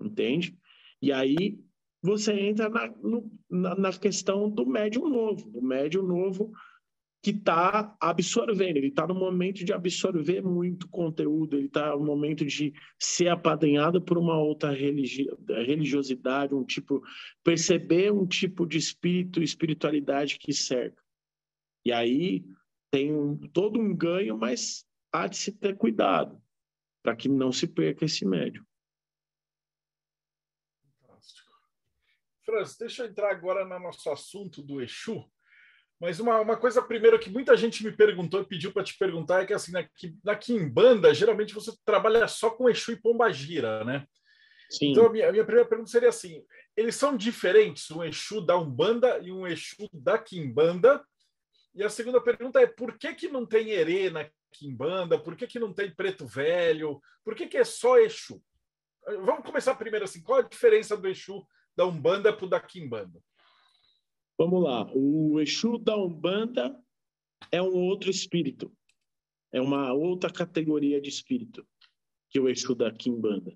entende? 0.00 0.56
E 1.00 1.12
aí 1.12 1.58
você 2.02 2.32
entra 2.32 2.68
na, 2.68 2.88
no, 2.88 3.30
na, 3.48 3.74
na, 3.74 3.92
questão 3.92 4.48
do 4.48 4.66
médium 4.66 5.08
novo, 5.08 5.50
do 5.50 5.60
médium 5.60 6.02
novo 6.02 6.50
que 7.22 7.30
está 7.30 7.94
absorvendo, 8.00 8.78
ele 8.78 8.88
está 8.88 9.06
no 9.06 9.14
momento 9.14 9.62
de 9.62 9.72
absorver 9.72 10.42
muito 10.42 10.88
conteúdo, 10.88 11.56
ele 11.56 11.66
está 11.66 11.90
no 11.90 12.04
momento 12.04 12.46
de 12.46 12.72
ser 12.98 13.28
apadrinhado 13.28 14.00
por 14.00 14.16
uma 14.16 14.38
outra 14.38 14.70
religi 14.70 15.28
religiosidade, 15.46 16.54
um 16.54 16.64
tipo, 16.64 17.02
perceber 17.44 18.10
um 18.10 18.26
tipo 18.26 18.66
de 18.66 18.78
espírito, 18.78 19.42
espiritualidade 19.42 20.38
que 20.38 20.52
cerca. 20.52 21.02
E 21.84 21.92
aí 21.92 22.44
tem 22.90 23.14
um, 23.14 23.36
todo 23.36 23.78
um 23.78 23.94
ganho, 23.94 24.38
mas 24.38 24.86
há 25.12 25.26
de 25.26 25.36
se 25.36 25.52
ter 25.52 25.76
cuidado 25.76 26.42
para 27.02 27.14
que 27.14 27.28
não 27.28 27.52
se 27.52 27.66
perca 27.66 28.06
esse 28.06 28.26
médium. 28.26 28.64
Franz, 32.42 32.76
deixa 32.76 33.04
eu 33.04 33.10
entrar 33.10 33.30
agora 33.30 33.64
no 33.64 33.78
nosso 33.78 34.10
assunto 34.10 34.62
do 34.62 34.80
Exu. 34.80 35.30
Mas 36.00 36.18
uma, 36.18 36.40
uma 36.40 36.56
coisa 36.56 36.80
primeiro 36.80 37.18
que 37.18 37.28
muita 37.28 37.54
gente 37.56 37.84
me 37.84 37.92
perguntou, 37.92 38.42
pediu 38.44 38.72
para 38.72 38.82
te 38.82 38.96
perguntar, 38.96 39.42
é 39.42 39.46
que 39.46 39.52
assim, 39.52 39.70
na, 39.70 39.86
na 40.24 40.34
Kimbanda, 40.34 41.12
geralmente 41.12 41.52
você 41.52 41.72
trabalha 41.84 42.26
só 42.26 42.48
com 42.48 42.70
Exu 42.70 42.92
e 42.92 42.96
Pombagira, 42.96 43.84
né? 43.84 44.06
Sim. 44.70 44.92
Então, 44.92 45.06
a 45.06 45.10
minha, 45.10 45.28
a 45.28 45.32
minha 45.32 45.44
primeira 45.44 45.68
pergunta 45.68 45.90
seria 45.90 46.08
assim: 46.08 46.42
eles 46.74 46.94
são 46.94 47.16
diferentes, 47.16 47.90
um 47.90 48.02
Exu 48.02 48.40
da 48.40 48.56
Umbanda 48.56 49.18
e 49.18 49.30
um 49.30 49.46
Exu 49.46 49.88
da 49.92 50.16
Kimbanda? 50.16 51.04
E 51.74 51.82
a 51.82 51.90
segunda 51.90 52.20
pergunta 52.20 52.60
é: 52.60 52.66
por 52.66 52.96
que, 52.96 53.14
que 53.14 53.28
não 53.28 53.44
tem 53.44 53.70
Herê 53.70 54.08
na 54.08 54.26
Kimbanda? 54.52 55.18
Por 55.18 55.36
que, 55.36 55.46
que 55.46 55.58
não 55.58 55.72
tem 55.72 55.94
Preto 55.94 56.26
Velho? 56.26 57.00
Por 57.22 57.34
que, 57.34 57.46
que 57.46 57.58
é 57.58 57.64
só 57.64 57.98
Exu? 57.98 58.42
Vamos 59.06 59.44
começar 59.44 59.74
primeiro 59.74 60.04
assim: 60.06 60.22
qual 60.22 60.38
a 60.38 60.48
diferença 60.48 60.96
do 60.96 61.08
Exu 61.08 61.44
da 61.76 61.84
Umbanda 61.84 62.32
para 62.32 62.46
o 62.46 62.48
da 62.48 62.60
Kimbanda? 62.60 63.20
Vamos 64.40 64.62
lá. 64.62 64.90
O 64.94 65.38
Exu 65.38 65.76
da 65.76 65.94
Umbanda 65.94 66.74
é 67.52 67.60
um 67.60 67.74
outro 67.74 68.08
espírito. 68.08 68.74
É 69.52 69.60
uma 69.60 69.92
outra 69.92 70.32
categoria 70.32 70.98
de 70.98 71.10
espírito 71.10 71.68
que 72.30 72.40
o 72.40 72.48
Exu 72.48 72.74
da 72.74 72.90
Kimbanda. 72.90 73.54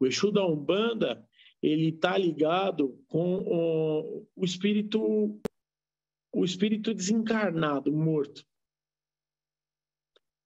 O 0.00 0.08
Exu 0.08 0.32
da 0.32 0.44
Umbanda, 0.44 1.24
ele 1.62 1.90
está 1.90 2.18
ligado 2.18 3.00
com 3.06 3.36
o, 3.36 4.26
o 4.34 4.44
espírito 4.44 5.40
o 6.32 6.44
espírito 6.44 6.92
desencarnado, 6.92 7.92
morto. 7.92 8.44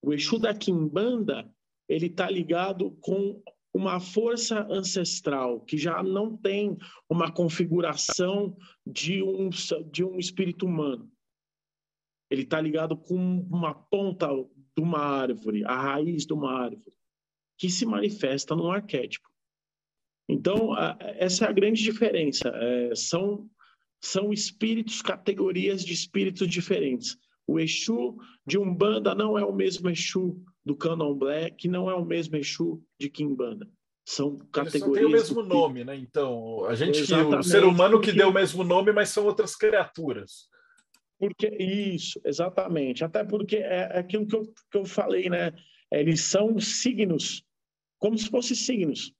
O 0.03 0.13
Exu 0.13 0.39
da 0.39 0.55
Kimbanda, 0.55 1.51
ele 1.89 2.09
está 2.09 2.31
ligado 2.31 2.91
com 3.01 3.43
uma 3.75 3.99
força 3.99 4.65
ancestral 4.71 5.61
que 5.61 5.77
já 5.77 6.01
não 6.01 6.37
tem 6.37 6.79
uma 7.11 7.33
configuração 7.33 8.57
de 8.87 9.21
um, 9.21 9.51
de 9.91 10.05
um 10.05 10.17
espírito 10.17 10.65
humano. 10.65 11.11
Ele 12.31 12.43
está 12.43 12.61
ligado 12.61 12.97
com 12.97 13.17
uma 13.51 13.75
ponta 13.75 14.29
de 14.29 14.83
uma 14.83 15.01
árvore, 15.01 15.65
a 15.65 15.77
raiz 15.77 16.25
de 16.25 16.33
uma 16.33 16.53
árvore, 16.53 16.95
que 17.59 17.69
se 17.69 17.85
manifesta 17.85 18.55
num 18.55 18.71
arquétipo. 18.71 19.29
Então, 20.29 20.71
essa 21.19 21.45
é 21.45 21.49
a 21.49 21.53
grande 21.53 21.83
diferença. 21.83 22.49
É, 22.49 22.95
são, 22.95 23.51
são 24.01 24.33
espíritos, 24.33 25.03
categorias 25.03 25.85
de 25.85 25.93
espíritos 25.93 26.49
diferentes. 26.49 27.19
O 27.47 27.61
Exu 27.61 28.17
de 28.47 28.57
Umbanda 28.57 29.15
não 29.15 29.39
é 29.39 29.45
o 29.45 29.53
mesmo 29.53 29.91
Exu 29.91 30.43
do 30.65 30.77
Candomblé, 30.77 31.51
que 31.51 31.69
não 31.69 31.91
é 31.91 31.95
o 31.95 32.05
mesmo 32.05 32.37
Exu 32.37 32.83
de 32.99 33.11
Kimbanda. 33.11 33.69
São 34.07 34.37
categorias. 34.53 34.87
Eles 34.87 34.99
têm 34.99 35.07
o 35.07 35.11
mesmo 35.11 35.43
nome, 35.43 35.85
né? 35.85 35.97
Então, 35.97 36.65
a 36.67 36.75
gente 36.75 37.05
que, 37.05 37.15
o 37.15 37.43
ser 37.43 37.65
humano 37.65 37.97
porque... 37.97 38.11
que 38.11 38.17
deu 38.17 38.29
o 38.29 38.33
mesmo 38.33 38.63
nome, 38.63 38.93
mas 38.93 39.11
são 39.11 39.25
outras 39.25 39.57
criaturas. 39.57 40.49
Porque 41.19 41.49
isso, 41.49 42.21
exatamente. 42.25 43.05
Até 43.05 43.25
porque 43.25 43.57
é 43.57 43.99
aquilo 43.99 44.27
que 44.27 44.37
eu, 44.37 44.43
que 44.71 44.79
eu 44.79 44.85
falei, 44.85 45.31
né? 45.31 45.53
Eles 45.91 46.21
são 46.23 46.59
signos, 46.59 47.43
como 47.99 48.19
se 48.19 48.29
fossem 48.29 48.57
signos, 48.57 49.15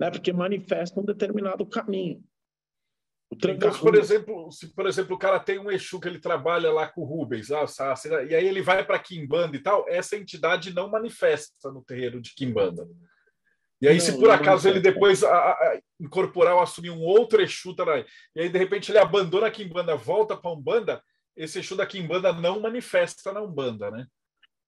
né? 0.00 0.10
Porque 0.10 0.32
manifestam 0.32 1.02
um 1.02 1.06
determinado 1.06 1.64
caminho. 1.66 2.24
Então, 3.30 3.70
por 3.78 3.94
exemplo, 3.94 4.50
se 4.50 4.74
por 4.74 4.86
exemplo 4.86 5.14
o 5.14 5.18
cara 5.18 5.38
tem 5.38 5.58
um 5.58 5.70
Exu 5.70 6.00
que 6.00 6.08
ele 6.08 6.18
trabalha 6.18 6.72
lá 6.72 6.88
com 6.88 7.02
o 7.02 7.04
Rubens, 7.04 7.50
ah, 7.50 7.66
e 8.28 8.34
aí 8.34 8.46
ele 8.46 8.62
vai 8.62 8.84
para 8.84 8.98
Kimbanda 8.98 9.54
e 9.54 9.62
tal, 9.62 9.84
essa 9.86 10.16
entidade 10.16 10.74
não 10.74 10.90
manifesta 10.90 11.70
no 11.70 11.84
terreiro 11.84 12.22
de 12.22 12.34
Kimbanda. 12.34 12.88
E 13.80 13.86
aí, 13.86 13.94
não, 13.94 14.00
se 14.00 14.18
por 14.18 14.30
acaso 14.30 14.68
ele 14.68 14.80
depois 14.80 15.22
a, 15.22 15.30
a, 15.30 15.80
incorporar 16.00 16.54
ou 16.54 16.62
assumir 16.62 16.90
um 16.90 17.02
outro 17.02 17.40
Exu, 17.42 17.76
tá, 17.76 17.84
e 18.34 18.40
aí 18.40 18.48
de 18.48 18.58
repente 18.58 18.90
ele 18.90 18.98
abandona 18.98 19.46
a 19.46 19.50
Kimbanda, 19.50 19.94
volta 19.94 20.36
para 20.36 20.50
a 20.50 20.54
Umbanda, 20.54 21.02
esse 21.36 21.58
Exu 21.58 21.76
da 21.76 21.86
Kimbanda 21.86 22.32
não 22.32 22.60
manifesta 22.60 23.30
na 23.30 23.42
Umbanda, 23.42 23.90
né? 23.90 24.06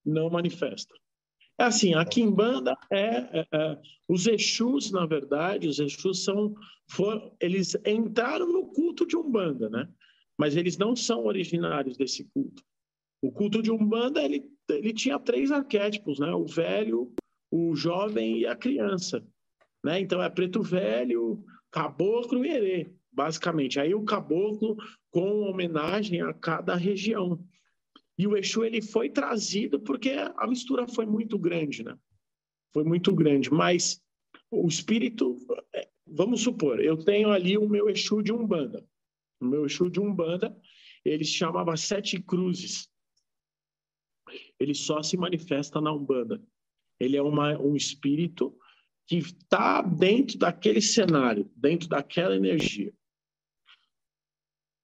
Não 0.04 0.30
manifesta. 0.30 0.94
É 1.60 1.64
assim, 1.64 1.92
a 1.92 2.06
Kimbanda 2.06 2.74
é, 2.90 3.16
é, 3.40 3.46
é, 3.52 3.78
os 4.08 4.26
Exus, 4.26 4.90
na 4.90 5.04
verdade, 5.04 5.68
os 5.68 5.78
Exus 5.78 6.24
são, 6.24 6.54
for, 6.90 7.34
eles 7.38 7.76
entraram 7.84 8.50
no 8.50 8.68
culto 8.68 9.06
de 9.06 9.14
Umbanda, 9.14 9.68
né? 9.68 9.86
Mas 10.38 10.56
eles 10.56 10.78
não 10.78 10.96
são 10.96 11.26
originários 11.26 11.98
desse 11.98 12.24
culto. 12.32 12.64
O 13.22 13.30
culto 13.30 13.60
de 13.60 13.70
Umbanda, 13.70 14.22
ele, 14.22 14.50
ele 14.70 14.94
tinha 14.94 15.18
três 15.18 15.52
arquétipos, 15.52 16.18
né? 16.18 16.32
O 16.32 16.46
velho, 16.46 17.12
o 17.50 17.76
jovem 17.76 18.38
e 18.38 18.46
a 18.46 18.56
criança, 18.56 19.22
né? 19.84 20.00
Então 20.00 20.22
é 20.22 20.30
preto 20.30 20.62
velho, 20.62 21.44
caboclo 21.70 22.42
e 22.42 22.48
herê, 22.48 22.90
basicamente. 23.12 23.78
Aí 23.78 23.94
o 23.94 24.02
caboclo 24.02 24.78
com 25.10 25.42
homenagem 25.42 26.22
a 26.22 26.32
cada 26.32 26.74
região. 26.74 27.38
E 28.20 28.26
o 28.26 28.36
Exu 28.36 28.62
ele 28.62 28.82
foi 28.82 29.08
trazido 29.08 29.80
porque 29.80 30.10
a 30.10 30.46
mistura 30.46 30.86
foi 30.86 31.06
muito 31.06 31.38
grande, 31.38 31.82
né? 31.82 31.98
foi 32.70 32.84
muito 32.84 33.14
grande. 33.14 33.50
Mas 33.50 34.04
o 34.50 34.68
espírito, 34.68 35.38
é, 35.74 35.88
vamos 36.06 36.42
supor, 36.42 36.80
eu 36.80 36.98
tenho 36.98 37.30
ali 37.30 37.56
o 37.56 37.66
meu 37.66 37.88
Exu 37.88 38.22
de 38.22 38.30
Umbanda. 38.30 38.86
O 39.40 39.46
meu 39.46 39.64
Exu 39.64 39.88
de 39.88 39.98
Umbanda, 39.98 40.54
ele 41.02 41.24
se 41.24 41.32
chamava 41.32 41.74
Sete 41.78 42.20
Cruzes. 42.20 42.90
Ele 44.58 44.74
só 44.74 45.02
se 45.02 45.16
manifesta 45.16 45.80
na 45.80 45.90
Umbanda. 45.90 46.42
Ele 47.00 47.16
é 47.16 47.22
uma, 47.22 47.58
um 47.58 47.74
espírito 47.74 48.54
que 49.06 49.16
está 49.16 49.80
dentro 49.80 50.36
daquele 50.36 50.82
cenário, 50.82 51.50
dentro 51.56 51.88
daquela 51.88 52.36
energia. 52.36 52.92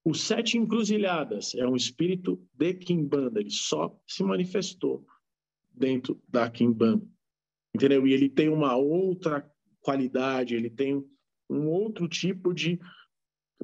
O 0.07 0.13
Sete 0.13 0.57
Encruzilhadas 0.57 1.53
é 1.53 1.67
um 1.67 1.75
espírito 1.75 2.41
de 2.53 2.73
Kimbanda, 2.75 3.41
ele 3.41 3.49
só 3.49 3.93
se 4.07 4.23
manifestou 4.23 5.05
dentro 5.69 6.23
da 6.29 6.49
Kimbanda. 6.49 7.05
Entendeu? 7.75 8.07
E 8.07 8.13
ele 8.13 8.29
tem 8.29 8.47
uma 8.47 8.77
outra 8.77 9.45
qualidade, 9.81 10.55
ele 10.55 10.69
tem 10.69 11.05
um 11.49 11.67
outro 11.67 12.07
tipo 12.07 12.53
de 12.53 12.79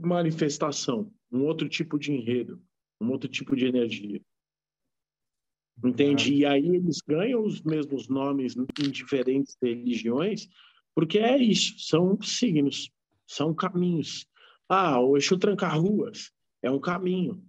manifestação, 0.01 1.09
um 1.31 1.45
outro 1.45 1.69
tipo 1.69 1.97
de 1.97 2.11
enredo, 2.11 2.61
um 2.99 3.09
outro 3.09 3.29
tipo 3.29 3.55
de 3.55 3.65
energia. 3.65 4.21
Entende? 5.81 6.33
E 6.33 6.45
aí 6.45 6.75
eles 6.75 6.99
ganham 7.07 7.41
os 7.41 7.61
mesmos 7.61 8.09
nomes 8.09 8.53
em 8.57 8.91
diferentes 8.91 9.55
religiões, 9.61 10.49
porque 10.93 11.19
é 11.19 11.37
isso, 11.37 11.79
são 11.79 12.21
signos, 12.21 12.91
são 13.25 13.55
caminhos. 13.55 14.27
Ah, 14.67 14.99
o 14.99 15.17
Exu 15.17 15.37
Tranca-Ruas 15.37 16.31
é 16.61 16.71
um 16.71 16.79
caminho. 16.79 17.43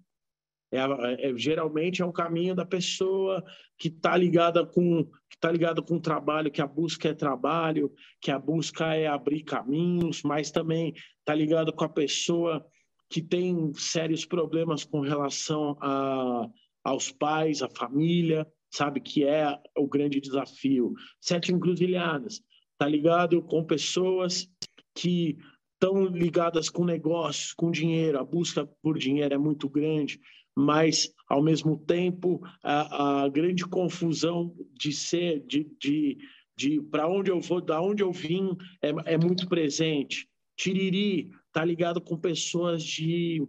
É, 0.72 1.28
é, 1.28 1.36
geralmente 1.36 2.02
é 2.02 2.04
um 2.04 2.12
caminho 2.12 2.54
da 2.54 2.66
pessoa 2.66 3.44
que 3.78 3.86
está 3.86 4.16
ligada 4.16 4.66
com 4.66 5.04
que 5.04 5.36
está 5.36 5.50
ligada 5.50 5.80
com 5.80 5.96
o 5.96 6.00
trabalho, 6.00 6.50
que 6.50 6.60
a 6.60 6.66
busca 6.66 7.08
é 7.08 7.14
trabalho, 7.14 7.92
que 8.20 8.30
a 8.30 8.38
busca 8.38 8.94
é 8.94 9.06
abrir 9.06 9.44
caminhos, 9.44 10.22
mas 10.22 10.50
também 10.50 10.92
está 11.18 11.34
ligado 11.34 11.72
com 11.72 11.84
a 11.84 11.88
pessoa 11.88 12.64
que 13.08 13.22
tem 13.22 13.72
sérios 13.74 14.24
problemas 14.24 14.84
com 14.84 15.00
relação 15.00 15.76
a 15.80 16.48
aos 16.82 17.10
pais, 17.10 17.62
à 17.62 17.68
família, 17.70 18.46
sabe? 18.70 19.00
Que 19.00 19.24
é 19.24 19.58
o 19.76 19.86
grande 19.86 20.20
desafio. 20.20 20.92
Sete 21.20 21.52
encruzilhadas, 21.52 22.42
tá 22.76 22.86
ligado 22.86 23.40
com 23.42 23.64
pessoas 23.64 24.48
que 24.94 25.38
estão 25.74 26.06
ligadas 26.06 26.68
com 26.70 26.84
negócios, 26.84 27.52
com 27.52 27.70
dinheiro, 27.70 28.18
a 28.18 28.24
busca 28.24 28.66
por 28.82 28.98
dinheiro 28.98 29.34
é 29.34 29.38
muito 29.38 29.68
grande, 29.68 30.20
mas 30.56 31.12
ao 31.28 31.42
mesmo 31.42 31.76
tempo 31.76 32.40
a, 32.62 33.24
a 33.24 33.28
grande 33.28 33.66
confusão 33.66 34.54
de 34.72 34.92
ser, 34.92 35.40
de, 35.46 35.68
de, 35.78 36.18
de 36.56 36.80
para 36.80 37.08
onde 37.08 37.30
eu 37.30 37.40
vou, 37.40 37.60
da 37.60 37.80
onde 37.80 38.02
eu 38.02 38.12
vim, 38.12 38.56
é, 38.80 39.14
é 39.14 39.18
muito 39.18 39.48
presente. 39.48 40.28
Tiriri 40.56 41.30
tá 41.52 41.64
ligado 41.64 42.00
com 42.00 42.16
pessoas 42.16 42.82
de 42.82 43.46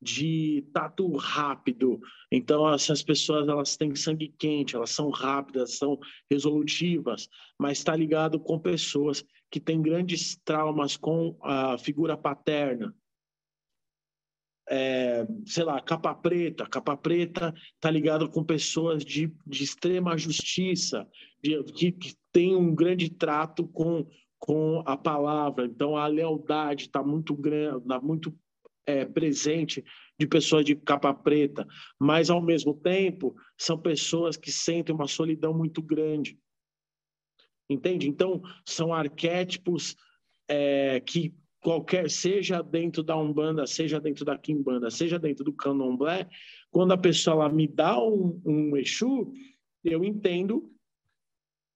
de 0.00 0.64
tato 0.72 1.10
rápido. 1.16 2.00
Então, 2.30 2.72
essas 2.72 3.02
pessoas 3.02 3.48
elas 3.48 3.76
têm 3.76 3.94
sangue 3.94 4.32
quente, 4.38 4.76
elas 4.76 4.90
são 4.90 5.10
rápidas, 5.10 5.76
são 5.76 5.98
resolutivas, 6.30 7.28
mas 7.58 7.78
está 7.78 7.96
ligado 7.96 8.38
com 8.38 8.58
pessoas 8.58 9.24
que 9.50 9.60
têm 9.60 9.80
grandes 9.80 10.36
traumas 10.44 10.96
com 10.96 11.36
a 11.42 11.78
figura 11.78 12.16
paterna. 12.16 12.94
É, 14.70 15.26
sei 15.46 15.64
lá, 15.64 15.80
capa 15.80 16.14
preta. 16.14 16.66
Capa 16.66 16.96
preta 16.96 17.54
está 17.74 17.90
ligado 17.90 18.28
com 18.28 18.44
pessoas 18.44 19.04
de, 19.04 19.32
de 19.46 19.64
extrema 19.64 20.18
justiça, 20.18 21.08
de, 21.42 21.62
que, 21.64 21.92
que 21.92 22.14
tem 22.30 22.54
um 22.54 22.74
grande 22.74 23.08
trato 23.08 23.66
com, 23.68 24.06
com 24.38 24.82
a 24.84 24.96
palavra. 24.96 25.64
Então, 25.64 25.96
a 25.96 26.06
lealdade 26.06 26.84
está 26.84 27.02
muito 27.02 27.34
grande, 27.34 27.86
tá 27.86 27.98
muito 28.00 28.36
é, 28.86 29.04
presente 29.04 29.84
de 30.18 30.26
pessoas 30.26 30.64
de 30.64 30.74
capa 30.74 31.12
preta, 31.12 31.66
mas 31.98 32.30
ao 32.30 32.42
mesmo 32.42 32.74
tempo 32.74 33.36
são 33.56 33.78
pessoas 33.78 34.36
que 34.36 34.50
sentem 34.50 34.94
uma 34.94 35.06
solidão 35.06 35.52
muito 35.52 35.82
grande. 35.82 36.38
Entende? 37.68 38.08
Então, 38.08 38.42
são 38.64 38.92
arquétipos 38.92 39.96
é, 40.48 41.00
que 41.00 41.34
qualquer, 41.60 42.08
seja 42.10 42.62
dentro 42.62 43.02
da 43.02 43.16
Umbanda, 43.16 43.66
seja 43.66 44.00
dentro 44.00 44.24
da 44.24 44.38
Kimbanda, 44.38 44.90
seja 44.90 45.18
dentro 45.18 45.44
do 45.44 45.52
Candomblé, 45.52 46.28
quando 46.70 46.92
a 46.92 46.98
pessoa 46.98 47.34
ela 47.44 47.52
me 47.52 47.66
dá 47.66 48.02
um, 48.02 48.40
um 48.44 48.76
Exu, 48.76 49.32
eu 49.84 50.04
entendo 50.04 50.72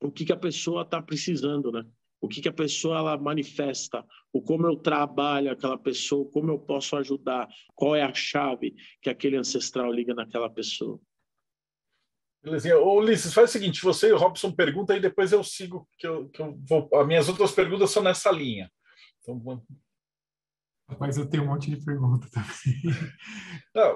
o 0.01 0.11
que, 0.11 0.25
que 0.25 0.33
a 0.33 0.37
pessoa 0.37 0.83
está 0.83 1.01
precisando, 1.01 1.71
né? 1.71 1.85
o 2.23 2.29
que, 2.29 2.41
que 2.41 2.49
a 2.49 2.53
pessoa 2.53 2.99
ela 2.99 3.19
manifesta, 3.19 4.07
o 4.33 4.41
como 4.41 4.67
eu 4.67 4.77
trabalho 4.77 5.51
aquela 5.51 5.77
pessoa, 5.77 6.31
como 6.31 6.53
eu 6.53 6.59
posso 6.59 6.97
ajudar, 6.97 7.49
qual 7.75 7.97
é 7.97 8.03
a 8.03 8.15
chave 8.15 8.77
que 9.01 9.11
aquele 9.11 9.37
ancestral 9.37 9.93
liga 9.93 10.15
naquela 10.15 10.49
pessoa. 10.49 11.01
Belezinha. 12.43 12.79
Ô, 12.79 12.99
Ulisses, 12.99 13.33
faz 13.33 13.51
o 13.51 13.53
seguinte, 13.53 13.83
você 13.83 14.09
e 14.09 14.13
o 14.13 14.19
Robson 14.19 14.51
perguntam 14.51 14.97
e 14.97 15.01
depois 15.01 15.33
eu 15.33 15.45
sigo, 15.45 15.89
que 15.99 16.07
eu, 16.07 16.29
que 16.29 16.41
eu 16.41 16.59
vou... 16.69 16.89
As 16.95 17.07
minhas 17.07 17.29
outras 17.29 17.53
perguntas 17.53 17.91
são 17.91 18.03
nessa 18.03 18.31
linha. 18.31 18.71
Então, 19.21 19.63
Rapaz, 20.89 21.17
eu 21.17 21.27
tenho 21.27 21.45
um 21.45 21.47
monte 21.47 21.71
de 21.71 21.83
perguntas 21.83 22.31
também. 22.31 22.97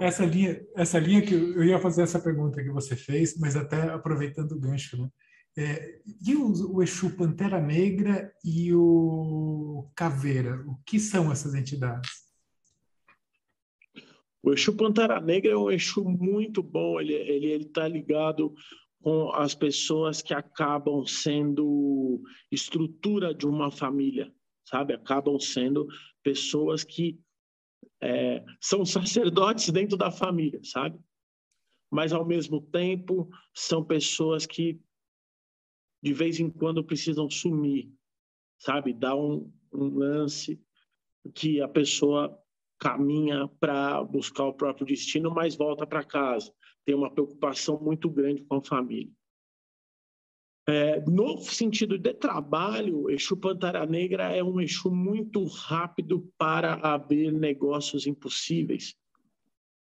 Essa 0.00 0.24
linha, 0.24 0.58
essa 0.74 0.98
linha 0.98 1.20
que 1.20 1.34
eu 1.34 1.62
ia 1.62 1.78
fazer 1.78 2.02
essa 2.02 2.18
pergunta 2.18 2.62
que 2.62 2.70
você 2.70 2.96
fez, 2.96 3.36
mas 3.38 3.54
até 3.54 3.90
aproveitando 3.90 4.52
o 4.52 4.60
gancho, 4.60 4.96
né? 4.96 5.10
É, 5.58 6.00
e 6.22 6.34
o, 6.34 6.74
o 6.74 6.82
Exu 6.82 7.16
Pantera 7.16 7.60
Negra 7.60 8.30
e 8.44 8.74
o 8.74 9.90
Caveira, 9.94 10.62
o 10.66 10.78
que 10.86 11.00
são 11.00 11.32
essas 11.32 11.54
entidades? 11.54 12.25
O 14.46 14.52
Exu 14.52 14.76
Pantera 14.76 15.20
Negra 15.20 15.50
é 15.50 15.56
um 15.56 15.72
Exu 15.72 16.04
muito 16.04 16.62
bom, 16.62 17.00
ele 17.00 17.14
está 17.14 17.32
ele, 17.32 17.46
ele 17.46 17.64
tá 17.64 17.88
ligado 17.88 18.54
com 19.02 19.32
as 19.32 19.56
pessoas 19.56 20.22
que 20.22 20.32
acabam 20.32 21.04
sendo 21.04 22.22
estrutura 22.48 23.34
de 23.34 23.44
uma 23.44 23.72
família, 23.72 24.32
sabe? 24.64 24.94
Acabam 24.94 25.40
sendo 25.40 25.88
pessoas 26.22 26.84
que 26.84 27.18
é, 28.00 28.44
são 28.60 28.84
sacerdotes 28.86 29.68
dentro 29.70 29.96
da 29.96 30.12
família, 30.12 30.60
sabe? 30.62 30.96
Mas, 31.90 32.12
ao 32.12 32.24
mesmo 32.24 32.60
tempo, 32.60 33.28
são 33.52 33.84
pessoas 33.84 34.46
que 34.46 34.80
de 36.00 36.12
vez 36.12 36.38
em 36.38 36.48
quando 36.48 36.84
precisam 36.84 37.28
sumir, 37.28 37.92
sabe? 38.58 38.92
Dar 38.92 39.16
um, 39.16 39.52
um 39.72 39.88
lance 39.88 40.62
que 41.34 41.60
a 41.60 41.66
pessoa 41.66 42.40
caminha 42.78 43.48
para 43.60 44.02
buscar 44.04 44.44
o 44.44 44.54
próprio 44.54 44.86
destino, 44.86 45.30
mas 45.30 45.56
volta 45.56 45.86
para 45.86 46.04
casa. 46.04 46.52
Tem 46.84 46.94
uma 46.94 47.10
preocupação 47.10 47.80
muito 47.80 48.08
grande 48.10 48.44
com 48.44 48.56
a 48.56 48.64
família. 48.64 49.12
É, 50.68 51.00
no 51.02 51.38
sentido 51.38 51.96
de 51.96 52.12
trabalho, 52.12 53.08
Exu 53.08 53.36
Pantera 53.36 53.86
Negra 53.86 54.34
é 54.34 54.42
um 54.42 54.60
Exu 54.60 54.90
muito 54.90 55.44
rápido 55.44 56.28
para 56.36 56.74
abrir 56.74 57.32
negócios 57.32 58.06
impossíveis 58.06 58.96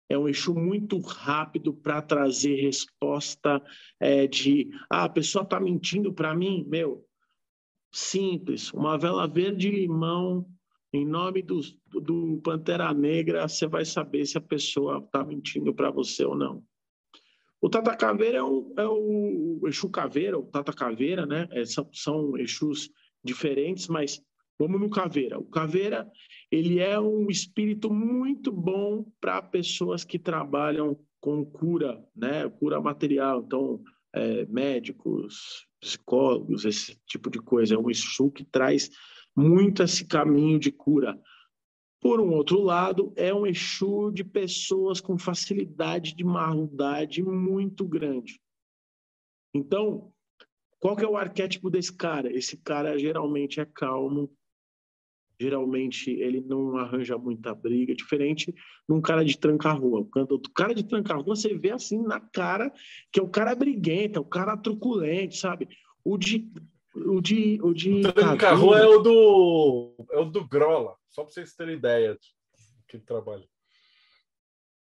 é 0.09 0.17
um 0.17 0.27
eixo 0.27 0.55
muito 0.55 0.97
rápido 0.99 1.71
para 1.71 2.01
trazer 2.01 2.55
resposta 2.55 3.63
é, 3.99 4.25
de 4.25 4.69
ah, 4.89 5.03
a 5.03 5.09
pessoa 5.09 5.43
está 5.43 5.59
mentindo 5.59 6.11
para 6.11 6.35
mim, 6.35 6.65
meu, 6.67 7.05
simples, 7.93 8.73
uma 8.73 8.97
vela 8.97 9.27
verde 9.27 9.69
limão 9.69 10.49
em 10.91 11.05
nome 11.05 11.41
do, 11.41 11.61
do 11.87 12.41
Pantera 12.43 12.93
Negra, 12.93 13.47
você 13.47 13.67
vai 13.67 13.85
saber 13.85 14.25
se 14.25 14.37
a 14.37 14.41
pessoa 14.41 14.99
está 14.99 15.23
mentindo 15.23 15.73
para 15.73 15.91
você 15.91 16.25
ou 16.25 16.35
não. 16.35 16.63
O 17.61 17.69
Tata 17.69 17.95
Caveira 17.95 18.37
é, 18.37 18.43
um, 18.43 18.73
é 18.77 18.87
o 18.87 19.61
Exu 19.67 19.89
Caveira, 19.89 20.39
o 20.39 20.45
Tata 20.45 20.73
Caveira, 20.73 21.25
né? 21.25 21.47
É, 21.51 21.65
são, 21.65 21.89
são 21.91 22.37
Exus 22.37 22.89
diferentes, 23.23 23.87
mas 23.87 24.21
vamos 24.57 24.79
no 24.79 24.89
Caveira. 24.89 25.37
O 25.37 25.43
Caveira 25.43 26.09
ele 26.49 26.79
é 26.79 26.99
um 26.99 27.29
espírito 27.29 27.93
muito 27.93 28.51
bom 28.51 29.05
para 29.19 29.41
pessoas 29.41 30.03
que 30.05 30.17
trabalham 30.17 30.97
com 31.19 31.45
cura, 31.45 32.01
né? 32.15 32.49
Cura 32.49 32.81
material, 32.81 33.43
então 33.45 33.83
é, 34.13 34.45
médicos, 34.45 35.67
psicólogos, 35.81 36.63
esse 36.63 36.97
tipo 37.05 37.29
de 37.29 37.39
coisa. 37.39 37.75
É 37.75 37.77
um 37.77 37.89
Exu 37.89 38.31
que 38.31 38.45
traz 38.45 38.89
muito 39.39 39.81
esse 39.81 40.05
caminho 40.05 40.59
de 40.59 40.71
cura. 40.71 41.19
Por 42.01 42.19
um 42.19 42.33
outro 42.33 42.61
lado, 42.61 43.13
é 43.15 43.33
um 43.33 43.45
Exu 43.45 44.11
de 44.11 44.23
pessoas 44.23 45.01
com 45.01 45.17
facilidade 45.17 46.15
de 46.15 46.23
maldade 46.23 47.23
muito 47.23 47.85
grande. 47.85 48.39
Então, 49.53 50.11
qual 50.79 50.95
que 50.95 51.03
é 51.03 51.07
o 51.07 51.17
arquétipo 51.17 51.69
desse 51.69 51.93
cara? 51.93 52.31
Esse 52.31 52.57
cara 52.57 52.97
geralmente 52.97 53.59
é 53.59 53.65
calmo, 53.65 54.31
geralmente 55.39 56.09
ele 56.11 56.41
não 56.41 56.77
arranja 56.77 57.17
muita 57.17 57.53
briga, 57.55 57.95
diferente 57.95 58.51
de 58.51 58.93
um 58.93 59.01
cara 59.01 59.23
de 59.25 59.37
tranca-rua. 59.37 60.01
O 60.01 60.53
cara 60.53 60.73
de 60.73 60.83
tranca-rua 60.83 61.35
você 61.35 61.53
vê 61.53 61.71
assim 61.71 62.01
na 62.01 62.19
cara 62.19 62.71
que 63.11 63.19
é 63.19 63.23
o 63.23 63.29
cara 63.29 63.55
briguento, 63.55 64.19
é 64.19 64.21
o 64.21 64.25
cara 64.25 64.55
truculento, 64.55 65.35
sabe? 65.35 65.67
O 66.03 66.17
de 66.17 66.49
O 66.95 67.21
de. 67.21 67.59
O 67.61 67.73
de 67.73 68.01
o 68.01 68.75
é 68.75 68.87
o 68.87 68.99
do. 68.99 69.95
É 70.11 70.17
o 70.17 70.25
do 70.25 70.47
Grola, 70.47 70.95
só 71.09 71.23
para 71.23 71.31
vocês 71.31 71.53
terem 71.55 71.75
ideia 71.75 72.13
do 72.13 72.19
que 72.87 72.97
trabalha. 72.99 73.47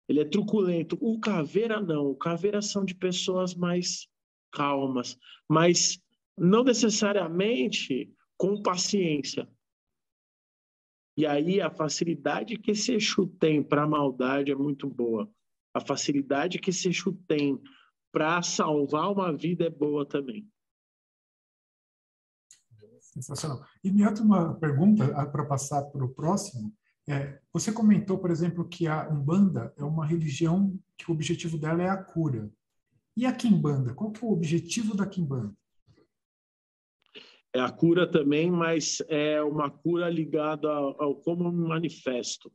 Ele 0.07 0.19
é 0.19 0.25
truculento. 0.25 0.97
O 0.99 1.19
Caveira 1.19 1.79
não. 1.79 2.07
O 2.07 2.15
Caveira 2.15 2.61
são 2.61 2.83
de 2.83 2.95
pessoas 2.95 3.55
mais 3.55 4.07
calmas, 4.51 5.17
mas 5.47 5.99
não 6.37 6.63
necessariamente 6.63 8.11
com 8.37 8.61
paciência. 8.61 9.47
E 11.15 11.25
aí 11.25 11.61
a 11.61 11.69
facilidade 11.69 12.57
que 12.57 12.71
esse 12.71 12.93
Exu 12.93 13.27
tem 13.39 13.61
para 13.61 13.83
a 13.83 13.87
maldade 13.87 14.51
é 14.51 14.55
muito 14.55 14.89
boa. 14.89 15.29
A 15.73 15.79
facilidade 15.79 16.59
que 16.59 16.71
esse 16.71 16.89
Exu 16.89 17.13
tem 17.27 17.61
para 18.11 18.41
salvar 18.41 19.11
uma 19.11 19.31
vida 19.31 19.65
é 19.65 19.69
boa 19.69 20.05
também. 20.05 20.47
Sensacional. 23.14 23.64
E 23.84 23.91
me 23.91 24.03
uma 24.03 24.55
pergunta 24.55 25.05
ah, 25.16 25.26
para 25.26 25.45
passar 25.45 25.84
para 25.84 26.03
o 26.03 26.09
próximo. 26.09 26.74
É, 27.07 27.39
você 27.51 27.72
comentou, 27.72 28.18
por 28.18 28.32
exemplo, 28.32 28.68
que 28.68 28.88
a 28.88 29.07
Umbanda 29.09 29.74
é 29.78 29.84
uma 29.84 30.05
religião 30.05 30.78
que 30.97 31.09
o 31.11 31.14
objetivo 31.14 31.57
dela 31.57 31.84
é 31.84 31.89
a 31.89 31.97
cura. 31.97 32.49
E 33.16 33.26
a 33.26 33.34
Kimbanda? 33.34 33.93
Qual 33.93 34.11
que 34.11 34.24
é 34.24 34.28
o 34.28 34.32
objetivo 34.32 34.95
da 34.95 35.05
Kimbanda? 35.05 35.53
é 37.53 37.59
a 37.59 37.72
cura 37.72 38.09
também, 38.09 38.49
mas 38.49 39.01
é 39.07 39.41
uma 39.41 39.70
cura 39.70 40.09
ligada 40.09 40.68
ao, 40.68 41.01
ao 41.01 41.16
como 41.16 41.51
me 41.51 41.68
manifesto. 41.68 42.51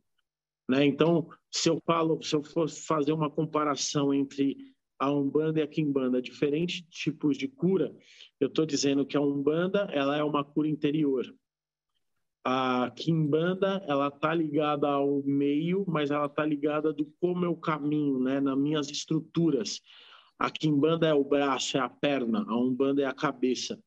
Né? 0.69 0.85
Então, 0.85 1.29
se 1.49 1.69
eu 1.69 1.81
falo, 1.85 2.21
se 2.21 2.35
eu 2.35 2.43
for 2.43 2.69
fazer 2.69 3.13
uma 3.13 3.29
comparação 3.29 4.13
entre 4.13 4.57
a 4.99 5.09
Umbanda 5.09 5.59
e 5.59 5.63
a 5.63 5.67
Kimbanda, 5.67 6.21
diferentes 6.21 6.81
tipos 6.89 7.37
de 7.37 7.47
cura, 7.47 7.95
eu 8.39 8.49
estou 8.49 8.65
dizendo 8.65 9.05
que 9.05 9.15
a 9.15 9.21
Umbanda 9.21 9.87
ela 9.93 10.17
é 10.17 10.23
uma 10.23 10.43
cura 10.43 10.67
interior. 10.67 11.25
A 12.43 12.91
Kimbanda 12.95 13.83
ela 13.87 14.09
está 14.09 14.33
ligada 14.33 14.89
ao 14.89 15.23
meio, 15.23 15.85
mas 15.87 16.11
ela 16.11 16.25
está 16.25 16.45
ligada 16.45 16.91
do 16.91 17.05
como 17.19 17.45
eu 17.45 17.55
caminho, 17.55 18.19
né? 18.19 18.41
nas 18.41 18.57
minhas 18.57 18.89
estruturas. 18.89 19.81
A 20.37 20.49
Kimbanda 20.49 21.07
é 21.07 21.13
o 21.13 21.23
braço, 21.23 21.77
é 21.77 21.79
a 21.79 21.89
perna, 21.89 22.45
a 22.47 22.57
Umbanda 22.57 23.01
é 23.01 23.05
a 23.05 23.13
cabeça. 23.13 23.81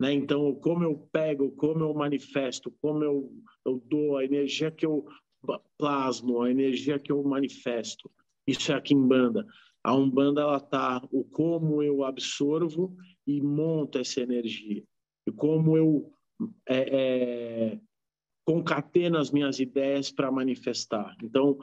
Né? 0.00 0.12
Então, 0.12 0.54
como 0.56 0.84
eu 0.84 1.08
pego, 1.12 1.50
como 1.52 1.80
eu 1.80 1.94
manifesto, 1.94 2.72
como 2.80 3.02
eu, 3.02 3.32
eu 3.64 3.82
dou, 3.86 4.16
a 4.16 4.24
energia 4.24 4.70
que 4.70 4.86
eu 4.86 5.04
plasmo, 5.76 6.42
a 6.42 6.50
energia 6.50 6.98
que 6.98 7.10
eu 7.10 7.22
manifesto, 7.24 8.10
isso 8.46 8.72
é 8.72 8.74
a 8.74 8.80
Kimbanda. 8.80 9.46
A 9.82 9.94
Umbanda, 9.94 10.42
ela 10.42 10.60
tá 10.60 11.06
o 11.10 11.24
como 11.24 11.82
eu 11.82 12.04
absorvo 12.04 12.96
e 13.26 13.40
monto 13.40 13.98
essa 13.98 14.20
energia. 14.20 14.84
E 15.26 15.32
como 15.32 15.76
eu 15.76 16.12
é, 16.68 17.72
é, 17.72 17.80
concateno 18.44 19.18
as 19.18 19.30
minhas 19.30 19.58
ideias 19.58 20.10
para 20.10 20.30
manifestar. 20.30 21.16
Então, 21.22 21.58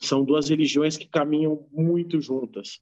são 0.00 0.24
duas 0.24 0.48
religiões 0.48 0.96
que 0.96 1.06
caminham 1.06 1.68
muito 1.70 2.20
juntas. 2.20 2.80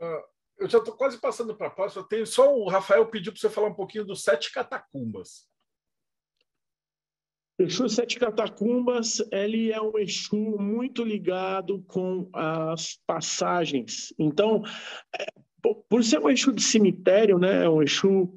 Uh, 0.00 0.24
eu 0.58 0.68
já 0.68 0.78
estou 0.78 0.96
quase 0.96 1.20
passando 1.20 1.56
para 1.56 1.68
a 1.68 1.70
próxima. 1.70 2.06
Tenho 2.08 2.26
só 2.26 2.54
o 2.56 2.68
Rafael 2.68 3.06
pediu 3.08 3.32
para 3.32 3.40
você 3.40 3.50
falar 3.50 3.68
um 3.68 3.74
pouquinho 3.74 4.04
dos 4.04 4.22
sete 4.22 4.52
catacumbas. 4.52 5.48
Exu 7.58 7.88
Sete 7.88 8.18
Catacumbas, 8.18 9.22
ele 9.30 9.70
é 9.70 9.80
um 9.80 9.96
Exu 9.96 10.56
muito 10.58 11.04
ligado 11.04 11.82
com 11.86 12.28
as 12.32 12.98
passagens. 13.06 14.12
Então, 14.18 14.62
é, 15.16 15.26
por 15.88 16.02
ser 16.02 16.18
um 16.18 16.28
Exu 16.28 16.52
de 16.52 16.62
cemitério, 16.62 17.38
né, 17.38 17.68
um 17.68 17.82
Exu 17.82 18.34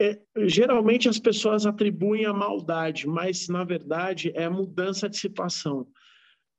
é, 0.00 0.18
geralmente 0.46 1.08
as 1.08 1.18
pessoas 1.18 1.66
atribuem 1.66 2.24
a 2.24 2.32
maldade, 2.32 3.06
mas 3.06 3.48
na 3.48 3.62
verdade 3.64 4.32
é 4.34 4.48
mudança 4.48 5.08
de 5.08 5.18
situação. 5.18 5.86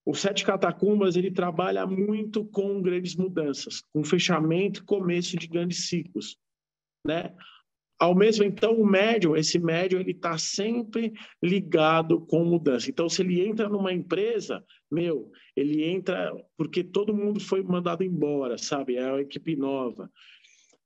O 0.06 0.14
Sete 0.14 0.46
Catacumbas 0.46 1.16
ele 1.16 1.32
trabalha 1.32 1.86
muito 1.86 2.46
com 2.46 2.82
grandes 2.82 3.16
mudanças, 3.16 3.82
com 3.94 4.04
fechamento 4.04 4.82
e 4.82 4.86
começo 4.86 5.38
de 5.38 5.48
grandes 5.48 5.88
ciclos, 5.88 6.38
né? 7.06 7.36
Ao 8.02 8.16
mesmo 8.16 8.44
então 8.44 8.82
o 8.82 8.84
médium, 8.84 9.36
esse 9.36 9.60
médium 9.60 10.00
ele 10.00 10.10
está 10.10 10.36
sempre 10.36 11.14
ligado 11.40 12.20
com 12.22 12.44
mudança. 12.44 12.90
Então 12.90 13.08
se 13.08 13.22
ele 13.22 13.40
entra 13.46 13.70
numa 13.70 13.94
empresa, 13.94 14.66
meu, 14.90 15.32
ele 15.56 15.84
entra 15.84 16.34
porque 16.58 16.84
todo 16.84 17.16
mundo 17.16 17.40
foi 17.40 17.62
mandado 17.62 18.04
embora, 18.04 18.58
sabe? 18.58 18.96
É 18.96 19.08
uma 19.08 19.22
equipe 19.22 19.56
nova. 19.56 20.10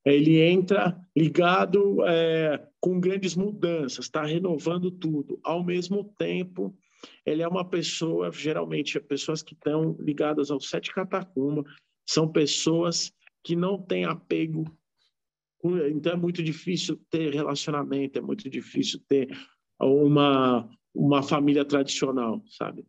Ele 0.03 0.41
entra 0.41 0.99
ligado 1.15 2.05
é, 2.05 2.61
com 2.81 2.99
grandes 2.99 3.33
mudanças, 3.33 4.03
está 4.03 4.25
renovando 4.25 4.91
tudo. 4.91 5.39
Ao 5.41 5.63
mesmo 5.63 6.13
tempo, 6.17 6.77
ele 7.25 7.41
é 7.41 7.47
uma 7.47 7.63
pessoa, 7.63 8.29
geralmente, 8.29 8.99
pessoas 8.99 9.41
que 9.41 9.53
estão 9.53 9.95
ligadas 10.01 10.51
ao 10.51 10.59
sete 10.59 10.93
catacumba, 10.93 11.63
são 12.05 12.29
pessoas 12.29 13.09
que 13.41 13.55
não 13.55 13.81
têm 13.81 14.03
apego, 14.03 14.65
então 15.89 16.13
é 16.13 16.15
muito 16.15 16.43
difícil 16.43 16.99
ter 17.09 17.33
relacionamento, 17.33 18.17
é 18.19 18.21
muito 18.21 18.49
difícil 18.49 18.99
ter 19.07 19.29
uma, 19.79 20.69
uma 20.93 21.23
família 21.23 21.65
tradicional, 21.65 22.41
sabe? 22.49 22.85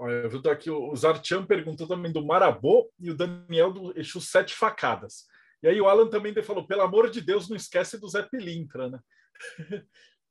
Olha, 0.00 0.12
eu 0.12 0.28
estou 0.28 0.52
aqui, 0.52 0.70
o 0.70 0.94
Zartian 0.94 1.44
perguntou 1.44 1.86
também 1.86 2.12
do 2.12 2.24
Marabô 2.24 2.88
e 3.00 3.10
o 3.10 3.16
Daniel 3.16 3.72
do 3.72 3.98
Exu 3.98 4.20
Sete 4.20 4.54
Facadas. 4.54 5.26
E 5.60 5.66
aí 5.66 5.80
o 5.80 5.88
Alan 5.88 6.08
também 6.08 6.32
falou, 6.42 6.64
pelo 6.64 6.82
amor 6.82 7.10
de 7.10 7.20
Deus, 7.20 7.48
não 7.48 7.56
esquece 7.56 7.98
do 7.98 8.08
Zé 8.08 8.22
Pilintra, 8.22 8.88
né? 8.88 9.00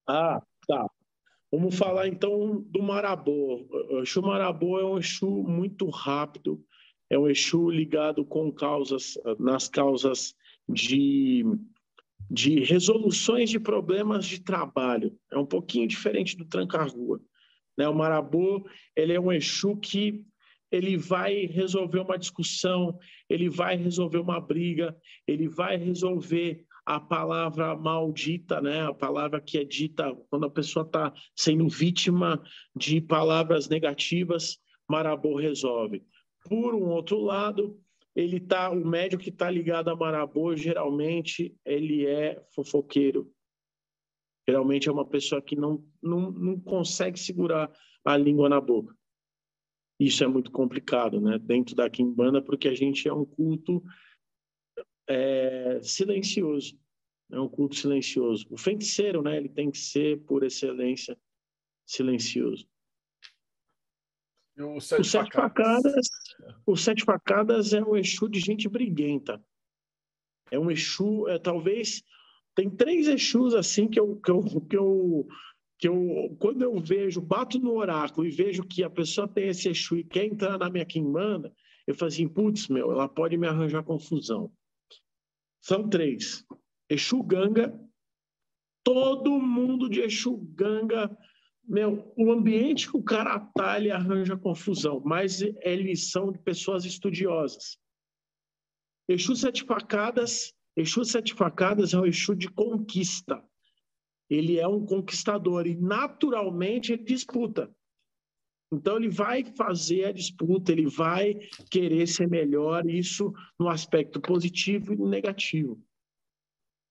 Ah, 0.10 0.42
tá. 0.66 0.88
Vamos 1.52 1.78
falar 1.78 2.08
então 2.08 2.62
do 2.62 2.82
Marabô. 2.82 3.68
O 3.90 4.02
Exu 4.04 4.22
Marabô 4.22 4.80
é 4.80 4.86
um 4.86 4.98
Exu 4.98 5.28
muito 5.28 5.90
rápido, 5.90 6.64
é 7.10 7.20
um 7.20 7.28
Exu 7.30 7.70
ligado 7.70 8.24
com 8.24 8.50
causas, 8.50 9.16
nas 9.38 9.68
causas 9.68 10.34
de, 10.68 11.44
de 12.30 12.60
resoluções 12.64 13.50
de 13.50 13.60
problemas 13.60 14.26
de 14.26 14.42
trabalho. 14.42 15.18
É 15.32 15.38
um 15.38 15.46
pouquinho 15.46 15.88
diferente 15.88 16.36
do 16.36 16.46
tranca-rua. 16.46 17.22
Né? 17.78 17.88
O 17.88 17.96
Marabô 17.96 18.68
ele 18.96 19.14
é 19.14 19.20
um 19.20 19.32
Exu 19.32 19.78
que 19.78 20.26
ele 20.72 20.98
vai 20.98 21.46
resolver 21.46 22.00
uma 22.00 22.18
discussão, 22.18 22.98
ele 23.30 23.50
vai 23.50 23.78
resolver 23.78 24.18
uma 24.18 24.40
briga, 24.40 24.96
ele 25.26 25.48
vai 25.48 25.78
resolver 25.78 26.66
a 26.86 27.00
palavra 27.00 27.76
maldita, 27.76 28.62
né? 28.62 28.82
A 28.82 28.94
palavra 28.94 29.42
que 29.42 29.58
é 29.58 29.64
dita 29.64 30.16
quando 30.30 30.46
a 30.46 30.50
pessoa 30.50 30.86
está 30.86 31.14
sendo 31.36 31.68
vítima 31.68 32.42
de 32.76 33.02
palavras 33.02 33.68
negativas, 33.68 34.58
Marabô 34.90 35.36
resolve. 35.36 36.04
Por 36.48 36.74
um 36.74 36.88
outro 36.88 37.20
lado, 37.20 37.78
ele 38.18 38.40
tá, 38.40 38.72
o 38.72 38.84
médico 38.84 39.22
que 39.22 39.30
está 39.30 39.48
ligado 39.48 39.90
a 39.90 39.96
Marabô, 39.96 40.56
geralmente 40.56 41.56
ele 41.64 42.08
é 42.08 42.44
fofoqueiro. 42.50 43.32
Geralmente 44.50 44.90
é 44.90 44.92
uma 44.92 45.08
pessoa 45.08 45.40
que 45.40 45.56
não, 45.56 45.86
não, 46.02 46.32
não 46.32 46.60
consegue 46.60 47.20
segurar 47.20 47.72
a 48.04 48.18
língua 48.18 48.50
na 48.50 48.60
boca. 48.60 48.98
Isso 50.00 50.24
é 50.24 50.28
muito 50.28 50.52
complicado, 50.52 51.22
né? 51.22 51.38
Dentro 51.38 51.76
da 51.76 51.88
Kimbanda, 51.92 52.42
porque 52.42 52.68
a 52.68 52.74
gente 52.74 53.08
é 53.08 53.14
um 53.14 53.24
culto 53.24 53.84
é, 55.08 55.80
silencioso. 55.84 56.76
É 57.32 57.40
um 57.40 57.48
culto 57.48 57.76
silencioso. 57.76 58.48
O 58.50 58.58
feiticeiro, 58.58 59.22
né? 59.22 59.38
Ele 59.38 59.50
tem 59.50 59.70
que 59.70 59.78
ser, 59.78 60.24
por 60.24 60.44
excelência, 60.44 61.16
silencioso. 61.86 62.68
O 64.60 64.80
sete, 64.80 65.02
o 65.02 65.04
sete 65.04 65.34
facadas. 65.34 65.84
facadas. 65.84 66.08
O 66.66 66.76
sete 66.76 67.04
facadas 67.04 67.74
é 67.74 67.82
um 67.82 67.96
Exu 67.96 68.28
de 68.28 68.40
gente 68.40 68.68
briguenta. 68.68 69.42
É 70.50 70.58
um 70.58 70.72
Exu, 70.72 71.28
é, 71.28 71.38
talvez. 71.38 72.04
Tem 72.56 72.70
três 72.70 73.08
Exus 73.08 73.54
assim 73.54 73.88
que 73.88 74.00
eu, 74.00 74.16
que 74.18 74.32
eu, 74.32 74.44
que 74.68 74.78
eu 74.78 75.28
que 75.80 75.88
eu, 75.88 76.36
quando 76.40 76.64
eu 76.64 76.80
vejo, 76.80 77.22
bato 77.22 77.60
no 77.60 77.76
oráculo 77.76 78.26
e 78.26 78.32
vejo 78.32 78.64
que 78.64 78.84
a 78.84 78.90
pessoa 78.90 79.28
tem 79.28 79.50
esse 79.50 79.70
Exu 79.70 79.98
e 79.98 80.04
quer 80.04 80.26
entrar 80.26 80.58
na 80.58 80.70
minha 80.70 80.86
quimbanda, 80.86 81.54
eu 81.86 81.94
falo 81.94 82.10
assim, 82.10 82.28
putz, 82.28 82.68
meu, 82.68 82.92
ela 82.92 83.08
pode 83.08 83.38
me 83.38 83.48
arranjar 83.48 83.84
confusão. 83.84 84.52
São 85.62 85.88
três. 85.88 86.44
Exu 86.90 87.22
Ganga, 87.22 87.80
todo 88.84 89.40
mundo 89.40 89.90
de 89.90 90.02
Exu 90.02 90.38
Ganga, 90.56 91.16
meu, 91.68 92.14
o 92.16 92.32
ambiente 92.32 92.90
que 92.90 92.98
o 92.98 93.04
cara 93.04 93.40
tá, 93.40 93.78
ele 93.78 93.92
arranja 93.92 94.38
confusão, 94.38 95.02
mas 95.06 95.42
eles 95.42 96.10
são 96.12 96.32
de 96.32 96.40
pessoas 96.40 96.86
estudiosas. 96.86 97.78
Exu 99.10 99.36
Sete 99.36 99.64
Facadas, 99.64 100.54
Exu 100.76 101.04
Sete 101.04 101.34
Facadas 101.34 101.94
é 101.94 102.00
um 102.00 102.06
Exu 102.06 102.36
de 102.36 102.50
conquista. 102.50 103.44
Ele 104.30 104.60
é 104.60 104.68
um 104.68 104.86
conquistador 104.86 105.68
e 105.68 105.76
naturalmente 105.76 106.94
ele 106.94 107.04
disputa. 107.04 107.74
Então, 108.72 108.98
ele 108.98 109.10
vai 109.10 109.46
fazer 109.56 110.06
a 110.06 110.12
disputa, 110.12 110.74
ele 110.74 110.88
vai 110.88 111.36
querer 111.72 112.06
ser 112.06 112.28
melhor, 112.28 112.86
isso 112.86 113.34
no 113.58 113.70
aspecto 113.70 114.20
positivo 114.20 114.94
e 114.94 114.98
negativo. 114.98 115.82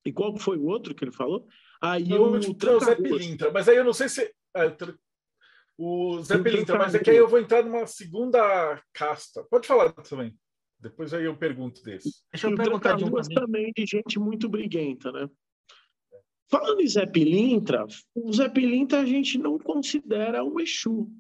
E 0.07 0.13
qual 0.13 0.37
foi 0.39 0.57
o 0.57 0.65
outro 0.65 0.95
que 0.95 1.05
ele 1.05 1.13
falou? 1.13 1.47
Aí 1.83 2.11
o, 2.15 2.33
o, 2.33 2.37
o 2.37 2.81
Zé 2.81 2.95
Pilintra, 2.95 3.51
mas 3.51 3.69
aí 3.69 3.77
eu 3.77 3.85
não 3.85 3.93
sei 3.93 4.09
se. 4.09 4.35
É, 4.57 4.77
o 5.79 6.23
Zé 6.23 6.39
Pilintra, 6.39 6.79
mas 6.79 6.95
é 6.95 6.99
que 6.99 7.11
aí 7.11 7.17
eu 7.17 7.29
vou 7.29 7.39
entrar 7.39 7.63
numa 7.63 7.87
segunda 7.87 8.83
casta. 8.93 9.45
Pode 9.45 9.67
falar 9.67 9.93
também. 9.93 10.35
Depois 10.79 11.13
aí 11.13 11.25
eu 11.25 11.37
pergunto 11.37 11.83
desse. 11.83 12.23
Deixa 12.33 12.49
eu 12.49 12.57
perguntar 12.57 12.97
de 12.97 13.05
um 13.05 13.11
também 13.35 13.73
de 13.77 13.85
gente 13.87 14.19
muito 14.19 14.49
briguenta, 14.49 15.11
né? 15.13 15.29
Falando 16.49 16.81
em 16.81 16.87
Zé 16.87 17.05
Pilintra, 17.07 17.85
o 18.15 18.33
Zé 18.33 18.49
Pilintra 18.49 19.01
a 19.01 19.05
gente 19.05 19.37
não 19.37 19.59
considera 19.59 20.45
um 20.45 20.61
Exu. 20.61 21.11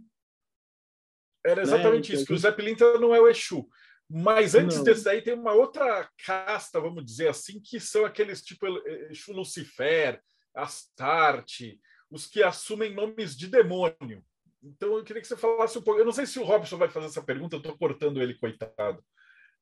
Era 1.44 1.62
exatamente 1.62 2.12
né? 2.12 2.16
isso, 2.16 2.26
que 2.26 2.32
o 2.32 2.38
Zé 2.38 2.52
Pilintra 2.52 2.98
não 2.98 3.14
é 3.14 3.20
o 3.20 3.28
Exu. 3.28 3.68
Mas 4.08 4.54
antes 4.54 4.76
não. 4.76 4.84
desse 4.84 5.08
aí 5.08 5.20
tem 5.20 5.34
uma 5.34 5.52
outra 5.52 6.08
casta, 6.24 6.80
vamos 6.80 7.04
dizer 7.04 7.28
assim, 7.28 7.60
que 7.60 7.80
são 7.80 8.04
aqueles 8.04 8.40
tipo 8.40 8.66
Exu 9.10 9.32
Lucifer, 9.32 10.20
Astarte, 10.54 11.80
os 12.10 12.26
que 12.26 12.42
assumem 12.42 12.94
nomes 12.94 13.36
de 13.36 13.48
demônio. 13.48 14.24
Então 14.62 14.96
eu 14.96 15.04
queria 15.04 15.22
que 15.22 15.28
você 15.28 15.36
falasse 15.36 15.78
um 15.78 15.82
pouco. 15.82 16.00
Eu 16.00 16.04
não 16.04 16.12
sei 16.12 16.26
se 16.26 16.38
o 16.38 16.44
Robson 16.44 16.76
vai 16.76 16.88
fazer 16.88 17.06
essa 17.06 17.22
pergunta, 17.22 17.56
eu 17.56 17.60
estou 17.60 17.76
cortando 17.76 18.20
ele, 18.20 18.34
coitado. 18.34 19.02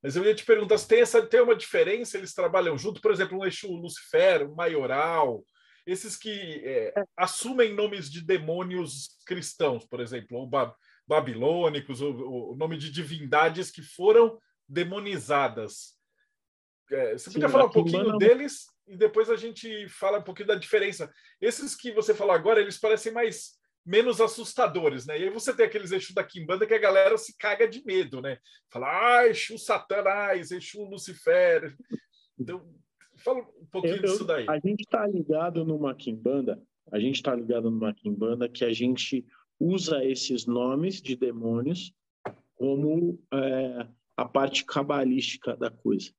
Mas 0.02 0.16
eu 0.16 0.24
ia 0.24 0.34
te 0.34 0.44
perguntar 0.44 0.76
se 0.76 0.86
tem, 0.86 1.00
essa, 1.00 1.24
tem 1.24 1.40
uma 1.40 1.56
diferença, 1.56 2.18
eles 2.18 2.34
trabalham 2.34 2.76
junto, 2.76 3.00
por 3.00 3.10
exemplo, 3.10 3.38
um 3.38 3.46
Exu 3.46 3.72
Lucifer, 3.72 4.46
um 4.46 4.54
Maioral, 4.54 5.42
esses 5.86 6.16
que 6.16 6.62
é, 6.64 6.92
assumem 7.16 7.74
nomes 7.74 8.10
de 8.10 8.22
demônios 8.22 9.16
cristãos, 9.26 9.86
por 9.86 10.00
exemplo, 10.00 10.38
ou 10.38 10.50
babilônicos, 11.06 12.00
o, 12.00 12.54
nome 12.54 12.76
de 12.76 12.90
divindades 12.90 13.70
que 13.70 13.82
foram 13.82 14.38
demonizadas. 14.68 15.94
É, 16.90 17.12
você 17.12 17.30
Sim, 17.30 17.34
podia 17.34 17.48
falar 17.48 17.66
um 17.66 17.70
pouquinho 17.70 18.18
deles 18.18 18.66
e 18.86 18.96
depois 18.96 19.30
a 19.30 19.36
gente 19.36 19.88
fala 19.88 20.18
um 20.18 20.22
pouquinho 20.22 20.48
da 20.48 20.54
diferença. 20.54 21.10
Esses 21.40 21.74
que 21.74 21.92
você 21.92 22.14
falou 22.14 22.34
agora, 22.34 22.60
eles 22.60 22.78
parecem 22.78 23.12
mais 23.12 23.58
menos 23.84 24.20
assustadores, 24.20 25.06
né? 25.06 25.18
E 25.18 25.24
aí 25.24 25.30
você 25.30 25.54
tem 25.54 25.66
aqueles 25.66 25.92
Exu 25.92 26.14
da 26.14 26.24
Kimbanda 26.24 26.66
que 26.66 26.74
a 26.74 26.78
galera 26.78 27.18
se 27.18 27.36
caga 27.36 27.68
de 27.68 27.84
medo, 27.84 28.20
né? 28.20 28.38
Fala, 28.70 29.18
ah, 29.18 29.28
Exu 29.28 29.58
Satanás, 29.58 30.50
Exu 30.50 30.84
Lucifer. 30.84 31.74
Então, 32.38 32.66
fala 33.18 33.40
um 33.40 33.66
pouquinho 33.70 33.96
eu, 33.96 34.02
disso 34.02 34.24
daí. 34.24 34.46
A 34.48 34.58
gente 34.58 34.80
está 34.80 35.06
ligado 35.06 35.64
numa 35.64 35.94
Kimbanda, 35.94 36.60
a 36.90 36.98
gente 36.98 37.16
está 37.16 37.34
ligado 37.34 37.70
numa 37.70 37.92
Kimbanda 37.92 38.48
que 38.48 38.64
a 38.64 38.72
gente 38.72 39.24
usa 39.60 40.04
esses 40.04 40.46
nomes 40.46 41.00
de 41.00 41.14
demônios 41.14 41.92
como 42.56 43.22
é, 43.32 43.86
a 44.16 44.24
parte 44.24 44.64
cabalística 44.64 45.56
da 45.56 45.70
coisa. 45.70 46.10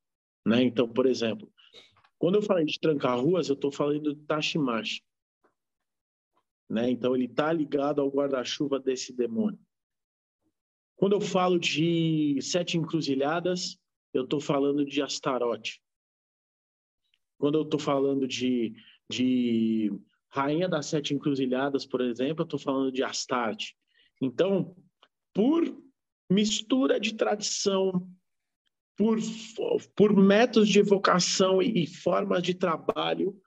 Né? 0.45 0.61
Então, 0.61 0.87
por 0.87 1.05
exemplo, 1.07 1.51
quando 2.17 2.35
eu 2.35 2.41
falei 2.41 2.65
de 2.65 2.79
trancar 2.79 3.19
ruas, 3.19 3.49
eu 3.49 3.55
estou 3.55 3.71
falando 3.71 4.15
de 4.15 4.21
Tashimashi. 4.25 5.03
Né? 6.69 6.89
Então, 6.89 7.15
ele 7.15 7.25
está 7.25 7.51
ligado 7.51 8.01
ao 8.01 8.09
guarda-chuva 8.09 8.79
desse 8.79 9.13
demônio. 9.13 9.59
Quando 10.95 11.13
eu 11.13 11.21
falo 11.21 11.59
de 11.59 12.39
sete 12.41 12.77
encruzilhadas, 12.77 13.77
eu 14.13 14.23
estou 14.23 14.39
falando 14.39 14.85
de 14.85 15.01
Astarote. 15.01 15.81
Quando 17.37 17.57
eu 17.57 17.63
estou 17.63 17.79
falando 17.79 18.27
de, 18.27 18.73
de 19.09 19.91
Rainha 20.29 20.67
das 20.67 20.87
Sete 20.87 21.13
Encruzilhadas, 21.13 21.85
por 21.85 22.01
exemplo, 22.01 22.41
eu 22.41 22.45
estou 22.45 22.59
falando 22.59 22.91
de 22.91 23.03
Astarte. 23.03 23.75
Então, 24.21 24.75
por 25.33 25.63
mistura 26.29 26.99
de 26.99 27.13
tradição, 27.13 28.09
por, 28.97 29.17
por 29.95 30.15
métodos 30.15 30.69
de 30.69 30.79
evocação 30.79 31.61
e, 31.61 31.83
e 31.83 31.87
formas 31.87 32.41
de 32.41 32.53
trabalho, 32.53 33.39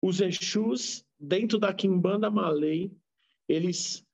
os 0.00 0.20
Exus, 0.20 1.04
dentro 1.18 1.58
da 1.58 1.72
Kimbanda 1.72 2.30
Malay, 2.30 2.92
eles 3.48 4.04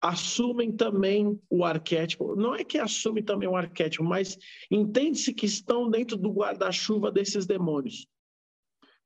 assumem 0.00 0.70
também 0.70 1.40
o 1.48 1.64
arquétipo. 1.64 2.36
Não 2.36 2.54
é 2.54 2.62
que 2.62 2.78
assume 2.78 3.22
também 3.22 3.48
o 3.48 3.56
arquétipo, 3.56 4.04
mas 4.04 4.38
entende-se 4.70 5.32
que 5.32 5.46
estão 5.46 5.90
dentro 5.90 6.16
do 6.16 6.30
guarda-chuva 6.30 7.10
desses 7.10 7.46
demônios. 7.46 8.06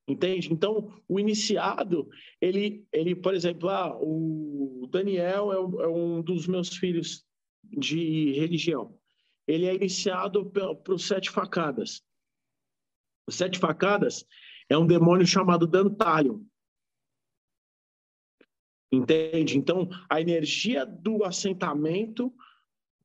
Entende? 0.09 0.53
Então, 0.53 0.91
o 1.07 1.21
iniciado, 1.21 2.09
ele, 2.41 2.85
ele 2.93 3.15
por 3.15 3.35
exemplo, 3.35 3.69
ah, 3.69 3.97
o 4.01 4.89
Daniel 4.91 5.53
é, 5.53 5.85
é 5.85 5.89
um 5.89 6.23
dos 6.23 6.47
meus 6.47 6.77
filhos 6.77 7.25
de 7.63 8.33
religião. 8.33 8.99
Ele 9.49 9.67
é 9.67 9.75
iniciado 9.75 10.49
para 10.51 10.95
os 10.95 11.07
sete 11.07 11.31
facadas. 11.31 12.05
Os 13.27 13.35
sete 13.35 13.59
facadas 13.59 14.25
é 14.69 14.77
um 14.77 14.87
demônio 14.87 15.27
chamado 15.27 15.67
Dantalion. 15.67 16.45
Entende? 18.93 19.57
Então, 19.57 19.89
a 20.09 20.21
energia 20.21 20.85
do 20.85 21.25
assentamento 21.25 22.33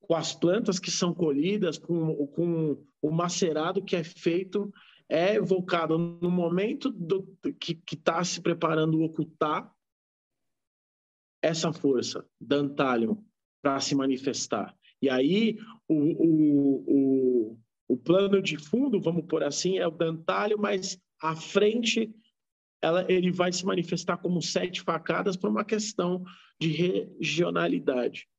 com 0.03 0.15
as 0.15 0.35
plantas 0.35 0.79
que 0.79 0.91
são 0.91 1.13
colhidas, 1.13 1.77
com, 1.77 2.27
com 2.27 2.85
o 3.01 3.11
macerado 3.11 3.83
que 3.83 3.95
é 3.95 4.03
feito, 4.03 4.71
é 5.07 5.35
evocado 5.35 5.97
no 5.97 6.29
momento 6.29 6.91
do, 6.91 7.23
que 7.59 7.81
está 7.91 8.23
se 8.23 8.41
preparando 8.41 9.01
ocultar 9.01 9.73
essa 11.41 11.71
força, 11.71 12.25
Dantalion, 12.39 13.15
para 13.61 13.79
se 13.79 13.95
manifestar. 13.95 14.77
E 15.03 15.09
aí, 15.09 15.57
o, 15.85 15.95
o, 15.95 16.83
o, 16.87 17.59
o, 17.89 17.97
plano 17.97 18.41
de 18.41 18.55
fundo, 18.55 19.01
vamos 19.01 19.25
por 19.25 19.43
assim, 19.43 19.77
é 19.77 19.85
o 19.85 19.91
Dantalion, 19.91 20.57
mas 20.57 20.97
à 21.21 21.35
frente 21.35 22.09
ela, 22.81 23.05
ele 23.11 23.29
vai 23.29 23.51
se 23.51 23.65
manifestar 23.65 24.15
como 24.15 24.41
sete 24.41 24.81
facadas 24.81 25.35
por 25.35 25.49
uma 25.49 25.65
questão 25.65 26.23
de 26.57 26.69
regionalidade. 26.69 28.29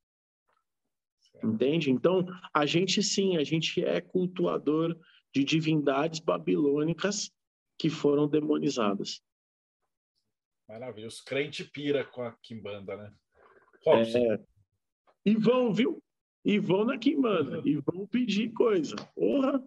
Entende? 1.43 1.91
Então, 1.91 2.25
a 2.51 2.65
gente 2.65 3.03
sim, 3.03 3.37
a 3.37 3.43
gente 3.43 3.85
é 3.85 4.01
cultuador 4.01 4.99
de 5.31 5.43
divindades 5.43 6.19
babilônicas 6.19 7.31
que 7.77 7.91
foram 7.91 8.27
demonizadas. 8.27 9.21
Maravilha. 10.67 11.09
Os 11.09 11.21
crentes 11.21 11.69
pira 11.69 12.03
com 12.03 12.23
a 12.23 12.31
Kimbanda, 12.41 12.97
né? 12.97 13.13
É, 13.85 14.39
e 15.23 15.35
vão, 15.35 15.71
viu? 15.71 16.01
E 16.45 16.59
vão 16.59 16.85
na 16.85 16.97
Kimbanda. 16.97 17.61
E 17.65 17.77
vão 17.77 18.05
pedir 18.05 18.53
coisa. 18.53 18.95
Porra! 19.15 19.63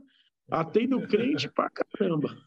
Atendo 0.49 1.07
crente 1.07 1.49
pra 1.49 1.69
caramba. 1.69 2.39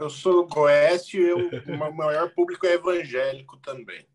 Eu 0.00 0.08
sou 0.08 0.46
Goeste 0.46 1.18
e 1.18 1.32
o 1.32 1.94
maior 1.94 2.32
público 2.34 2.66
é 2.66 2.74
evangélico 2.74 3.58
também. 3.58 4.06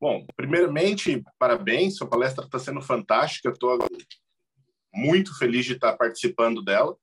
Bom, 0.00 0.26
primeiramente, 0.36 1.24
parabéns, 1.38 1.96
sua 1.96 2.08
palestra 2.08 2.44
está 2.44 2.58
sendo 2.58 2.82
fantástica. 2.82 3.50
Estou 3.50 3.78
muito 4.92 5.38
feliz 5.38 5.64
de 5.64 5.74
estar 5.74 5.96
participando 5.96 6.62
dela. 6.62 6.96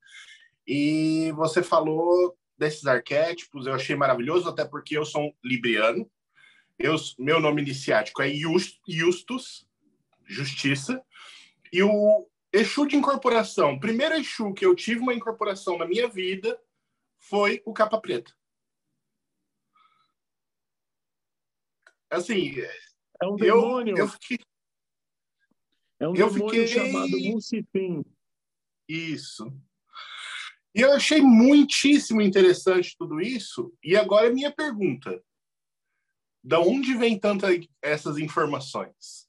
E 0.67 1.31
você 1.31 1.63
falou 1.63 2.37
desses 2.57 2.85
arquétipos, 2.85 3.65
eu 3.65 3.73
achei 3.73 3.95
maravilhoso, 3.95 4.47
até 4.47 4.65
porque 4.65 4.97
eu 4.97 5.05
sou 5.05 5.23
um 5.23 5.33
libriano. 5.43 6.09
Eu, 6.77 6.95
meu 7.17 7.39
nome 7.39 7.61
iniciático 7.61 8.21
é 8.21 8.29
Justus, 8.87 9.67
Justiça. 10.25 11.03
E 11.71 11.81
o 11.83 12.27
Exu 12.51 12.85
de 12.85 12.95
incorporação, 12.95 13.73
o 13.73 13.79
primeiro 13.79 14.15
Exu 14.15 14.53
que 14.53 14.65
eu 14.65 14.75
tive 14.75 14.99
uma 14.99 15.13
incorporação 15.13 15.77
na 15.77 15.87
minha 15.87 16.07
vida 16.07 16.59
foi 17.17 17.61
o 17.65 17.73
Capa 17.73 17.99
Preta. 17.99 18.31
Assim, 22.09 22.53
é 23.21 23.27
um 23.27 23.35
demônio. 23.35 23.97
Eu, 23.97 24.05
eu 24.05 24.07
fiquei, 24.07 24.37
é 25.99 26.07
um 26.07 26.15
eu 26.15 26.29
demônio 26.31 26.67
fiquei... 26.67 26.67
chamado 26.67 27.17
Lucifim. 27.17 28.05
Isso. 28.87 29.51
E 30.75 30.81
eu 30.81 30.91
achei 30.91 31.21
muitíssimo 31.21 32.21
interessante 32.21 32.95
tudo 32.97 33.21
isso. 33.21 33.73
E 33.83 33.95
agora 33.95 34.27
a 34.27 34.33
minha 34.33 34.51
pergunta: 34.51 35.23
da 36.43 36.59
onde 36.59 36.93
vem 36.95 37.17
tantas 37.17 37.65
essas 37.81 38.17
informações? 38.17 39.27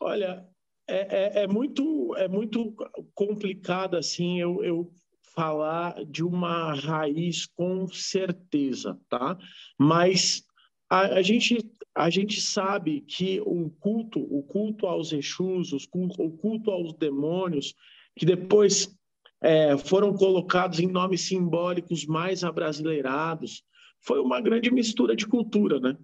Olha, 0.00 0.46
é, 0.88 1.40
é, 1.40 1.42
é, 1.42 1.46
muito 1.46 2.14
é 2.16 2.26
muito 2.26 2.74
complicado 3.14 3.96
assim 3.96 4.40
eu, 4.40 4.62
eu 4.64 4.92
falar 5.34 6.04
de 6.04 6.24
uma 6.24 6.74
raiz 6.74 7.46
com 7.46 7.86
certeza, 7.86 8.98
tá? 9.08 9.38
Mas 9.78 10.42
a, 10.90 11.00
a 11.18 11.22
gente 11.22 11.56
a 11.94 12.08
gente 12.08 12.40
sabe 12.40 13.02
que 13.02 13.40
o 13.42 13.70
culto, 13.78 14.18
o 14.18 14.42
culto 14.42 14.86
aos 14.86 15.12
Exus, 15.12 15.72
o 15.72 16.30
culto 16.30 16.70
aos 16.70 16.94
demônios, 16.94 17.74
que 18.16 18.24
depois 18.24 18.96
é, 19.42 19.76
foram 19.76 20.14
colocados 20.14 20.80
em 20.80 20.86
nomes 20.86 21.22
simbólicos 21.22 22.06
mais 22.06 22.42
abrasileirados, 22.44 23.62
foi 24.02 24.20
uma 24.20 24.40
grande 24.40 24.70
mistura 24.70 25.16
de 25.16 25.26
cultura, 25.26 25.80
né? 25.80 25.96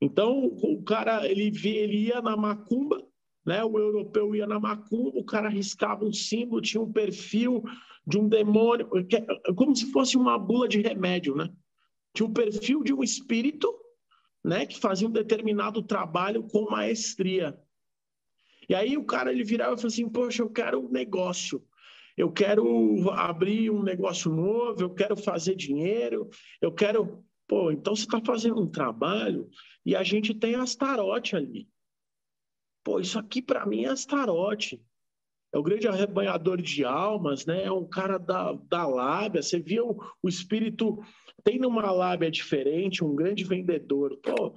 Então, 0.00 0.44
o 0.44 0.82
cara, 0.82 1.26
ele, 1.26 1.50
ele 1.64 2.08
ia 2.08 2.20
na 2.20 2.36
macumba, 2.36 3.02
né? 3.44 3.64
O 3.64 3.78
europeu 3.78 4.34
ia 4.34 4.46
na 4.46 4.60
macumba, 4.60 5.18
o 5.18 5.24
cara 5.24 5.48
riscava 5.48 6.04
um 6.04 6.12
símbolo, 6.12 6.60
tinha 6.60 6.82
um 6.82 6.92
perfil 6.92 7.62
de 8.06 8.18
um 8.18 8.28
demônio, 8.28 8.88
como 9.56 9.74
se 9.74 9.90
fosse 9.90 10.16
uma 10.16 10.38
bula 10.38 10.68
de 10.68 10.80
remédio, 10.80 11.34
né? 11.34 11.50
Tinha 12.14 12.26
o 12.26 12.32
perfil 12.32 12.82
de 12.82 12.92
um 12.92 13.02
espírito, 13.02 13.74
né, 14.44 14.64
que 14.64 14.78
fazia 14.78 15.08
um 15.08 15.10
determinado 15.10 15.82
trabalho 15.82 16.44
com 16.44 16.70
maestria. 16.70 17.58
E 18.68 18.74
aí 18.74 18.96
o 18.96 19.04
cara 19.04 19.32
ele 19.32 19.42
virava 19.42 19.72
e 19.72 19.76
falava 19.76 19.88
assim: 19.88 20.08
"Poxa, 20.08 20.42
eu 20.42 20.50
quero 20.50 20.86
um 20.86 20.90
negócio. 20.90 21.64
Eu 22.16 22.32
quero 22.32 23.10
abrir 23.10 23.70
um 23.70 23.82
negócio 23.82 24.30
novo, 24.32 24.80
eu 24.80 24.94
quero 24.94 25.16
fazer 25.16 25.54
dinheiro, 25.54 26.28
eu 26.60 26.72
quero 26.72 27.24
Pô, 27.48 27.70
então 27.70 27.94
você 27.94 28.02
está 28.02 28.20
fazendo 28.20 28.60
um 28.60 28.68
trabalho 28.68 29.48
e 29.84 29.94
a 29.94 30.02
gente 30.02 30.34
tem 30.34 30.56
Astarote 30.56 31.36
ali. 31.36 31.68
Pô, 32.84 32.98
isso 32.98 33.18
aqui 33.18 33.40
para 33.40 33.64
mim 33.64 33.84
é 33.84 33.88
Astarote. 33.88 34.82
É 35.54 35.58
o 35.58 35.62
grande 35.62 35.86
arrebanhador 35.86 36.60
de 36.60 36.84
almas, 36.84 37.46
né? 37.46 37.64
É 37.64 37.70
um 37.70 37.88
cara 37.88 38.18
da, 38.18 38.52
da 38.52 38.86
lábia. 38.86 39.42
Você 39.42 39.60
viu 39.60 39.90
o, 39.90 40.02
o 40.24 40.28
espírito 40.28 40.98
tem 41.44 41.58
numa 41.58 41.90
lábia 41.92 42.30
diferente, 42.30 43.04
um 43.04 43.14
grande 43.14 43.44
vendedor. 43.44 44.16
Pô, 44.18 44.52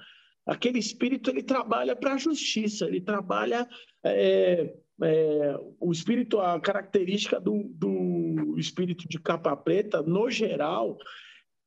aquele 0.45 0.79
espírito 0.79 1.29
ele 1.29 1.43
trabalha 1.43 1.95
para 1.95 2.15
a 2.15 2.17
justiça, 2.17 2.87
ele 2.87 3.01
trabalha 3.01 3.67
é, 4.03 4.73
é, 5.01 5.57
o 5.79 5.91
espírito, 5.91 6.39
a 6.39 6.59
característica 6.59 7.39
do, 7.39 7.63
do 7.73 8.55
espírito 8.57 9.07
de 9.07 9.19
capa 9.19 9.55
preta, 9.55 10.01
no 10.01 10.29
geral, 10.29 10.97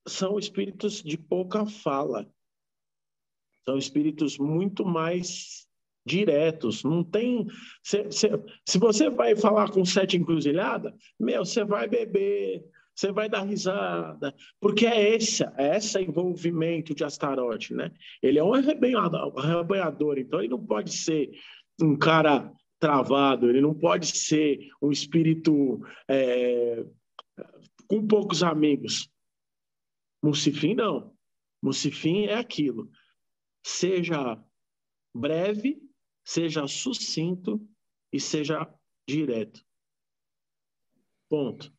são 0.07 0.39
espíritos 0.39 1.03
de 1.03 1.17
pouca 1.17 1.67
fala. 1.67 2.29
São 3.65 3.79
espíritos 3.79 4.39
muito 4.39 4.85
mais 4.85 5.67
diretos. 6.05 6.83
Não 6.83 7.05
tem. 7.05 7.47
Se, 7.83 8.11
se, 8.11 8.29
se 8.67 8.79
você 8.79 9.09
vai 9.09 9.37
falar 9.37 9.71
com 9.71 9.85
sete 9.85 10.17
encruzilhada, 10.17 10.95
meu, 11.19 11.45
você 11.45 11.65
vai 11.65 11.89
beber, 11.89 12.65
você 12.95 13.13
vai 13.13 13.29
dar 13.29 13.43
risada, 13.43 14.35
porque 14.61 14.87
é 14.87 15.15
esse, 15.15 15.45
é 15.57 15.77
esse 15.77 15.99
envolvimento 16.01 16.95
de 16.95 17.05
Astarote, 17.05 17.73
né? 17.73 17.91
Ele 18.23 18.39
é 18.39 18.45
um 18.45 18.53
arrebanhador, 18.53 20.19
então 20.19 20.41
ele 20.41 20.49
não 20.49 20.65
pode 20.65 20.93
ser 20.93 21.31
um 21.81 21.97
cara 21.97 22.53
travado, 22.83 23.49
ele 23.49 23.61
não 23.61 23.73
pode 23.73 24.09
ser 24.09 24.69
um 24.83 24.91
espírito 24.91 25.81
é, 26.09 26.85
com 27.87 28.05
poucos 28.05 28.43
amigos. 28.43 29.09
Mucifim 30.21 30.75
não. 30.75 31.17
Mucifim 31.63 32.25
é 32.25 32.35
aquilo. 32.35 32.91
Seja 33.65 34.37
breve, 35.15 35.81
seja 36.25 36.67
sucinto 36.67 37.65
e 38.13 38.19
seja 38.19 38.69
direto. 39.09 39.65
Ponto. 41.29 41.73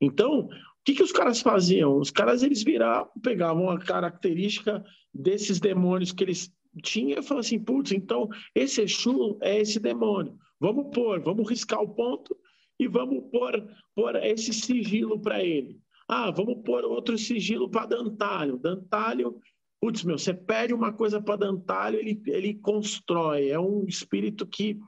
Então, 0.00 0.46
o 0.46 0.50
que, 0.82 0.94
que 0.94 1.02
os 1.02 1.12
caras 1.12 1.42
faziam? 1.42 1.98
Os 1.98 2.10
caras 2.10 2.42
eles 2.42 2.64
viravam, 2.64 3.12
pegavam 3.22 3.68
a 3.68 3.78
característica 3.78 4.82
desses 5.12 5.60
demônios 5.60 6.12
que 6.12 6.24
eles 6.24 6.50
tinham 6.82 7.18
e 7.18 7.22
falavam 7.22 7.40
assim: 7.40 7.62
putz, 7.62 7.92
então 7.92 8.30
esse 8.54 8.80
Exu 8.80 9.38
é 9.42 9.60
esse 9.60 9.78
demônio. 9.78 10.38
Vamos 10.60 10.94
pôr, 10.94 11.20
vamos 11.20 11.48
riscar 11.48 11.80
o 11.80 11.94
ponto 11.94 12.36
e 12.78 12.88
vamos 12.88 13.30
pôr, 13.30 13.66
pôr 13.94 14.16
esse 14.16 14.52
sigilo 14.52 15.20
para 15.20 15.42
ele. 15.42 15.80
Ah, 16.08 16.30
vamos 16.30 16.62
pôr 16.64 16.84
outro 16.84 17.18
sigilo 17.18 17.68
para 17.68 17.86
Dantalho. 17.86 18.58
Dantalho, 18.58 19.40
putz, 19.80 20.04
meu, 20.04 20.18
você 20.18 20.32
pede 20.32 20.72
uma 20.72 20.92
coisa 20.92 21.20
para 21.20 21.36
Dantalho, 21.36 21.98
ele, 21.98 22.22
ele 22.26 22.54
constrói. 22.54 23.48
É 23.48 23.58
um 23.58 23.84
espírito 23.86 24.46
que 24.46 24.78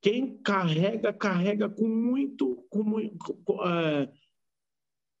quem 0.00 0.36
carrega, 0.38 1.12
carrega 1.12 1.70
com 1.70 1.88
muito. 1.88 2.66
Com, 2.68 2.84
com, 3.18 3.68
é, 3.68 4.12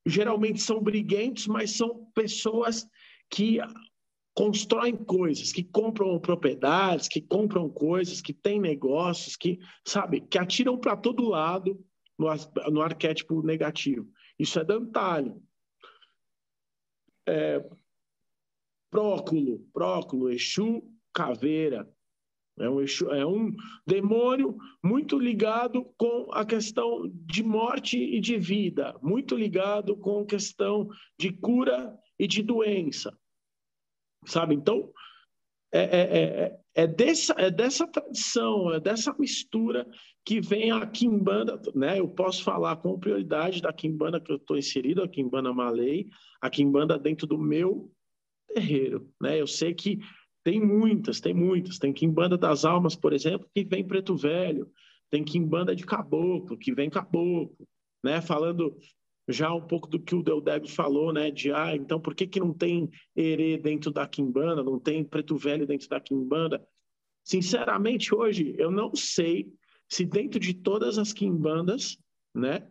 geralmente 0.04 0.60
são 0.60 0.82
briguentes, 0.82 1.46
mas 1.46 1.70
são 1.70 2.06
pessoas 2.14 2.86
que 3.30 3.58
constroem 4.34 4.96
coisas, 4.96 5.52
que 5.52 5.62
compram 5.62 6.18
propriedades, 6.18 7.08
que 7.08 7.20
compram 7.20 7.68
coisas, 7.68 8.20
que 8.20 8.32
têm 8.32 8.60
negócios, 8.60 9.36
que, 9.36 9.58
sabe, 9.86 10.22
que 10.22 10.38
atiram 10.38 10.78
para 10.78 10.96
todo 10.96 11.28
lado 11.28 11.78
no, 12.18 12.28
no 12.70 12.80
arquétipo 12.80 13.42
negativo. 13.42 14.08
Isso 14.38 14.58
é 14.58 14.64
Dantalho. 14.64 15.42
É, 17.26 17.64
próculo, 18.90 19.60
próculo, 19.72 20.30
Exu, 20.30 20.82
caveira. 21.12 21.88
É 22.58 22.68
um, 22.68 22.80
Exu, 22.80 23.10
é 23.10 23.26
um 23.26 23.54
demônio 23.86 24.56
muito 24.82 25.18
ligado 25.18 25.84
com 25.96 26.30
a 26.32 26.44
questão 26.44 27.08
de 27.26 27.42
morte 27.42 27.98
e 27.98 28.18
de 28.18 28.38
vida, 28.38 28.98
muito 29.02 29.36
ligado 29.36 29.96
com 29.96 30.20
a 30.20 30.26
questão 30.26 30.88
de 31.18 31.32
cura 31.32 31.96
e 32.18 32.26
de 32.26 32.42
doença. 32.42 33.16
Sabe? 34.24 34.54
Então, 34.54 34.90
é, 35.72 35.80
é, 35.80 36.00
é, 36.00 36.60
é, 36.74 36.86
dessa, 36.86 37.34
é 37.38 37.50
dessa 37.50 37.86
tradição, 37.86 38.72
é 38.72 38.78
dessa 38.78 39.14
mistura 39.18 39.86
que 40.24 40.40
vem 40.40 40.70
a 40.70 40.86
Kimbanda, 40.86 41.60
né? 41.74 41.98
Eu 41.98 42.08
posso 42.08 42.44
falar 42.44 42.76
com 42.76 42.98
prioridade 42.98 43.62
da 43.62 43.72
Kimbanda 43.72 44.20
que 44.20 44.30
eu 44.30 44.36
estou 44.36 44.56
inserido, 44.56 45.02
a 45.02 45.08
Kimbanda 45.08 45.52
Malay, 45.52 46.08
a 46.40 46.50
Kimbanda 46.50 46.98
dentro 46.98 47.26
do 47.26 47.38
meu 47.38 47.90
terreiro, 48.46 49.10
né? 49.20 49.40
Eu 49.40 49.46
sei 49.46 49.74
que 49.74 49.98
tem 50.44 50.60
muitas, 50.60 51.20
tem 51.20 51.32
muitas. 51.32 51.78
Tem 51.78 51.92
Kimbanda 51.92 52.36
das 52.36 52.64
Almas, 52.64 52.94
por 52.94 53.12
exemplo, 53.12 53.48
que 53.54 53.64
vem 53.64 53.86
preto 53.86 54.16
velho. 54.16 54.70
Tem 55.10 55.24
Kimbanda 55.24 55.74
de 55.74 55.84
caboclo, 55.84 56.58
que 56.58 56.74
vem 56.74 56.90
caboclo, 56.90 57.56
né? 58.04 58.20
Falando 58.20 58.76
já 59.28 59.52
um 59.52 59.60
pouco 59.60 59.88
do 59.88 60.00
que 60.00 60.14
o 60.14 60.22
Deldeb 60.22 60.68
falou, 60.68 61.12
né? 61.12 61.30
De 61.30 61.52
ah, 61.52 61.74
então 61.74 62.00
por 62.00 62.14
que, 62.14 62.26
que 62.26 62.40
não 62.40 62.52
tem 62.52 62.90
herê 63.14 63.56
dentro 63.56 63.90
da 63.90 64.06
Kimbanda, 64.06 64.62
não 64.62 64.78
tem 64.78 65.04
preto 65.04 65.36
velho 65.36 65.66
dentro 65.66 65.88
da 65.88 66.00
Kimbanda? 66.00 66.64
Sinceramente, 67.24 68.14
hoje 68.14 68.54
eu 68.58 68.70
não 68.70 68.94
sei 68.94 69.52
se 69.88 70.04
dentro 70.04 70.40
de 70.40 70.54
todas 70.54 70.98
as 70.98 71.12
quimbandas, 71.12 71.98
né, 72.34 72.66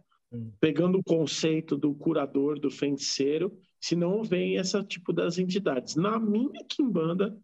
pegando 0.60 0.98
o 0.98 1.04
conceito 1.04 1.78
do 1.78 1.94
curador, 1.94 2.60
do 2.60 2.70
feiticeiro, 2.70 3.58
se 3.80 3.96
não 3.96 4.24
vem 4.24 4.56
esse 4.56 4.82
tipo 4.84 5.14
das 5.14 5.38
entidades. 5.38 5.96
Na 5.96 6.20
minha 6.20 6.66
quimbanda 6.68 7.38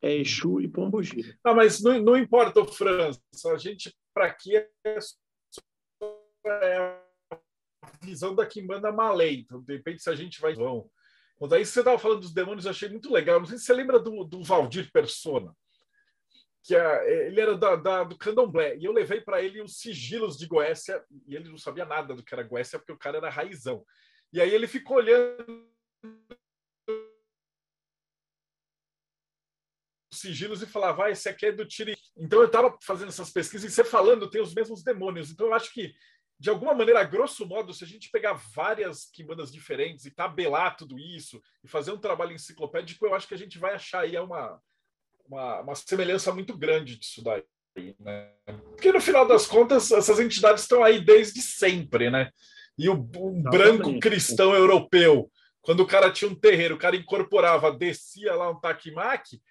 é 0.00 0.14
Exu 0.14 0.60
e 0.60 0.68
Pombogira. 0.68 1.36
Ah, 1.42 1.54
mas 1.54 1.82
não, 1.82 2.00
não 2.00 2.16
importa, 2.16 2.64
França, 2.64 3.20
a 3.46 3.56
gente, 3.56 3.94
para 4.14 4.26
aqui, 4.26 4.56
é, 4.56 4.68
visão 8.02 8.34
da 8.34 8.46
quimbanda 8.46 8.92
malei, 8.92 9.40
então 9.40 9.62
de 9.62 9.76
repente 9.76 10.02
se 10.02 10.10
a 10.10 10.14
gente 10.14 10.40
vai... 10.40 10.54
Vão. 10.54 10.90
Mas 11.40 11.52
aí 11.52 11.64
você 11.64 11.78
estava 11.80 11.98
falando 11.98 12.20
dos 12.20 12.34
demônios, 12.34 12.64
eu 12.64 12.72
achei 12.72 12.88
muito 12.88 13.12
legal. 13.12 13.38
Não 13.38 13.46
sei 13.46 13.58
se 13.58 13.64
você 13.64 13.72
lembra 13.72 13.98
do, 14.00 14.24
do 14.24 14.42
Valdir 14.42 14.90
Persona 14.92 15.54
que 16.68 16.74
ele 16.74 17.40
era 17.40 17.56
da, 17.56 17.76
da, 17.76 18.04
do 18.04 18.18
candomblé, 18.18 18.76
e 18.76 18.84
eu 18.84 18.92
levei 18.92 19.22
para 19.22 19.42
ele 19.42 19.62
os 19.62 19.78
sigilos 19.78 20.36
de 20.36 20.46
Goécia, 20.46 21.02
e 21.26 21.34
ele 21.34 21.48
não 21.48 21.56
sabia 21.56 21.86
nada 21.86 22.14
do 22.14 22.22
que 22.22 22.34
era 22.34 22.42
Goécia, 22.42 22.78
porque 22.78 22.92
o 22.92 22.98
cara 22.98 23.16
era 23.16 23.30
raizão. 23.30 23.82
E 24.30 24.38
aí 24.38 24.50
ele 24.50 24.66
ficou 24.66 24.98
olhando 24.98 25.66
os 30.12 30.20
sigilos 30.20 30.60
e 30.60 30.66
falava, 30.66 31.06
ah, 31.06 31.10
esse 31.10 31.26
aqui 31.26 31.46
é 31.46 31.52
do 31.52 31.64
Tiri. 31.64 31.96
Então 32.14 32.40
eu 32.40 32.46
estava 32.46 32.76
fazendo 32.82 33.08
essas 33.08 33.30
pesquisas 33.30 33.70
e 33.70 33.74
você 33.74 33.82
falando 33.82 34.28
tem 34.28 34.42
os 34.42 34.52
mesmos 34.52 34.82
demônios. 34.82 35.30
Então 35.30 35.46
eu 35.46 35.54
acho 35.54 35.72
que, 35.72 35.94
de 36.38 36.50
alguma 36.50 36.72
maneira, 36.72 37.00
a 37.00 37.04
grosso 37.04 37.44
modo, 37.44 37.74
se 37.74 37.82
a 37.82 37.86
gente 37.86 38.10
pegar 38.10 38.34
várias 38.54 39.06
quimbandas 39.06 39.50
diferentes 39.50 40.04
e 40.04 40.10
tabelar 40.10 40.76
tudo 40.76 40.98
isso 40.98 41.42
e 41.64 41.68
fazer 41.68 41.90
um 41.90 41.98
trabalho 41.98 42.32
enciclopédico, 42.32 43.04
eu 43.04 43.14
acho 43.14 43.26
que 43.26 43.34
a 43.34 43.38
gente 43.38 43.58
vai 43.58 43.74
achar 43.74 44.00
aí 44.02 44.16
uma, 44.18 44.60
uma, 45.26 45.60
uma 45.62 45.74
semelhança 45.74 46.32
muito 46.32 46.56
grande 46.56 46.96
disso 46.96 47.22
daí. 47.24 47.42
Né? 47.98 48.30
Porque 48.70 48.92
no 48.92 49.00
final 49.00 49.26
das 49.26 49.46
contas, 49.46 49.90
essas 49.90 50.20
entidades 50.20 50.62
estão 50.62 50.84
aí 50.84 51.00
desde 51.00 51.42
sempre, 51.42 52.10
né? 52.10 52.30
E 52.76 52.88
o, 52.88 52.94
o 52.94 53.42
branco 53.42 53.98
cristão 53.98 54.54
europeu, 54.54 55.30
quando 55.60 55.80
o 55.80 55.86
cara 55.86 56.10
tinha 56.12 56.30
um 56.30 56.34
terreiro, 56.34 56.76
o 56.76 56.78
cara 56.78 56.96
incorporava, 56.96 57.72
descia 57.72 58.34
lá 58.34 58.48
um 58.50 58.60
taquimaque, 58.60 59.42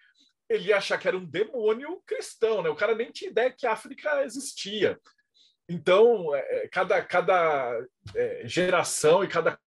ele 0.49 0.69
ia 0.69 0.77
achar 0.77 0.97
que 0.97 1.07
era 1.07 1.17
um 1.17 1.25
demônio 1.25 2.01
cristão, 2.05 2.61
né? 2.61 2.69
O 2.69 2.75
cara 2.75 2.95
nem 2.95 3.11
tinha 3.11 3.29
ideia 3.29 3.51
que 3.51 3.67
a 3.67 3.73
África 3.73 4.23
existia. 4.23 4.97
Então, 5.69 6.33
é, 6.33 6.63
é 6.63 6.67
cada, 6.69 7.03
cada 7.03 7.87
é, 8.15 8.47
geração 8.47 9.23
e 9.23 9.27
cada 9.27 9.59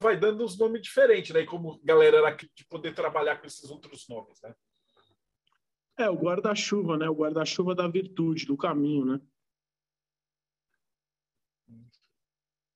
vai 0.00 0.16
dando 0.16 0.44
uns 0.44 0.56
nomes 0.58 0.82
diferentes, 0.82 1.32
né? 1.32 1.40
E 1.40 1.46
como 1.46 1.74
a 1.74 1.86
galera 1.86 2.18
era 2.18 2.30
de 2.30 2.64
poder 2.66 2.94
trabalhar 2.94 3.38
com 3.38 3.46
esses 3.46 3.70
outros 3.70 4.08
nomes, 4.08 4.40
né? 4.40 4.54
É, 5.98 6.08
o 6.08 6.14
guarda-chuva, 6.14 6.96
né? 6.96 7.08
O 7.08 7.14
guarda-chuva 7.14 7.74
da 7.74 7.86
virtude, 7.86 8.46
do 8.46 8.56
caminho, 8.56 9.04
né? 9.04 9.20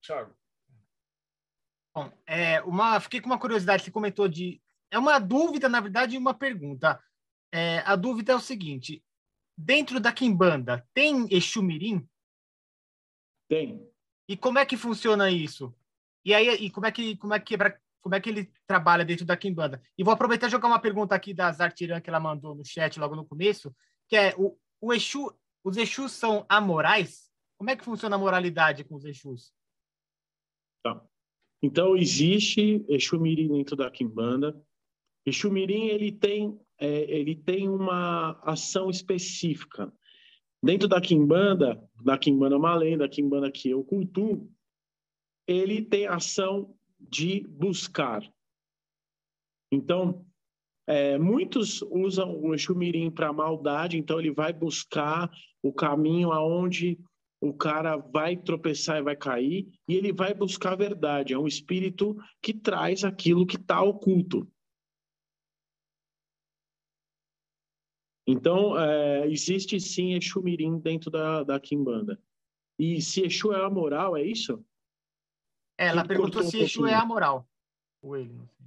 Thiago. 0.02 0.36
Bom, 1.94 2.12
é, 2.26 2.60
uma, 2.62 3.00
fiquei 3.00 3.20
com 3.20 3.26
uma 3.26 3.38
curiosidade, 3.38 3.84
você 3.84 3.90
comentou 3.90 4.28
de... 4.28 4.60
É 4.90 4.98
uma 4.98 5.18
dúvida, 5.18 5.68
na 5.68 5.80
verdade, 5.80 6.14
e 6.14 6.18
uma 6.18 6.34
pergunta. 6.34 7.02
É, 7.56 7.78
a 7.86 7.96
dúvida 7.96 8.32
é 8.32 8.36
o 8.36 8.40
seguinte, 8.40 9.02
dentro 9.56 9.98
da 9.98 10.12
Kimbanda, 10.12 10.86
tem 10.92 11.26
Exu 11.30 11.62
Mirim? 11.62 12.06
Tem. 13.48 13.82
E 14.28 14.36
como 14.36 14.58
é 14.58 14.66
que 14.66 14.76
funciona 14.76 15.30
isso? 15.30 15.74
E 16.22 16.34
aí, 16.34 16.48
e 16.48 16.70
como 16.70 16.84
é 16.84 16.92
que 16.92 17.16
como 17.16 17.32
é 17.32 17.40
que 17.40 17.46
quebra, 17.46 17.80
como 18.02 18.14
é 18.14 18.20
que 18.20 18.28
ele 18.28 18.52
trabalha 18.66 19.06
dentro 19.06 19.24
da 19.24 19.38
Kimbanda? 19.38 19.80
E 19.96 20.04
vou 20.04 20.12
aproveitar 20.12 20.48
e 20.48 20.50
jogar 20.50 20.68
uma 20.68 20.78
pergunta 20.78 21.14
aqui 21.14 21.32
da 21.32 21.50
Zartiran 21.50 21.98
que 21.98 22.10
ela 22.10 22.20
mandou 22.20 22.54
no 22.54 22.62
chat 22.62 23.00
logo 23.00 23.16
no 23.16 23.24
começo, 23.24 23.74
que 24.06 24.16
é 24.16 24.34
o, 24.36 24.54
o 24.78 24.92
Exu, 24.92 25.34
os 25.64 25.78
Exus 25.78 26.12
são 26.12 26.44
amorais? 26.50 27.30
Como 27.56 27.70
é 27.70 27.76
que 27.76 27.86
funciona 27.86 28.16
a 28.16 28.18
moralidade 28.18 28.84
com 28.84 28.96
os 28.96 29.06
Exus? 29.06 29.50
Tá. 30.84 31.02
Então 31.62 31.96
existe 31.96 32.84
Exu 32.86 33.18
Mirim 33.18 33.48
dentro 33.48 33.74
da 33.76 33.90
Kimbanda. 33.90 34.62
Exu 35.26 35.50
Mirim 35.50 35.88
ele 35.88 36.12
tem 36.12 36.58
é, 36.78 37.10
ele 37.10 37.34
tem 37.34 37.68
uma 37.68 38.38
ação 38.42 38.90
específica. 38.90 39.92
Dentro 40.62 40.88
da 40.88 41.00
Kimbanda, 41.00 41.82
da 42.02 42.18
Kimbanda 42.18 42.58
Malém, 42.58 42.98
da 42.98 43.08
Kimbanda 43.08 43.50
que 43.50 43.70
eu 43.70 43.82
cultuo, 43.84 44.50
ele 45.46 45.82
tem 45.82 46.06
ação 46.06 46.74
de 46.98 47.46
buscar. 47.48 48.22
Então, 49.72 50.24
é, 50.86 51.18
muitos 51.18 51.82
usam 51.82 52.38
o 52.40 52.54
Exu 52.54 52.74
para 53.14 53.32
maldade, 53.32 53.98
então 53.98 54.18
ele 54.18 54.32
vai 54.32 54.52
buscar 54.52 55.30
o 55.62 55.72
caminho 55.72 56.30
aonde 56.32 56.98
o 57.40 57.52
cara 57.52 57.96
vai 57.96 58.36
tropeçar 58.36 58.98
e 58.98 59.02
vai 59.02 59.16
cair, 59.16 59.68
e 59.88 59.94
ele 59.94 60.12
vai 60.12 60.32
buscar 60.32 60.72
a 60.72 60.76
verdade. 60.76 61.32
É 61.32 61.38
um 61.38 61.46
espírito 61.46 62.16
que 62.40 62.54
traz 62.54 63.04
aquilo 63.04 63.46
que 63.46 63.56
está 63.56 63.82
oculto. 63.82 64.48
Então, 68.26 68.78
é, 68.78 69.26
existe 69.28 69.78
sim 69.78 70.14
Exu 70.14 70.42
Mirim 70.42 70.78
dentro 70.78 71.10
da, 71.10 71.44
da 71.44 71.60
Kimbanda. 71.60 72.20
E 72.78 73.00
se 73.00 73.22
Exu 73.22 73.52
é 73.52 73.64
amoral, 73.64 74.16
é 74.16 74.22
isso? 74.22 74.64
É, 75.78 75.86
ela 75.88 76.06
perguntou 76.06 76.42
se 76.42 76.58
Exu 76.58 76.86
é 76.86 76.94
amoral. 76.94 77.48
Ou 78.02 78.16
ele, 78.16 78.32
não 78.32 78.46
sei. 78.48 78.66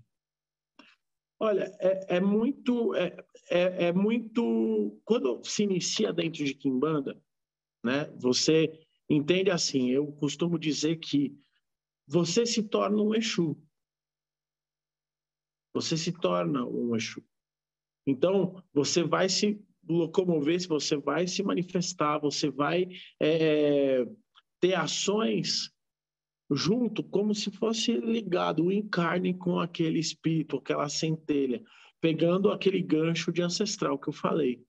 Olha, 1.41 1.75
é, 1.79 2.17
é 2.17 2.19
muito, 2.19 2.93
é, 2.95 3.15
é, 3.49 3.85
é, 3.85 3.93
muito. 3.93 4.99
Quando 5.05 5.41
se 5.43 5.63
inicia 5.63 6.11
dentro 6.11 6.43
de 6.43 6.53
Kimbanda, 6.53 7.21
né? 7.83 8.05
Você 8.17 8.85
entende 9.09 9.49
assim. 9.49 9.89
Eu 9.89 10.11
costumo 10.13 10.59
dizer 10.59 10.97
que 10.97 11.37
você 12.05 12.45
se 12.45 12.63
torna 12.63 13.01
um 13.01 13.15
Exu. 13.15 13.57
Você 15.73 15.95
se 15.95 16.11
torna 16.11 16.65
um 16.65 16.93
Exu. 16.95 17.23
Então, 18.05 18.63
você 18.73 19.03
vai 19.03 19.29
se 19.29 19.61
locomover, 19.87 20.67
você 20.67 20.97
vai 20.97 21.27
se 21.27 21.41
manifestar, 21.43 22.19
você 22.19 22.49
vai 22.49 22.87
é, 23.19 24.05
ter 24.59 24.75
ações 24.75 25.71
junto, 26.51 27.03
como 27.03 27.33
se 27.33 27.51
fosse 27.51 27.93
ligado, 27.97 28.65
o 28.65 28.71
encarne 28.71 29.33
com 29.33 29.59
aquele 29.59 29.99
espírito, 29.99 30.57
aquela 30.57 30.89
centelha, 30.89 31.63
pegando 32.01 32.51
aquele 32.51 32.81
gancho 32.81 33.31
de 33.31 33.41
ancestral 33.41 33.99
que 33.99 34.09
eu 34.09 34.13
falei. 34.13 34.63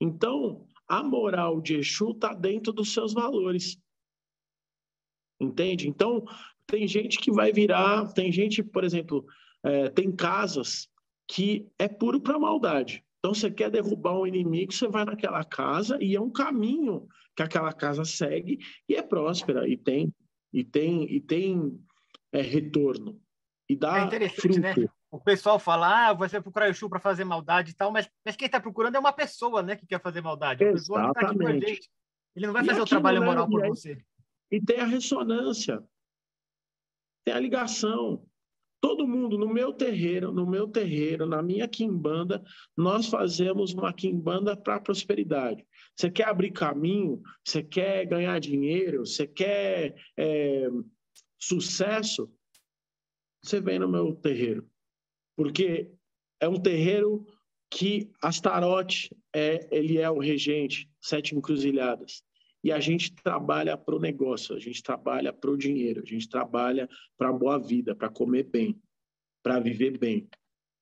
Então, 0.00 0.66
a 0.86 1.02
moral 1.02 1.60
de 1.60 1.76
Exu 1.76 2.10
está 2.10 2.34
dentro 2.34 2.72
dos 2.72 2.92
seus 2.92 3.12
valores. 3.14 3.78
Entende? 5.40 5.88
Então, 5.88 6.24
tem 6.66 6.86
gente 6.86 7.18
que 7.18 7.30
vai 7.30 7.52
virar, 7.52 8.12
tem 8.12 8.30
gente, 8.30 8.62
por 8.62 8.84
exemplo, 8.84 9.24
é, 9.62 9.88
tem 9.88 10.14
casas 10.14 10.88
que 11.28 11.70
é 11.78 11.88
puro 11.88 12.20
para 12.20 12.38
maldade. 12.38 13.04
Então, 13.18 13.32
você 13.34 13.50
quer 13.50 13.70
derrubar 13.70 14.18
um 14.20 14.26
inimigo, 14.26 14.72
você 14.72 14.86
vai 14.86 15.04
naquela 15.04 15.42
casa 15.42 15.98
e 16.00 16.14
é 16.14 16.20
um 16.20 16.30
caminho 16.30 17.08
que 17.34 17.42
aquela 17.42 17.72
casa 17.72 18.04
segue 18.04 18.58
e 18.88 18.94
é 18.94 19.02
próspera 19.02 19.66
e 19.68 19.76
tem 19.76 20.14
e 20.52 20.62
tem 20.62 21.10
e 21.10 21.20
tem 21.20 21.80
é, 22.32 22.40
retorno 22.40 23.20
e 23.68 23.74
dá 23.74 24.00
é 24.00 24.04
interessante, 24.04 24.60
né? 24.60 24.72
fruto. 24.74 24.88
né? 24.88 24.94
O 25.10 25.20
pessoal 25.20 25.60
fala, 25.60 26.08
ah, 26.08 26.12
você 26.12 26.40
procurar 26.40 26.68
Exu 26.68 26.88
para 26.88 26.98
fazer 26.98 27.24
maldade 27.24 27.70
e 27.70 27.74
tal, 27.74 27.92
mas, 27.92 28.10
mas 28.24 28.34
quem 28.34 28.46
está 28.46 28.60
procurando 28.60 28.96
é 28.96 28.98
uma 28.98 29.12
pessoa, 29.12 29.62
né, 29.62 29.76
que 29.76 29.86
quer 29.86 30.00
fazer 30.00 30.20
maldade. 30.20 30.64
Exatamente. 30.64 31.80
Tá 31.80 31.86
Ele 32.34 32.46
não 32.46 32.52
vai 32.52 32.64
fazer 32.64 32.80
o 32.80 32.84
trabalho 32.84 33.22
é 33.22 33.24
moral 33.24 33.48
por 33.48 33.62
aí, 33.62 33.68
você. 33.68 34.04
E 34.50 34.60
tem 34.60 34.80
a 34.80 34.84
ressonância, 34.84 35.82
tem 37.24 37.32
a 37.32 37.38
ligação. 37.38 38.26
Todo 38.84 39.08
mundo 39.08 39.38
no 39.38 39.48
meu 39.48 39.72
terreiro, 39.72 40.30
no 40.30 40.46
meu 40.46 40.68
terreiro, 40.68 41.24
na 41.24 41.42
minha 41.42 41.66
quimbanda, 41.66 42.44
nós 42.76 43.06
fazemos 43.06 43.72
uma 43.72 43.94
quimbanda 43.94 44.54
para 44.54 44.78
prosperidade. 44.78 45.66
Você 45.96 46.10
quer 46.10 46.28
abrir 46.28 46.50
caminho, 46.50 47.22
você 47.42 47.62
quer 47.62 48.04
ganhar 48.04 48.38
dinheiro, 48.38 49.06
você 49.06 49.26
quer 49.26 49.96
é, 50.18 50.68
sucesso, 51.38 52.30
você 53.42 53.58
vem 53.58 53.78
no 53.78 53.88
meu 53.88 54.14
terreiro. 54.16 54.68
Porque 55.34 55.90
é 56.38 56.46
um 56.46 56.60
terreiro 56.60 57.26
que 57.70 58.12
Astarote 58.20 59.16
é, 59.34 59.66
ele 59.74 59.96
é 59.96 60.10
o 60.10 60.18
regente, 60.18 60.90
sete 61.00 61.34
encruzilhadas. 61.34 62.22
E 62.64 62.72
a 62.72 62.80
gente 62.80 63.12
trabalha 63.12 63.76
para 63.76 63.94
o 63.94 64.00
negócio, 64.00 64.56
a 64.56 64.58
gente 64.58 64.82
trabalha 64.82 65.34
para 65.34 65.50
o 65.50 65.56
dinheiro, 65.56 66.02
a 66.02 66.08
gente 66.08 66.26
trabalha 66.26 66.88
para 67.14 67.28
a 67.28 67.32
boa 67.32 67.58
vida, 67.58 67.94
para 67.94 68.08
comer 68.08 68.44
bem, 68.44 68.80
para 69.42 69.60
viver 69.60 69.98
bem. 69.98 70.26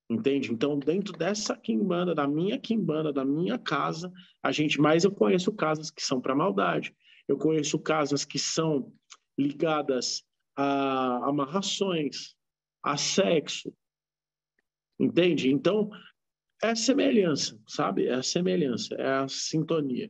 Entende? 0.09 0.53
Então, 0.53 0.79
dentro 0.79 1.13
dessa 1.13 1.57
quimbanda, 1.57 2.15
da 2.15 2.29
minha 2.29 2.57
quimbanda, 2.57 3.13
da 3.13 3.25
minha 3.25 3.59
casa, 3.59 4.13
a 4.41 4.53
gente 4.53 4.81
mais 4.81 5.03
eu 5.03 5.11
conheço 5.11 5.53
casas 5.53 5.91
que 5.91 6.03
são 6.05 6.21
para 6.21 6.37
maldade. 6.37 6.95
Eu 7.27 7.37
conheço 7.37 7.77
casas 7.81 8.25
que 8.25 8.39
são 8.39 8.93
ligadas 9.37 10.23
a 10.55 11.29
amarrações, 11.29 12.37
a 12.81 12.97
sexo. 12.97 13.75
Entende? 15.01 15.51
Então, 15.51 15.91
é 16.63 16.69
a 16.69 16.77
semelhança, 16.77 17.61
sabe? 17.67 18.07
É 18.07 18.15
a 18.15 18.23
semelhança, 18.23 18.95
é 18.95 19.15
a 19.15 19.27
sintonia. 19.27 20.09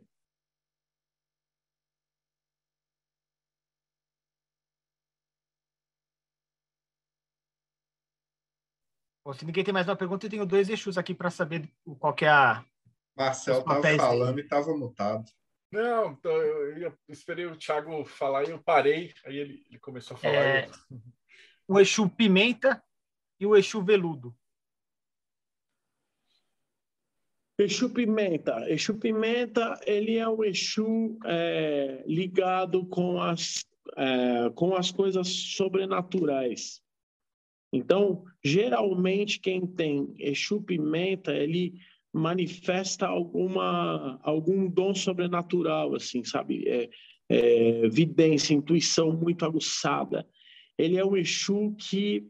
Bom, 9.32 9.38
se 9.38 9.46
ninguém 9.46 9.64
tem 9.64 9.72
mais 9.72 9.88
uma 9.88 9.96
pergunta, 9.96 10.26
eu 10.26 10.30
tenho 10.30 10.44
dois 10.44 10.68
Exus 10.68 10.98
aqui 10.98 11.14
para 11.14 11.30
saber 11.30 11.66
qual 11.98 12.12
que 12.12 12.26
é 12.26 12.28
a. 12.28 12.62
Marcel 13.16 13.60
estava 13.60 13.96
falando 13.96 14.38
e 14.38 14.42
estava 14.42 14.76
mutado. 14.76 15.24
Não, 15.70 16.12
então 16.12 16.32
eu, 16.32 16.76
eu, 16.76 16.98
esperei 17.08 17.46
o 17.46 17.56
Thiago 17.56 18.04
falar 18.04 18.44
e 18.44 18.50
eu 18.50 18.62
parei, 18.62 19.10
aí 19.24 19.38
ele, 19.38 19.64
ele 19.70 19.78
começou 19.78 20.18
a 20.18 20.20
falar. 20.20 20.34
É... 20.34 20.66
Eu... 20.66 20.98
O 21.66 21.80
Exu 21.80 22.10
Pimenta 22.10 22.82
e 23.40 23.46
o 23.46 23.56
Exu 23.56 23.82
Veludo. 23.82 24.36
Exu 27.58 27.88
Pimenta. 27.88 28.68
Exu 28.68 28.98
Pimenta, 28.98 29.80
ele 29.86 30.18
é 30.18 30.28
o 30.28 30.44
Exu 30.44 31.18
é, 31.24 32.04
ligado 32.06 32.84
com 32.86 33.18
as, 33.18 33.64
é, 33.96 34.50
com 34.50 34.76
as 34.76 34.90
coisas 34.90 35.26
sobrenaturais. 35.28 36.82
Então, 37.72 38.24
geralmente, 38.44 39.40
quem 39.40 39.66
tem 39.66 40.14
Exu 40.18 40.60
Pimenta, 40.60 41.32
ele 41.34 41.74
manifesta 42.12 43.06
alguma, 43.06 44.20
algum 44.22 44.68
dom 44.68 44.94
sobrenatural, 44.94 45.94
assim, 45.94 46.22
sabe? 46.22 46.68
É, 46.68 46.90
é, 47.30 47.88
vidência, 47.88 48.52
intuição 48.52 49.12
muito 49.12 49.46
aguçada. 49.46 50.28
Ele 50.76 50.98
é 50.98 51.04
um 51.04 51.16
Exu 51.16 51.74
que 51.78 52.28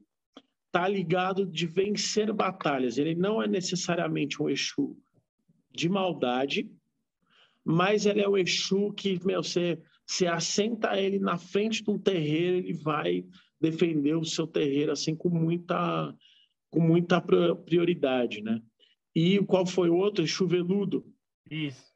está 0.66 0.86
ligado 0.86 1.44
de 1.44 1.66
vencer 1.66 2.32
batalhas. 2.32 2.97
Ele 2.97 3.14
não 3.14 3.43
é 3.43 3.48
necessariamente 3.48 4.40
um 4.40 4.48
Exu 4.48 4.97
de 5.73 5.89
maldade, 5.89 6.70
mas 7.64 8.06
ele 8.06 8.20
é 8.20 8.28
o 8.28 8.39
Exu 8.39 8.93
que, 8.93 9.19
meu, 9.24 9.43
você, 9.43 9.81
você 10.06 10.27
assenta 10.28 10.98
ele 11.01 11.19
na 11.19 11.36
frente 11.36 11.82
de 11.82 11.90
um 11.90 11.98
terreiro, 11.98 12.59
ele 12.59 12.73
vai 12.73 13.24
defender 13.62 14.16
o 14.16 14.24
seu 14.24 14.47
terreiro 14.47 14.90
assim 14.90 15.14
com 15.14 15.28
muita 15.28 16.14
com 16.68 16.80
muita 16.80 17.20
prioridade, 17.20 18.43
né? 18.43 18.60
E 19.14 19.39
qual 19.44 19.66
foi 19.66 19.90
o 19.90 19.97
outro? 19.97 20.26
Chuveludo. 20.26 21.05
Isso. 21.51 21.93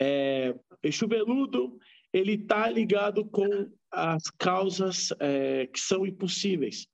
É, 0.00 0.54
Chuveludo, 0.90 1.78
ele 2.10 2.32
está 2.32 2.70
ligado 2.70 3.26
com 3.26 3.70
as 3.92 4.30
causas 4.38 5.12
é, 5.20 5.66
que 5.66 5.78
são 5.78 6.06
impossíveis. 6.06 6.88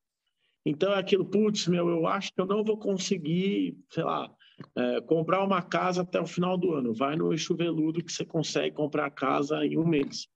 Então 0.67 0.93
é 0.93 0.99
aquilo, 0.99 1.25
putz, 1.25 1.69
meu, 1.69 1.89
eu 1.89 2.07
acho 2.07 2.33
que 2.33 2.41
eu 2.41 2.47
não 2.47 2.65
vou 2.65 2.79
conseguir, 2.79 3.79
sei 3.93 4.03
lá, 4.03 4.29
é, 4.77 5.01
comprar 5.03 5.45
uma 5.45 5.63
casa 5.63 6.03
até 6.03 6.21
o 6.21 6.27
final 6.27 6.59
do 6.59 6.73
ano. 6.73 6.93
Vai 6.93 7.15
no 7.15 7.37
Chuveludo 7.39 8.03
que 8.03 8.13
você 8.13 8.25
consegue 8.25 8.75
comprar 8.75 9.07
a 9.07 9.11
casa 9.11 9.65
em 9.65 9.79
um 9.79 9.87
mês 9.87 10.27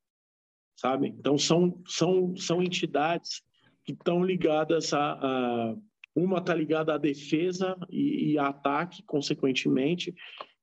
sabe? 0.79 1.09
Então 1.09 1.37
são 1.37 1.83
são 1.87 2.37
são 2.37 2.63
entidades 2.63 3.43
que 3.85 3.93
estão 3.93 4.23
ligadas 4.23 4.95
a, 4.95 5.13
a 5.13 5.77
uma 6.15 6.39
está 6.39 6.55
ligada 6.55 6.95
à 6.95 6.99
defesa 6.99 7.77
e, 7.91 8.33
e 8.33 8.39
a 8.39 8.49
ataque, 8.49 9.03
consequentemente, 9.05 10.15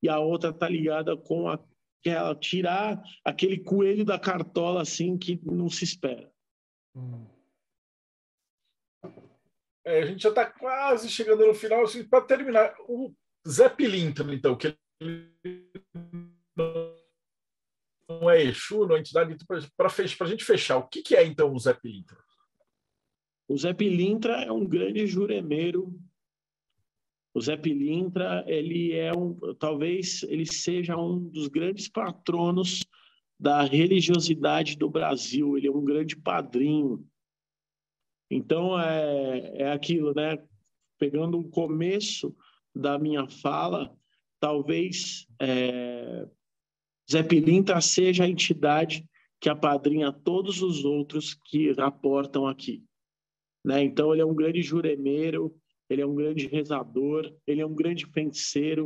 e 0.02 0.08
a 0.08 0.18
outra 0.18 0.50
está 0.50 0.68
ligada 0.68 1.16
com 1.16 1.48
aquela 1.48 2.34
tirar 2.34 3.02
aquele 3.24 3.58
coelho 3.58 4.04
da 4.04 4.18
cartola 4.18 4.82
assim 4.82 5.16
que 5.16 5.40
não 5.44 5.68
se 5.68 5.84
espera. 5.84 6.30
É, 9.84 10.02
a 10.02 10.06
gente 10.06 10.22
já 10.22 10.30
está 10.30 10.46
quase 10.46 11.08
chegando 11.08 11.46
no 11.46 11.54
final. 11.54 11.84
Assim, 11.84 12.04
Para 12.04 12.24
terminar, 12.24 12.74
o 12.88 13.14
Zé 13.46 13.68
Pilintra, 13.68 14.34
então, 14.34 14.56
que 14.56 14.76
ele 15.00 15.32
não 18.08 18.30
é 18.30 18.42
Exu, 18.42 18.86
não 18.86 18.96
é 18.96 19.00
entidade, 19.00 19.36
para 19.76 19.88
a 19.88 20.26
gente 20.26 20.44
fechar, 20.44 20.76
o 20.78 20.88
que, 20.88 21.02
que 21.02 21.16
é 21.16 21.24
então 21.24 21.52
o 21.52 21.58
Zé 21.58 21.74
Pilintra? 21.74 22.18
O 23.48 23.56
Zé 23.56 23.72
Pilintra 23.72 24.42
é 24.42 24.50
um 24.50 24.66
grande 24.66 25.06
juremeiro. 25.06 25.98
O 27.32 27.40
Zé 27.40 27.56
Pilintra, 27.56 28.44
ele 28.46 28.92
é 28.92 29.12
um, 29.12 29.34
talvez 29.54 30.22
ele 30.24 30.46
seja 30.46 30.96
um 30.96 31.28
dos 31.28 31.48
grandes 31.48 31.88
patronos 31.88 32.84
da 33.38 33.62
religiosidade 33.62 34.76
do 34.76 34.88
Brasil. 34.88 35.56
Ele 35.56 35.68
é 35.68 35.70
um 35.70 35.84
grande 35.84 36.16
padrinho. 36.16 37.06
Então 38.30 38.80
é, 38.80 39.62
é 39.62 39.72
aquilo, 39.72 40.12
né? 40.14 40.42
Pegando 40.98 41.38
o 41.38 41.48
começo 41.48 42.34
da 42.74 42.98
minha 42.98 43.28
fala, 43.28 43.94
talvez 44.40 45.26
é, 45.40 46.26
Zé 47.10 47.22
Pilintra 47.22 47.80
seja 47.80 48.24
a 48.24 48.28
entidade 48.28 49.06
que 49.40 49.48
apadrinha 49.48 50.12
todos 50.12 50.62
os 50.62 50.84
outros 50.84 51.34
que 51.34 51.72
raportam 51.72 52.46
aqui. 52.46 52.82
Né? 53.64 53.82
Então, 53.84 54.12
ele 54.12 54.22
é 54.22 54.26
um 54.26 54.34
grande 54.34 54.62
juremeiro, 54.62 55.54
ele 55.88 56.02
é 56.02 56.06
um 56.06 56.14
grande 56.14 56.46
rezador, 56.46 57.32
ele 57.46 57.60
é 57.60 57.66
um 57.66 57.74
grande 57.74 58.06
penseiro. 58.06 58.84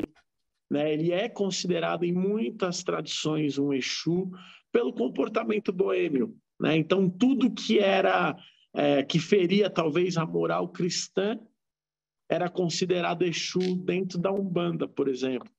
Né? 0.71 0.93
Ele 0.93 1.13
é 1.13 1.29
considerado 1.29 2.05
em 2.05 2.13
muitas 2.13 2.83
tradições 2.83 3.59
um 3.59 3.73
Exu 3.73 4.31
pelo 4.73 4.93
comportamento 4.93 5.73
boêmio. 5.73 6.37
Né? 6.61 6.77
Então, 6.77 7.09
tudo 7.09 7.51
que 7.51 7.79
era 7.79 8.37
é, 8.75 9.03
que 9.03 9.19
feria 9.19 9.69
talvez 9.69 10.17
a 10.17 10.27
moral 10.27 10.69
cristã 10.69 11.39
era 12.29 12.49
considerado 12.49 13.25
Exu 13.25 13.77
dentro 13.77 14.19
da 14.19 14.31
Umbanda, 14.31 14.87
por 14.87 15.09
exemplo. 15.09 15.51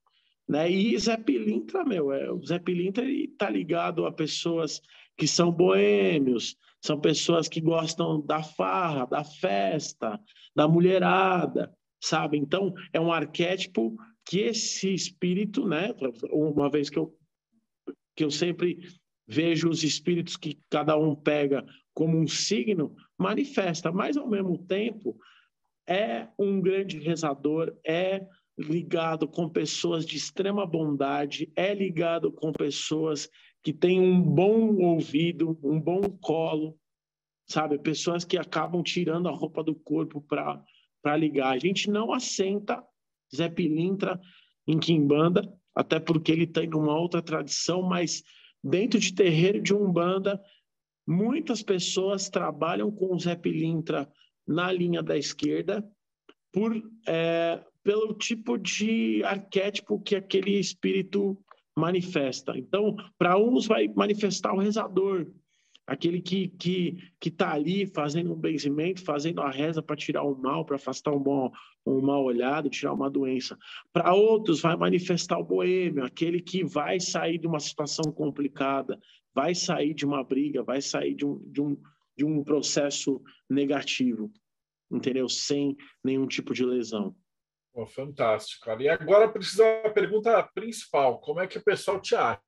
Né? 0.52 0.70
E 0.70 1.00
Zé 1.00 1.16
Pilintra, 1.16 1.86
meu, 1.86 2.12
é, 2.12 2.30
o 2.30 2.46
Zé 2.46 2.60
Pilintra 2.60 3.10
está 3.10 3.50
ligado 3.50 4.06
a 4.06 4.12
pessoas 4.12 4.82
que 5.18 5.26
são 5.26 5.50
boêmios, 5.50 6.58
são 6.82 7.00
pessoas 7.00 7.48
que 7.48 7.62
gostam 7.62 8.20
da 8.20 8.44
farra, 8.44 9.06
da 9.06 9.24
festa, 9.24 10.20
da 10.54 10.68
mulherada, 10.68 11.74
sabe? 12.04 12.38
Então, 12.38 12.74
é 12.92 13.00
um 13.00 13.14
arquétipo 13.14 13.96
que 14.26 14.40
esse 14.42 14.94
espírito, 14.94 15.66
né? 15.66 15.96
Uma 16.30 16.70
vez 16.70 16.90
que 16.90 17.00
eu, 17.00 17.18
que 18.14 18.26
eu 18.26 18.30
sempre 18.30 18.78
vejo 19.26 19.70
os 19.70 19.86
espíritos 19.86 20.36
que 20.36 20.60
cada 20.70 20.98
um 20.98 21.16
pega 21.16 21.66
como 21.94 22.18
um 22.18 22.28
signo, 22.28 22.94
manifesta, 23.18 23.90
mas 23.90 24.18
ao 24.18 24.28
mesmo 24.28 24.58
tempo 24.58 25.18
é 25.88 26.28
um 26.38 26.60
grande 26.60 27.00
rezador, 27.00 27.74
é 27.86 28.28
ligado 28.62 29.28
com 29.28 29.50
pessoas 29.50 30.06
de 30.06 30.18
extrema 30.18 30.66
bondade, 30.66 31.52
é 31.56 31.74
ligado 31.74 32.32
com 32.32 32.52
pessoas 32.52 33.30
que 33.64 33.74
têm 33.74 34.00
um 34.00 34.22
bom 34.22 34.76
ouvido, 34.78 35.60
um 35.64 35.80
bom 35.80 36.02
colo, 36.22 36.78
sabe? 37.48 37.78
Pessoas 37.78 38.24
que 38.24 38.38
acabam 38.38 38.82
tirando 38.82 39.28
a 39.28 39.32
roupa 39.32 39.64
do 39.64 39.76
corpo 39.76 40.22
para 40.22 41.18
ligar. 41.18 41.54
A 41.54 41.60
gente 41.60 41.90
não 41.90 42.14
assenta 42.14 42.84
Zé 43.36 43.50
Pilintra 43.50 44.20
em 44.68 44.80
Quimbanda, 44.80 45.42
até 45.76 46.00
porque 46.00 46.32
ele 46.32 46.48
tem 46.48 46.74
uma 46.74 46.98
outra 46.98 47.22
tradição, 47.22 47.82
mas 47.82 48.24
dentro 48.64 49.00
de 49.00 49.14
terreiro 49.14 49.62
de 49.62 49.74
Umbanda, 49.74 50.42
muitas 51.08 51.62
pessoas 51.62 52.30
trabalham 52.30 52.92
com 52.92 53.14
o 53.14 53.20
Zé 53.20 53.36
Pilintra 53.36 54.12
na 54.48 54.72
linha 54.72 55.02
da 55.02 55.18
esquerda 55.18 55.88
por 56.52 56.76
é, 57.08 57.64
pelo 57.84 58.14
tipo 58.14 58.58
de 58.58 59.24
arquétipo 59.24 60.00
que 60.00 60.16
aquele 60.16 60.60
espírito 60.60 61.38
manifesta. 61.76 62.58
Então, 62.58 62.96
para 63.18 63.38
uns 63.38 63.66
vai 63.66 63.88
manifestar 63.88 64.54
o 64.54 64.60
rezador, 64.60 65.28
aquele 65.88 66.22
que 66.22 66.48
que 66.50 66.98
que 67.20 67.30
está 67.30 67.54
ali 67.54 67.88
fazendo 67.88 68.34
um 68.34 68.40
benzimento, 68.40 69.04
fazendo 69.04 69.42
a 69.42 69.50
reza 69.50 69.82
para 69.82 69.96
tirar 69.96 70.24
o 70.24 70.36
mal, 70.36 70.66
para 70.66 70.76
afastar 70.76 71.12
um 71.12 71.24
mal, 71.24 71.52
um 71.86 72.02
mal 72.02 72.24
olhado, 72.24 72.70
tirar 72.70 72.94
uma 72.94 73.10
doença. 73.10 73.58
Para 73.92 74.14
outros 74.14 74.62
vai 74.62 74.76
manifestar 74.76 75.38
o 75.40 75.44
boêmio, 75.44 76.04
aquele 76.04 76.42
que 76.42 76.64
vai 76.64 77.00
sair 77.00 77.38
de 77.38 77.48
uma 77.48 77.60
situação 77.60 78.12
complicada, 78.12 79.00
vai 79.34 79.56
sair 79.56 79.94
de 79.94 80.06
uma 80.06 80.24
briga, 80.24 80.64
vai 80.64 80.82
sair 80.82 81.16
de 81.16 81.26
um, 81.26 81.40
de 81.52 81.62
um, 81.62 81.78
de 82.18 82.26
um 82.26 82.44
processo 82.44 83.22
negativo, 83.50 84.32
entendeu? 84.92 85.28
Sem 85.28 85.76
nenhum 86.04 86.28
tipo 86.28 86.54
de 86.54 86.66
lesão. 86.66 87.16
Oh, 87.74 87.86
fantástico. 87.86 88.70
E 88.82 88.90
agora 88.90 89.32
precisa 89.32 89.64
a 89.86 89.90
pergunta 89.90 90.44
principal: 90.54 91.20
como 91.20 91.40
é 91.40 91.48
que 91.48 91.58
o 91.58 91.64
pessoal 91.64 92.00
te 92.02 92.16
acha? 92.16 92.42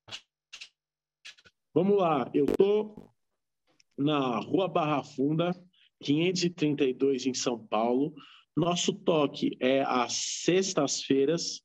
Vamos 1.73 1.97
lá, 1.97 2.29
eu 2.33 2.45
estou 2.45 3.11
na 3.97 4.39
Rua 4.39 4.67
Barra 4.67 5.03
Funda, 5.03 5.51
532, 6.03 7.25
em 7.25 7.33
São 7.33 7.65
Paulo. 7.65 8.13
Nosso 8.55 8.93
toque 8.93 9.57
é 9.59 9.81
às 9.81 10.13
sextas-feiras, 10.43 11.63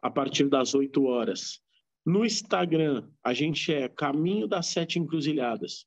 a 0.00 0.10
partir 0.10 0.48
das 0.48 0.74
8 0.74 1.04
horas. 1.04 1.60
No 2.04 2.24
Instagram, 2.24 3.08
a 3.22 3.32
gente 3.32 3.72
é 3.72 3.88
Caminho 3.88 4.46
das 4.46 4.66
Sete 4.66 4.98
Encruzilhadas. 4.98 5.86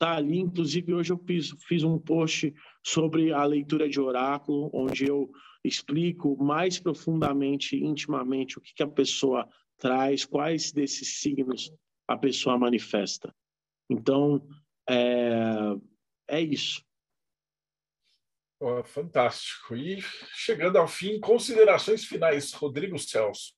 Tá 0.00 0.16
ali, 0.16 0.38
inclusive, 0.38 0.94
hoje 0.94 1.12
eu 1.12 1.18
fiz, 1.18 1.50
fiz 1.68 1.84
um 1.84 1.98
post 1.98 2.54
sobre 2.82 3.34
a 3.34 3.44
leitura 3.44 3.86
de 3.86 4.00
oráculo, 4.00 4.70
onde 4.72 5.04
eu 5.04 5.30
explico 5.62 6.42
mais 6.42 6.80
profundamente, 6.80 7.76
intimamente, 7.76 8.56
o 8.56 8.62
que, 8.62 8.72
que 8.72 8.82
a 8.82 8.88
pessoa 8.88 9.46
traz, 9.76 10.24
quais 10.24 10.72
desses 10.72 11.20
signos 11.20 11.70
a 12.08 12.16
pessoa 12.16 12.56
manifesta. 12.56 13.30
Então, 13.90 14.48
é, 14.88 15.76
é 16.28 16.40
isso. 16.40 16.82
Oh, 18.58 18.82
fantástico. 18.82 19.76
E 19.76 20.00
chegando 20.32 20.78
ao 20.78 20.88
fim, 20.88 21.20
considerações 21.20 22.06
finais, 22.06 22.54
Rodrigo 22.54 22.98
Celso. 22.98 23.52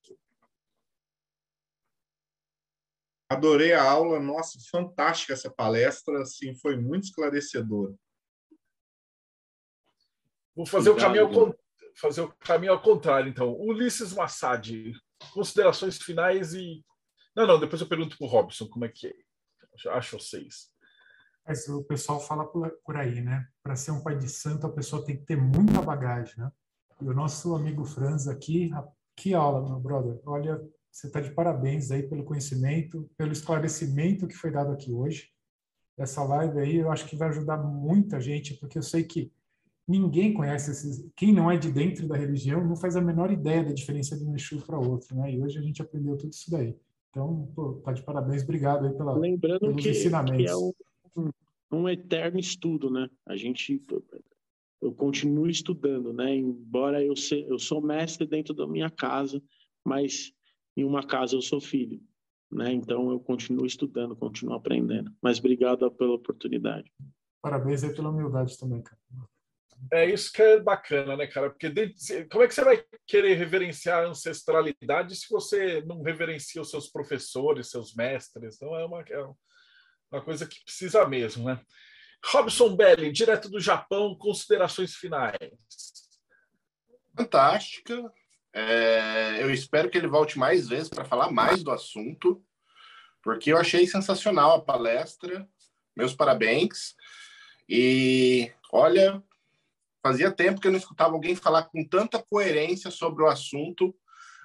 Adorei 3.32 3.72
a 3.72 3.82
aula, 3.82 4.20
nossa, 4.20 4.58
fantástica 4.70 5.32
essa 5.32 5.50
palestra, 5.50 6.20
assim, 6.20 6.54
foi 6.56 6.76
muito 6.76 7.04
esclarecedora. 7.04 7.94
Vou 10.54 10.66
fazer 10.66 10.90
o 10.90 10.96
caminho 10.96 11.26
ao, 11.26 11.54
fazer 11.98 12.20
o 12.20 12.32
caminho 12.38 12.72
ao 12.72 12.82
contrário, 12.82 13.30
então. 13.30 13.54
Ulisses 13.58 14.12
Massad, 14.12 14.92
considerações 15.32 15.96
finais 15.98 16.52
e. 16.52 16.84
Não, 17.34 17.46
não, 17.46 17.58
depois 17.58 17.80
eu 17.80 17.88
pergunto 17.88 18.18
para 18.18 18.26
o 18.26 18.30
Robson 18.30 18.68
como 18.68 18.84
é 18.84 18.88
que 18.88 19.06
é. 19.06 19.12
Acho 19.90 20.18
vocês. 20.18 20.70
Mas 21.46 21.66
o 21.68 21.82
pessoal 21.84 22.20
fala 22.20 22.44
por, 22.44 22.70
por 22.84 22.96
aí, 22.96 23.20
né? 23.20 23.46
Para 23.62 23.74
ser 23.74 23.90
um 23.90 24.02
pai 24.02 24.16
de 24.16 24.28
santo, 24.28 24.66
a 24.66 24.72
pessoa 24.72 25.04
tem 25.04 25.16
que 25.16 25.24
ter 25.24 25.36
muita 25.36 25.80
bagagem, 25.80 26.34
né? 26.36 26.50
E 27.00 27.08
o 27.08 27.14
nosso 27.14 27.54
amigo 27.54 27.84
Franz 27.84 28.28
aqui, 28.28 28.70
que 29.16 29.34
aula, 29.34 29.66
meu 29.66 29.80
brother. 29.80 30.20
Olha, 30.26 30.60
você 30.92 31.06
está 31.06 31.20
de 31.20 31.30
parabéns 31.30 31.90
aí 31.90 32.02
pelo 32.02 32.22
conhecimento, 32.22 33.10
pelo 33.16 33.32
esclarecimento 33.32 34.28
que 34.28 34.36
foi 34.36 34.50
dado 34.50 34.72
aqui 34.72 34.92
hoje. 34.92 35.30
Essa 35.96 36.22
live 36.22 36.58
aí 36.58 36.76
eu 36.76 36.90
acho 36.90 37.06
que 37.06 37.16
vai 37.16 37.30
ajudar 37.30 37.56
muita 37.56 38.20
gente, 38.20 38.54
porque 38.54 38.76
eu 38.76 38.82
sei 38.82 39.02
que 39.02 39.32
ninguém 39.88 40.34
conhece 40.34 40.70
esses. 40.70 41.10
Quem 41.16 41.32
não 41.32 41.50
é 41.50 41.56
de 41.56 41.72
dentro 41.72 42.06
da 42.06 42.16
religião 42.16 42.62
não 42.64 42.76
faz 42.76 42.94
a 42.94 43.00
menor 43.00 43.32
ideia 43.32 43.64
da 43.64 43.72
diferença 43.72 44.16
de 44.16 44.24
um 44.24 44.36
Exu 44.36 44.60
para 44.66 44.78
outro, 44.78 45.16
né? 45.16 45.32
E 45.32 45.42
hoje 45.42 45.58
a 45.58 45.62
gente 45.62 45.80
aprendeu 45.80 46.16
tudo 46.16 46.32
isso 46.32 46.50
daí. 46.50 46.76
Então, 47.08 47.50
pô, 47.54 47.74
tá 47.84 47.92
de 47.92 48.02
parabéns, 48.02 48.42
obrigado 48.42 48.86
aí 48.86 48.92
pela, 48.92 49.16
Lembrando 49.16 49.60
pelos 49.60 49.82
que, 49.82 49.90
ensinamentos. 49.90 50.44
Que 50.44 50.48
é 50.48 50.56
um, 50.56 51.30
um 51.72 51.88
eterno 51.88 52.38
estudo, 52.38 52.90
né? 52.90 53.08
A 53.26 53.36
gente 53.36 53.80
eu 54.80 54.92
continuo 54.92 55.48
estudando, 55.48 56.12
né? 56.12 56.34
Embora 56.34 57.02
eu, 57.02 57.16
se, 57.16 57.40
eu 57.48 57.58
sou 57.58 57.80
mestre 57.80 58.26
dentro 58.26 58.52
da 58.52 58.66
minha 58.66 58.90
casa, 58.90 59.40
mas 59.84 60.32
em 60.76 60.84
uma 60.84 61.06
casa 61.06 61.34
eu 61.34 61.42
sou 61.42 61.60
filho, 61.60 62.00
né? 62.50 62.72
Então 62.72 63.10
eu 63.10 63.20
continuo 63.20 63.66
estudando, 63.66 64.16
continuo 64.16 64.54
aprendendo. 64.54 65.14
Mas 65.22 65.38
obrigado 65.38 65.90
pela 65.92 66.14
oportunidade. 66.14 66.90
Parabéns 67.40 67.82
aí 67.82 67.94
pela 67.94 68.10
humildade 68.10 68.56
também, 68.58 68.82
cara. 68.82 69.00
É 69.90 70.08
isso 70.08 70.32
que 70.32 70.40
é 70.40 70.60
bacana, 70.60 71.16
né, 71.16 71.26
cara? 71.26 71.50
Porque 71.50 71.68
dentro, 71.68 71.96
como 72.30 72.44
é 72.44 72.46
que 72.46 72.54
você 72.54 72.62
vai 72.62 72.84
querer 73.06 73.34
reverenciar 73.34 74.04
a 74.04 74.08
ancestralidade 74.08 75.16
se 75.16 75.28
você 75.28 75.82
não 75.82 76.02
reverencia 76.02 76.62
os 76.62 76.70
seus 76.70 76.88
professores, 76.88 77.70
seus 77.70 77.94
mestres? 77.94 78.56
Então 78.56 78.76
é 78.76 78.84
uma, 78.84 79.00
é 79.02 79.24
uma 80.12 80.22
coisa 80.22 80.46
que 80.46 80.62
precisa 80.64 81.06
mesmo, 81.08 81.44
né? 81.44 81.60
Robson 82.24 82.76
Belli, 82.76 83.10
direto 83.10 83.48
do 83.48 83.58
Japão, 83.58 84.16
considerações 84.16 84.94
finais. 84.94 85.36
Fantástica. 87.16 88.12
É, 88.54 89.42
eu 89.42 89.50
espero 89.50 89.88
que 89.88 89.96
ele 89.96 90.06
volte 90.06 90.38
mais 90.38 90.68
vezes 90.68 90.88
para 90.88 91.04
falar 91.04 91.30
mais 91.30 91.62
do 91.62 91.70
assunto, 91.70 92.44
porque 93.22 93.52
eu 93.52 93.56
achei 93.56 93.86
sensacional 93.86 94.52
a 94.52 94.60
palestra. 94.60 95.48
Meus 95.96 96.14
parabéns. 96.14 96.94
E 97.68 98.50
olha, 98.72 99.22
fazia 100.02 100.30
tempo 100.30 100.60
que 100.60 100.66
eu 100.66 100.72
não 100.72 100.78
escutava 100.78 101.14
alguém 101.14 101.34
falar 101.34 101.64
com 101.64 101.86
tanta 101.86 102.22
coerência 102.22 102.90
sobre 102.90 103.22
o 103.22 103.28
assunto 103.28 103.94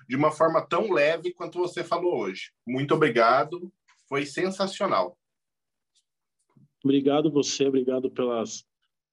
de 0.07 0.15
uma 0.15 0.31
forma 0.31 0.65
tão 0.65 0.91
leve 0.91 1.33
quanto 1.33 1.59
você 1.59 1.83
falou 1.83 2.17
hoje. 2.17 2.51
Muito 2.65 2.93
obrigado, 2.93 3.71
foi 4.07 4.25
sensacional. 4.25 5.17
Obrigado 6.83 7.29
você, 7.29 7.65
obrigado 7.65 8.09
pelas 8.09 8.63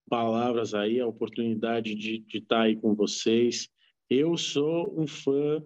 palavras 0.08 0.74
aí, 0.74 1.00
a 1.00 1.06
oportunidade 1.06 1.94
de, 1.94 2.18
de 2.18 2.38
estar 2.38 2.62
aí 2.62 2.76
com 2.76 2.94
vocês. 2.94 3.68
Eu 4.16 4.36
sou 4.36 4.94
um 4.96 5.08
fã 5.08 5.60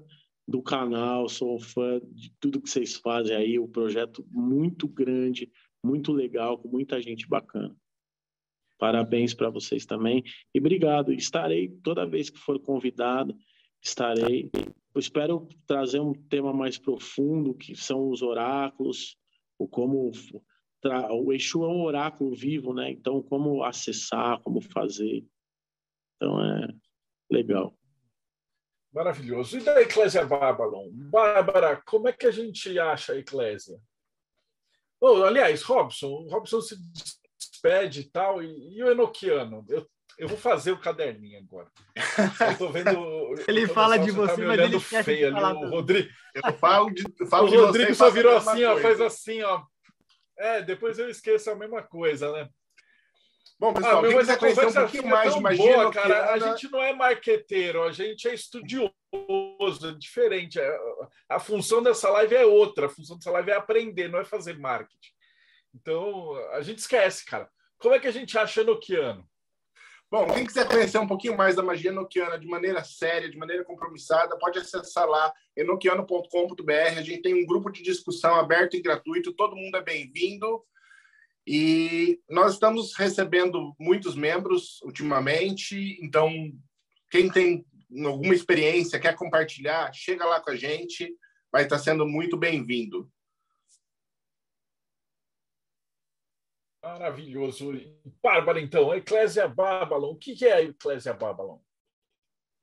do 0.47 0.63
canal, 0.63 1.29
sou 1.29 1.57
um 1.57 1.61
fã 1.61 2.01
de 2.11 2.33
tudo 2.41 2.63
que 2.63 2.71
vocês 2.71 2.97
fazem 2.97 3.37
aí, 3.37 3.59
um 3.59 3.69
projeto 3.69 4.27
muito 4.31 4.89
grande, 4.89 5.53
muito 5.85 6.13
legal, 6.13 6.57
com 6.57 6.67
muita 6.67 6.99
gente 7.03 7.29
bacana. 7.29 7.77
Parabéns 8.79 9.35
para 9.35 9.51
vocês 9.51 9.85
também 9.85 10.25
e 10.55 10.59
obrigado. 10.59 11.13
Estarei 11.13 11.69
toda 11.83 12.07
vez 12.07 12.31
que 12.31 12.39
for 12.39 12.59
convidado, 12.59 13.37
estarei. 13.83 14.51
Eu 14.95 14.99
espero 14.99 15.47
trazer 15.67 16.01
um 16.01 16.15
tema 16.15 16.51
mais 16.51 16.79
profundo, 16.79 17.55
que 17.55 17.77
são 17.77 18.09
os 18.09 18.23
oráculos, 18.23 19.19
o 19.59 19.69
como 19.69 20.11
o 21.11 21.33
Exu 21.35 21.65
é 21.65 21.69
um 21.69 21.83
oráculo 21.83 22.35
vivo, 22.35 22.73
né? 22.73 22.91
Então, 22.91 23.23
como 23.23 23.63
acessar, 23.63 24.41
como 24.41 24.63
fazer. 24.63 25.23
Então, 26.17 26.43
é 26.43 26.69
legal. 27.31 27.79
Maravilhoso. 28.99 29.57
E 29.57 29.61
da 29.61 29.81
Eclésia 29.81 30.27
Babylon? 30.27 30.89
Bárbara, 30.91 31.81
como 31.87 32.09
é 32.09 32.13
que 32.13 32.27
a 32.27 32.33
gente 32.33 32.77
acha 32.81 33.13
a 33.13 33.17
Eclésia? 33.17 33.79
Oh, 35.01 35.23
aliás, 35.23 35.63
Robson, 35.63 36.09
o 36.09 36.29
Robson 36.29 36.61
se 36.61 36.75
despede 37.39 38.01
e 38.01 38.05
tal, 38.11 38.43
e, 38.43 38.77
e 38.77 38.83
o 38.83 38.91
Enoquiano? 38.91 39.65
Eu, 39.69 39.87
eu 40.19 40.27
vou 40.27 40.37
fazer 40.37 40.73
o 40.73 40.81
caderninho 40.81 41.39
agora. 41.39 41.69
Eu 41.95 42.59
tô 42.59 42.71
vendo. 42.71 42.91
Ele 43.47 43.69
fala 43.69 44.01
de 44.01 44.11
você, 44.11 44.35
tá 44.35 44.49
mas 44.49 44.59
ele 44.59 44.81
feio 44.81 45.29
ali, 45.29 45.57
o 45.59 45.71
Rodrigo. 45.71 46.09
Eu 46.35 46.53
falo 46.55 46.91
de, 46.91 47.05
eu 47.21 47.27
falo 47.29 47.47
o 47.47 47.67
Rodrigo 47.67 47.95
só 47.95 48.11
virou 48.11 48.37
assim, 48.37 48.65
ó, 48.65 48.79
faz 48.79 49.01
assim, 49.01 49.43
ó. 49.43 49.63
É, 50.37 50.61
depois 50.61 50.99
eu 50.99 51.09
esqueço 51.09 51.49
a 51.53 51.55
mesma 51.55 51.85
coisa, 51.85 52.33
né? 52.33 52.49
Bom, 53.59 53.73
pessoal, 53.73 54.05
ah, 54.05 54.11
mas 54.11 54.29
a 54.29 54.37
conversa 54.37 54.81
um 54.81 54.83
pouquinho 54.85 55.07
mais 55.09 55.35
de 55.35 55.41
magia 55.41 55.77
boa, 55.77 55.93
cara. 55.93 56.33
A 56.33 56.39
gente 56.39 56.71
não 56.71 56.83
é 56.83 56.93
marqueteiro, 56.93 57.83
a 57.83 57.93
gente 57.93 58.29
é 58.29 58.35
estudioso, 58.35 58.93
é 59.85 59.93
diferente. 59.99 60.61
É, 60.61 60.79
a 61.29 61.41
função 61.41 61.83
dessa 61.83 62.09
live 62.11 62.35
é 62.35 62.47
outra. 62.47 62.87
A 62.87 62.91
função 62.91 63.17
dessa 63.17 63.31
live 63.31 63.51
é 63.51 63.57
aprender, 63.57 64.09
não 64.09 64.21
é 64.21 64.25
fazer 64.25 64.59
marketing. 64.59 65.13
Então, 65.75 66.35
a 66.53 66.63
gente 66.63 66.79
esquece, 66.79 67.25
cara. 67.25 67.49
Como 67.79 67.95
é 67.95 67.99
que 67.99 68.09
a 68.09 68.13
gente 68.13 68.37
acha 68.37 68.65
Nokiano? 68.65 69.29
Bom, 70.11 70.27
quem 70.27 70.47
quiser 70.47 70.67
conhecer 70.67 70.97
um 70.97 71.07
pouquinho 71.07 71.37
mais 71.37 71.55
da 71.55 71.63
magia 71.63 71.91
enoquiana 71.91 72.39
de 72.39 72.47
maneira 72.47 72.83
séria, 72.83 73.29
de 73.29 73.37
maneira 73.37 73.63
compromissada, 73.63 74.39
pode 74.39 74.59
acessar 74.59 75.07
lá 75.07 75.31
enoquiano.com.br. 75.55 76.73
A 76.97 77.03
gente 77.03 77.21
tem 77.21 77.35
um 77.35 77.45
grupo 77.45 77.71
de 77.71 77.83
discussão 77.83 78.35
aberto 78.37 78.75
e 78.75 78.81
gratuito, 78.81 79.35
todo 79.35 79.55
mundo 79.55 79.77
é 79.77 79.83
bem-vindo. 79.83 80.65
E 81.51 82.21
nós 82.29 82.53
estamos 82.53 82.95
recebendo 82.95 83.75
muitos 83.81 84.15
membros 84.15 84.83
ultimamente, 84.83 85.99
então 86.05 86.31
quem 87.11 87.33
tem 87.33 87.65
alguma 88.05 88.35
experiência, 88.35 89.01
quer 89.01 89.17
compartilhar, 89.17 89.91
chega 89.95 90.27
lá 90.27 90.43
com 90.43 90.51
a 90.51 90.57
gente, 90.57 91.11
vai 91.51 91.63
estar 91.63 91.79
sendo 91.79 92.07
muito 92.07 92.37
bem-vindo. 92.37 93.11
Maravilhoso. 96.83 97.73
Bárbara, 98.23 98.61
então, 98.61 98.91
a 98.91 98.99
Eclésia 98.99 99.49
Babylon. 99.49 100.11
O 100.11 100.19
que 100.19 100.45
é 100.45 100.53
a 100.53 100.63
Eclésia 100.63 101.15
Babylon? 101.15 101.61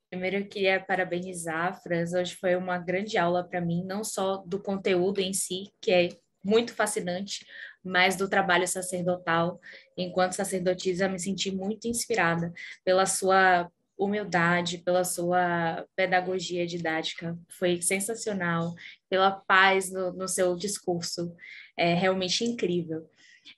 Primeiro, 0.08 0.36
eu 0.36 0.48
queria 0.48 0.78
parabenizar 0.78 1.66
a 1.66 1.72
Franz. 1.72 2.14
Hoje 2.14 2.36
foi 2.36 2.54
uma 2.54 2.78
grande 2.78 3.18
aula 3.18 3.42
para 3.42 3.60
mim, 3.60 3.84
não 3.84 4.04
só 4.04 4.36
do 4.46 4.62
conteúdo 4.62 5.20
em 5.20 5.32
si, 5.32 5.72
que 5.80 5.90
é 5.90 6.08
muito 6.46 6.72
fascinante, 6.72 7.44
mas 7.86 8.16
do 8.16 8.28
trabalho 8.28 8.66
sacerdotal. 8.66 9.60
Enquanto 9.96 10.32
sacerdotisa, 10.32 11.08
me 11.08 11.18
senti 11.18 11.50
muito 11.50 11.86
inspirada 11.86 12.52
pela 12.84 13.06
sua 13.06 13.70
humildade, 13.96 14.78
pela 14.78 15.04
sua 15.04 15.86
pedagogia 15.94 16.66
didática. 16.66 17.38
Foi 17.48 17.80
sensacional, 17.80 18.74
pela 19.08 19.30
paz 19.30 19.90
no, 19.90 20.12
no 20.12 20.28
seu 20.28 20.56
discurso. 20.56 21.34
É 21.76 21.94
realmente 21.94 22.44
incrível. 22.44 23.08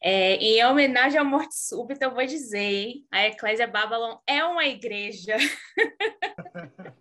É, 0.02 0.34
em 0.34 0.64
homenagem 0.66 1.18
à 1.18 1.24
morte 1.24 1.54
súbita, 1.56 2.04
eu 2.04 2.14
vou 2.14 2.26
dizer, 2.26 2.58
hein? 2.58 3.06
a 3.10 3.26
Eclésia 3.26 3.66
Babylon 3.66 4.18
é 4.26 4.44
uma 4.44 4.66
igreja. 4.66 5.36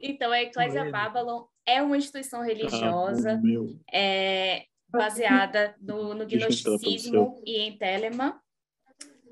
então, 0.00 0.32
a 0.32 0.40
Eclésia 0.40 0.90
Babylon 0.90 1.44
é 1.66 1.82
uma 1.82 1.98
instituição 1.98 2.42
religiosa. 2.42 3.40
Ah, 3.42 3.96
é, 3.96 4.64
baseada 4.96 5.74
no, 5.80 6.14
no 6.14 6.24
gnosticismo 6.24 7.42
e 7.44 7.58
em 7.58 7.76
Telemann. 7.76 8.38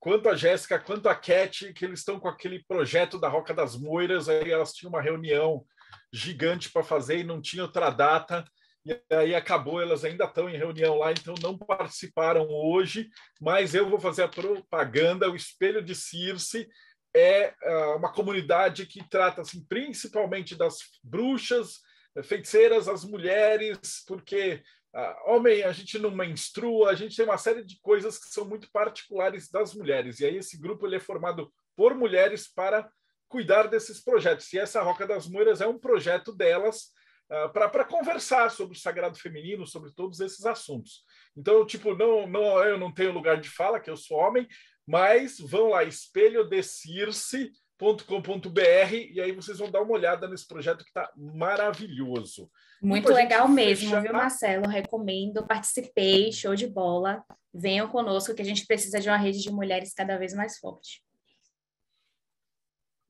quanto 0.00 0.28
a 0.28 0.36
Jéssica, 0.36 0.78
quanto 0.78 1.08
a 1.08 1.14
Cat, 1.14 1.72
que 1.72 1.84
eles 1.84 2.00
estão 2.00 2.20
com 2.20 2.28
aquele 2.28 2.62
projeto 2.64 3.18
da 3.18 3.28
Roca 3.28 3.52
das 3.52 3.76
Moiras, 3.76 4.28
aí 4.28 4.50
elas 4.50 4.72
tinham 4.72 4.90
uma 4.90 5.02
reunião 5.02 5.64
gigante 6.12 6.70
para 6.70 6.82
fazer 6.82 7.18
e 7.18 7.24
não 7.24 7.40
tinha 7.40 7.62
outra 7.62 7.90
data, 7.90 8.44
e 8.84 8.98
aí 9.10 9.34
acabou, 9.34 9.82
elas 9.82 10.04
ainda 10.04 10.24
estão 10.24 10.48
em 10.48 10.56
reunião 10.56 10.96
lá, 10.96 11.12
então 11.12 11.34
não 11.42 11.58
participaram 11.58 12.48
hoje, 12.48 13.10
mas 13.40 13.74
eu 13.74 13.88
vou 13.88 14.00
fazer 14.00 14.22
a 14.22 14.28
propaganda, 14.28 15.30
o 15.30 15.36
Espelho 15.36 15.82
de 15.82 15.94
Circe 15.94 16.68
é 17.14 17.54
uh, 17.62 17.96
uma 17.96 18.12
comunidade 18.12 18.86
que 18.86 19.06
trata 19.08 19.42
assim, 19.42 19.64
principalmente 19.68 20.54
das 20.54 20.78
bruxas, 21.02 21.80
feiticeiras, 22.22 22.88
as 22.88 23.04
mulheres, 23.04 24.04
porque 24.06 24.62
Uh, 24.94 25.32
homem, 25.32 25.62
a 25.62 25.72
gente 25.72 25.98
não 25.98 26.10
menstrua, 26.10 26.90
a 26.90 26.94
gente 26.94 27.14
tem 27.14 27.24
uma 27.24 27.38
série 27.38 27.62
de 27.62 27.78
coisas 27.80 28.18
que 28.18 28.28
são 28.28 28.44
muito 28.44 28.70
particulares 28.70 29.50
das 29.50 29.74
mulheres. 29.74 30.20
E 30.20 30.26
aí 30.26 30.36
esse 30.36 30.58
grupo 30.58 30.86
ele 30.86 30.96
é 30.96 31.00
formado 31.00 31.52
por 31.76 31.94
mulheres 31.94 32.48
para 32.48 32.90
cuidar 33.28 33.64
desses 33.64 34.02
projetos. 34.02 34.52
E 34.52 34.58
essa 34.58 34.82
Roca 34.82 35.06
das 35.06 35.28
Moiras 35.28 35.60
é 35.60 35.66
um 35.66 35.78
projeto 35.78 36.32
delas 36.32 36.92
uh, 37.30 37.52
para 37.52 37.84
conversar 37.84 38.50
sobre 38.50 38.76
o 38.76 38.80
sagrado 38.80 39.18
feminino, 39.18 39.66
sobre 39.66 39.92
todos 39.92 40.20
esses 40.20 40.44
assuntos. 40.46 41.04
Então, 41.36 41.64
tipo, 41.66 41.94
não, 41.94 42.26
não, 42.26 42.62
eu 42.64 42.78
não 42.78 42.92
tenho 42.92 43.12
lugar 43.12 43.40
de 43.40 43.50
fala, 43.50 43.80
que 43.80 43.90
eu 43.90 43.96
sou 43.96 44.16
homem, 44.16 44.48
mas 44.86 45.38
vão 45.38 45.68
lá, 45.68 45.84
espelho 45.84 46.44
de 46.44 46.62
Circe, 46.62 47.52
com.br 47.78 48.92
e 48.92 49.20
aí 49.20 49.30
vocês 49.32 49.58
vão 49.58 49.70
dar 49.70 49.82
uma 49.82 49.92
olhada 49.92 50.26
nesse 50.26 50.46
projeto 50.46 50.82
que 50.82 50.90
está 50.90 51.10
maravilhoso. 51.16 52.50
Muito 52.80 53.12
legal 53.12 53.48
mesmo, 53.48 53.88
fechar... 53.88 54.02
viu, 54.02 54.12
Marcelo? 54.12 54.68
Recomendo, 54.68 55.46
participei, 55.46 56.32
show 56.32 56.54
de 56.54 56.66
bola. 56.66 57.24
Venham 57.52 57.88
conosco 57.88 58.34
que 58.34 58.42
a 58.42 58.44
gente 58.44 58.66
precisa 58.66 59.00
de 59.00 59.08
uma 59.08 59.16
rede 59.16 59.40
de 59.40 59.50
mulheres 59.50 59.92
cada 59.92 60.16
vez 60.16 60.32
mais 60.32 60.58
forte. 60.58 61.02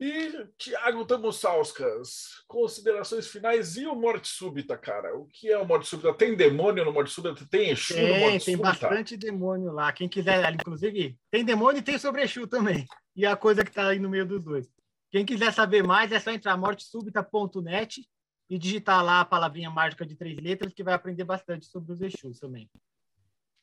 E 0.00 0.46
Tiago 0.56 1.04
Tamussauskas, 1.04 2.44
considerações 2.46 3.26
finais 3.26 3.76
e 3.76 3.84
o 3.84 3.96
Morte 3.96 4.28
Súbita, 4.28 4.78
cara? 4.78 5.18
O 5.18 5.26
que 5.26 5.50
é 5.50 5.58
o 5.58 5.66
Morte 5.66 5.88
Súbita? 5.88 6.14
Tem 6.14 6.36
demônio 6.36 6.84
no 6.84 6.92
Morte 6.92 7.10
Súbita? 7.10 7.44
Tem 7.50 7.70
Exu 7.70 7.94
tem, 7.94 8.06
no 8.06 8.20
Morte 8.20 8.44
Tem 8.44 8.54
Súbita? 8.54 8.62
bastante 8.62 9.16
demônio 9.16 9.72
lá. 9.72 9.92
Quem 9.92 10.08
quiser, 10.08 10.54
inclusive, 10.54 11.18
tem 11.32 11.44
demônio 11.44 11.80
e 11.80 11.82
tem 11.82 11.98
sobre 11.98 12.22
Exu 12.22 12.46
também. 12.46 12.86
E 13.16 13.26
a 13.26 13.36
coisa 13.36 13.64
que 13.64 13.70
está 13.70 13.88
aí 13.88 13.98
no 13.98 14.08
meio 14.08 14.24
dos 14.24 14.40
dois. 14.40 14.68
Quem 15.10 15.26
quiser 15.26 15.52
saber 15.52 15.82
mais, 15.82 16.12
é 16.12 16.20
só 16.20 16.30
entrar 16.30 16.56
mortesúbita.net 16.56 18.08
e 18.48 18.58
digitar 18.58 19.04
lá 19.04 19.20
a 19.20 19.24
palavrinha 19.24 19.70
mágica 19.70 20.06
de 20.06 20.14
três 20.14 20.38
letras, 20.38 20.72
que 20.72 20.82
vai 20.82 20.94
aprender 20.94 21.24
bastante 21.24 21.66
sobre 21.66 21.92
os 21.92 22.00
Exus 22.00 22.38
também. 22.38 22.70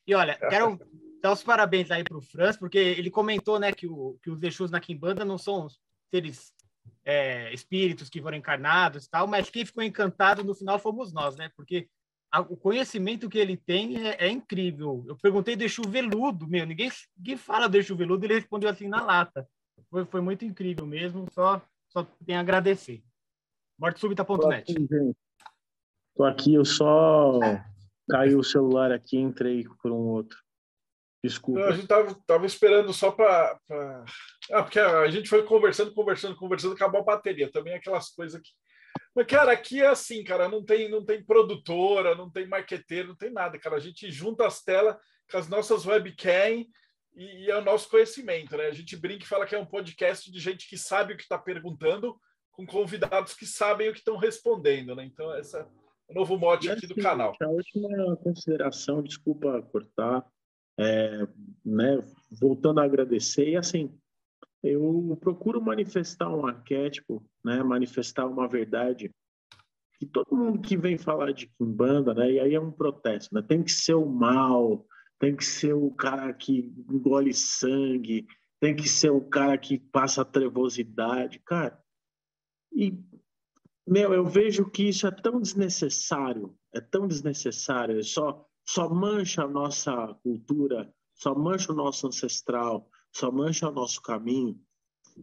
E 0.07 0.13
olha, 0.13 0.37
quero 0.49 0.79
dar 1.21 1.31
os 1.31 1.41
parabéns 1.41 1.89
aí 1.89 2.03
para 2.03 2.17
o 2.17 2.21
Franz, 2.21 2.55
porque 2.55 2.77
ele 2.77 3.09
comentou 3.09 3.59
né, 3.59 3.71
que, 3.71 3.87
o, 3.87 4.17
que 4.21 4.29
os 4.29 4.41
Exus 4.43 4.69
na 4.69 4.79
Kimbanda 4.79 5.25
não 5.25 5.37
são 5.37 5.67
seres 6.11 6.53
é, 7.03 7.51
espíritos 7.51 8.09
que 8.09 8.21
foram 8.21 8.37
encarnados 8.37 9.05
e 9.05 9.09
tal, 9.09 9.25
mas 9.25 9.49
quem 9.49 9.65
ficou 9.65 9.83
encantado 9.83 10.43
no 10.43 10.53
final 10.53 10.77
fomos 10.77 11.11
nós, 11.11 11.35
né? 11.35 11.49
Porque 11.55 11.87
a, 12.31 12.41
o 12.41 12.55
conhecimento 12.55 13.29
que 13.29 13.37
ele 13.37 13.57
tem 13.57 14.07
é, 14.07 14.25
é, 14.25 14.29
incrível. 14.29 15.03
Eu 15.07 15.15
perguntei 15.15 15.55
de 15.55 15.67
veludo, 15.87 16.47
meu, 16.47 16.65
ninguém, 16.65 16.91
ninguém 17.17 17.37
fala 17.37 17.67
de 17.67 17.81
veludo, 17.81 18.25
ele 18.25 18.35
respondeu 18.35 18.69
assim 18.69 18.87
na 18.87 19.01
lata. 19.01 19.47
Foi, 19.89 20.05
foi 20.05 20.21
muito 20.21 20.45
incrível 20.45 20.85
mesmo, 20.85 21.25
só, 21.31 21.61
só 21.87 22.03
tem 22.25 22.35
a 22.35 22.39
agradecer. 22.39 23.03
Mortesúbita.net. 23.77 24.73
Tô 26.15 26.23
aqui, 26.23 26.53
eu 26.53 26.64
só 26.64 27.39
caiu 28.10 28.39
o 28.39 28.43
celular 28.43 28.91
aqui 28.91 29.18
e 29.18 29.22
entrei 29.22 29.65
por 29.81 29.91
um 29.91 30.07
outro. 30.07 30.38
Desculpa. 31.23 31.60
Não, 31.60 31.68
a 31.68 31.72
gente 31.72 31.88
tava, 31.88 32.15
tava 32.27 32.45
esperando 32.45 32.93
só 32.93 33.11
para. 33.11 33.60
Pra... 33.68 34.06
Ah, 34.52 34.64
porque 34.64 34.80
a 34.80 35.10
gente 35.10 35.27
foi 35.27 35.43
conversando, 35.43 35.93
conversando, 35.93 36.35
conversando, 36.35 36.76
acabou 36.76 37.02
a 37.02 37.06
bateria. 37.06 37.52
Também 37.52 37.73
aquelas 37.73 38.10
coisas 38.11 38.39
que. 38.39 38.49
Mas, 39.14 39.26
cara, 39.26 39.52
aqui 39.52 39.81
é 39.81 39.88
assim, 39.88 40.23
cara, 40.23 40.47
não 40.47 40.64
tem, 40.64 40.89
não 40.89 41.03
tem 41.03 41.23
produtora, 41.23 42.15
não 42.15 42.30
tem 42.30 42.47
marqueteiro, 42.47 43.10
não 43.10 43.15
tem 43.15 43.31
nada, 43.31 43.57
cara. 43.57 43.76
A 43.76 43.80
gente 43.80 44.10
junta 44.11 44.45
as 44.45 44.61
telas 44.61 44.95
com 45.30 45.38
as 45.38 45.49
nossas 45.49 45.85
webcam 45.85 46.64
e, 47.15 47.45
e 47.45 47.52
é 47.52 47.57
o 47.57 47.64
nosso 47.64 47.89
conhecimento, 47.89 48.56
né? 48.56 48.68
A 48.68 48.73
gente 48.73 48.95
brinca 48.95 49.23
e 49.23 49.27
fala 49.27 49.45
que 49.45 49.56
é 49.56 49.60
um 49.60 49.65
podcast 49.65 50.31
de 50.31 50.39
gente 50.39 50.69
que 50.69 50.77
sabe 50.77 51.14
o 51.14 51.18
que 51.18 51.23
está 51.23 51.38
perguntando, 51.38 52.15
com 52.56 52.65
convidados 52.65 53.34
que 53.34 53.45
sabem 53.45 53.90
o 53.90 53.91
que 53.91 53.99
estão 53.99 54.18
respondendo, 54.18 54.95
né? 54.95 55.06
Então, 55.06 55.34
essa 55.34 55.60
é 55.60 56.11
o 56.11 56.14
novo 56.14 56.38
mote 56.38 56.69
aqui 56.69 56.88
do 56.88 56.94
assim, 56.94 57.02
canal. 57.02 57.36
A 57.41 57.48
última 57.48 58.15
consideração, 58.18 59.03
desculpa 59.03 59.61
cortar, 59.64 60.26
é, 60.80 61.27
né, 61.65 62.03
voltando 62.40 62.80
a 62.80 62.84
agradecer, 62.84 63.49
e 63.49 63.57
assim, 63.57 63.98
eu 64.64 65.18
procuro 65.19 65.61
manifestar 65.61 66.30
um 66.30 66.45
arquétipo, 66.45 67.23
né, 67.44 67.61
manifestar 67.64 68.26
uma 68.26 68.48
verdade 68.48 69.11
que 69.98 70.06
todo 70.06 70.36
mundo 70.36 70.60
que 70.60 70.76
vem 70.76 70.98
falar 70.98 71.32
de 71.32 71.48
Kimbanda, 71.48 72.14
né, 72.14 72.32
e 72.32 72.40
aí 72.40 72.53
é 72.53 72.60
um 72.60 72.72
protesto, 72.72 73.34
né, 73.34 73.41
tem 73.41 73.64
que 73.64 73.72
ser 73.72 73.95
o 73.95 74.06
mal, 74.06 74.86
tem 75.19 75.36
que 75.36 75.45
ser 75.45 75.73
o 75.73 75.91
cara 75.91 76.34
que 76.34 76.73
engole 76.90 77.34
sangue, 77.34 78.27
tem 78.60 78.76
que 78.76 78.88
ser 78.88 79.11
o 79.11 79.22
cara 79.22 79.57
que 79.57 79.77
passa 79.77 80.26
trevosidade, 80.26 81.40
cara. 81.40 81.80
E 82.76 82.99
meu, 83.88 84.14
eu 84.14 84.26
vejo 84.26 84.69
que 84.69 84.89
isso 84.89 85.06
é 85.06 85.11
tão 85.11 85.39
desnecessário, 85.39 86.57
é 86.73 86.81
tão 86.81 87.07
desnecessário, 87.07 88.03
só, 88.03 88.43
só 88.68 88.89
mancha 88.89 89.43
a 89.43 89.47
nossa 89.47 90.14
cultura, 90.23 90.91
só 91.14 91.35
mancha 91.35 91.72
o 91.72 91.76
nosso 91.76 92.07
ancestral, 92.07 92.89
só 93.14 93.31
mancha 93.31 93.69
o 93.69 93.72
nosso 93.72 94.02
caminho 94.02 94.60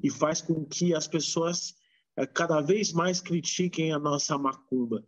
e 0.02 0.08
faz 0.08 0.40
com 0.40 0.64
que 0.64 0.94
as 0.94 1.08
pessoas 1.08 1.74
é, 2.16 2.24
cada 2.24 2.60
vez 2.60 2.92
mais 2.92 3.20
critiquem 3.20 3.92
a 3.92 3.98
nossa 3.98 4.38
macumba. 4.38 5.04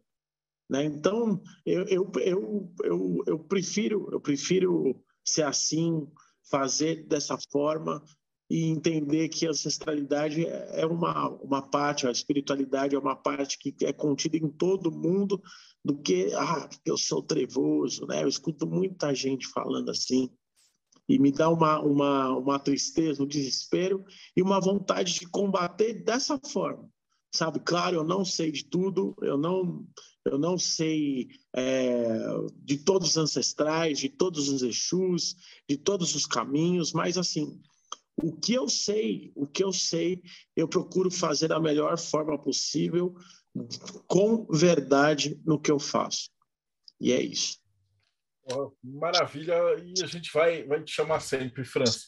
Né? 0.69 0.85
Então, 0.85 1.41
eu, 1.65 1.85
eu, 1.85 2.13
eu, 2.17 2.75
eu, 2.83 3.25
eu, 3.27 3.39
prefiro, 3.39 4.09
eu 4.11 4.21
prefiro 4.21 5.01
ser 5.25 5.45
assim, 5.45 6.11
fazer 6.51 7.07
dessa 7.07 7.39
forma, 7.53 8.03
e 8.55 8.67
entender 8.67 9.29
que 9.31 9.49
a 9.49 9.51
ancestralidade 9.51 10.47
é 10.47 10.87
uma, 10.87 11.29
uma 11.43 11.61
parte, 11.61 12.07
a 12.07 12.13
espiritualidade 12.13 12.95
é 12.95 12.99
uma 12.99 13.17
parte 13.17 13.59
que 13.59 13.75
é 13.85 13.93
contida 13.93 14.37
em 14.37 14.49
todo 14.49 14.93
mundo, 14.93 15.43
do 15.85 15.97
que, 15.97 16.33
ah, 16.35 16.69
eu 16.87 16.97
sou 16.97 17.21
trevoso, 17.21 18.07
né? 18.07 18.23
Eu 18.23 18.29
escuto 18.29 18.65
muita 18.65 19.13
gente 19.13 19.49
falando 19.49 19.91
assim, 19.91 20.31
e 21.09 21.19
me 21.19 21.33
dá 21.33 21.51
uma, 21.51 21.81
uma, 21.81 22.29
uma 22.39 22.59
tristeza, 22.61 23.25
um 23.25 23.27
desespero 23.27 24.05
e 24.37 24.41
uma 24.41 24.61
vontade 24.61 25.15
de 25.15 25.27
combater 25.27 26.05
dessa 26.05 26.39
forma, 26.39 26.89
sabe? 27.35 27.59
Claro, 27.59 27.97
eu 27.97 28.05
não 28.05 28.25
sei 28.25 28.53
de 28.53 28.65
tudo, 28.67 29.17
eu 29.21 29.37
não, 29.37 29.85
eu 30.25 30.39
não 30.39 30.57
sei 30.57 31.27
é, 31.57 32.09
de 32.63 32.79
todos 32.79 33.09
os 33.09 33.17
ancestrais, 33.17 33.99
de 33.99 34.11
todos 34.11 34.49
os 34.49 34.63
Exus, 34.63 35.35
de 35.69 35.77
todos 35.77 36.15
os 36.15 36.25
caminhos, 36.25 36.93
mas 36.93 37.19
assim, 37.19 37.61
o 38.23 38.33
que 38.37 38.55
eu 38.55 38.69
sei, 38.69 39.33
o 39.35 39.47
que 39.47 39.63
eu 39.63 39.73
sei, 39.73 40.23
eu 40.57 40.69
procuro 40.69 41.11
fazer 41.11 41.49
da 41.49 41.61
melhor 41.61 41.99
forma 41.99 42.41
possível, 42.41 43.15
com 44.07 44.47
verdade 44.47 45.41
no 45.45 45.61
que 45.61 45.71
eu 45.71 45.79
faço. 45.79 46.31
E 47.01 47.13
é 47.13 47.21
isso. 47.21 47.59
maravilha, 48.83 49.55
e 49.83 50.03
a 50.03 50.07
gente 50.07 50.31
vai, 50.33 50.65
vai 50.65 50.83
te 50.83 50.93
chamar 50.93 51.21
sempre, 51.21 51.65
França. 51.65 52.07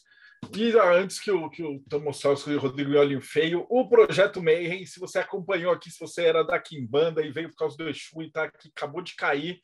E 0.55 0.71
antes 0.71 1.19
que 1.19 1.31
o, 1.31 1.49
que 1.49 1.63
o 1.63 1.79
Thomas 1.89 2.21
e 2.21 2.51
o 2.51 2.59
Rodrigo 2.59 2.95
olhem 2.95 3.19
feio, 3.19 3.65
o 3.69 3.89
Projeto 3.89 4.41
Mayhem, 4.41 4.85
se 4.85 4.99
você 4.99 5.19
acompanhou 5.19 5.73
aqui, 5.73 5.89
se 5.89 5.99
você 5.99 6.25
era 6.25 6.43
da 6.43 6.59
Kimbanda 6.59 7.21
e 7.21 7.31
veio 7.31 7.49
por 7.49 7.57
causa 7.57 7.75
do 7.75 7.89
Exu 7.89 8.21
e 8.21 8.31
tá 8.31 8.43
aqui, 8.43 8.71
acabou 8.75 9.01
de 9.01 9.15
cair, 9.15 9.59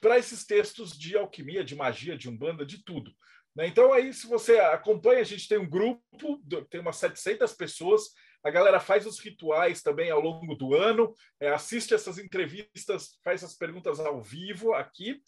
para 0.00 0.18
esses 0.18 0.44
textos 0.46 0.96
de 0.96 1.16
alquimia, 1.16 1.64
de 1.64 1.74
magia, 1.74 2.16
de 2.16 2.28
umbanda, 2.28 2.64
de 2.64 2.84
tudo. 2.84 3.12
Né? 3.54 3.66
Então, 3.66 3.92
aí, 3.92 4.12
se 4.12 4.26
você 4.26 4.58
acompanha, 4.58 5.20
a 5.20 5.24
gente 5.24 5.48
tem 5.48 5.58
um 5.58 5.68
grupo, 5.68 6.40
tem 6.70 6.80
umas 6.80 6.96
700 6.96 7.52
pessoas, 7.54 8.10
a 8.42 8.50
galera 8.50 8.80
faz 8.80 9.06
os 9.06 9.18
rituais 9.18 9.82
também 9.82 10.10
ao 10.10 10.20
longo 10.20 10.54
do 10.54 10.74
ano, 10.74 11.12
é, 11.40 11.50
assiste 11.50 11.92
essas 11.92 12.18
entrevistas, 12.18 13.18
faz 13.24 13.42
as 13.42 13.54
perguntas 13.54 13.98
ao 14.00 14.22
vivo 14.22 14.72
aqui, 14.72 15.20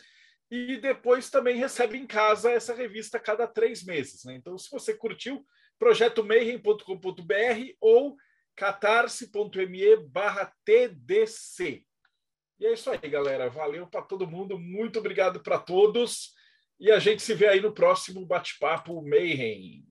e 0.51 0.77
depois 0.77 1.31
também 1.31 1.57
recebe 1.57 1.99
em 1.99 2.07
casa 2.07 2.51
essa 2.51 2.75
revista 2.75 3.17
a 3.17 3.21
cada 3.21 3.47
três 3.47 3.83
meses. 3.83 4.25
Né? 4.25 4.35
Então, 4.35 4.57
se 4.57 4.71
você 4.71 4.95
curtiu, 4.95 5.45
projetomayhem.com.br 5.83 7.75
ou 7.81 8.17
catarse.me 8.55 9.97
barra 10.07 10.55
TDC. 10.65 11.83
E 12.61 12.67
é 12.67 12.73
isso 12.73 12.89
aí, 12.89 13.11
galera. 13.11 13.51
Valeu 13.51 13.89
para 13.89 14.03
todo 14.03 14.29
mundo. 14.29 14.57
Muito 14.57 15.01
obrigado 15.01 15.41
para 15.41 15.59
todos. 15.59 16.35
E 16.79 16.89
a 16.89 17.01
gente 17.01 17.21
se 17.21 17.35
vê 17.35 17.49
aí 17.49 17.61
no 17.61 17.75
próximo 17.75 18.25
bate-papo 18.25 19.03
Mayhem. 19.03 19.85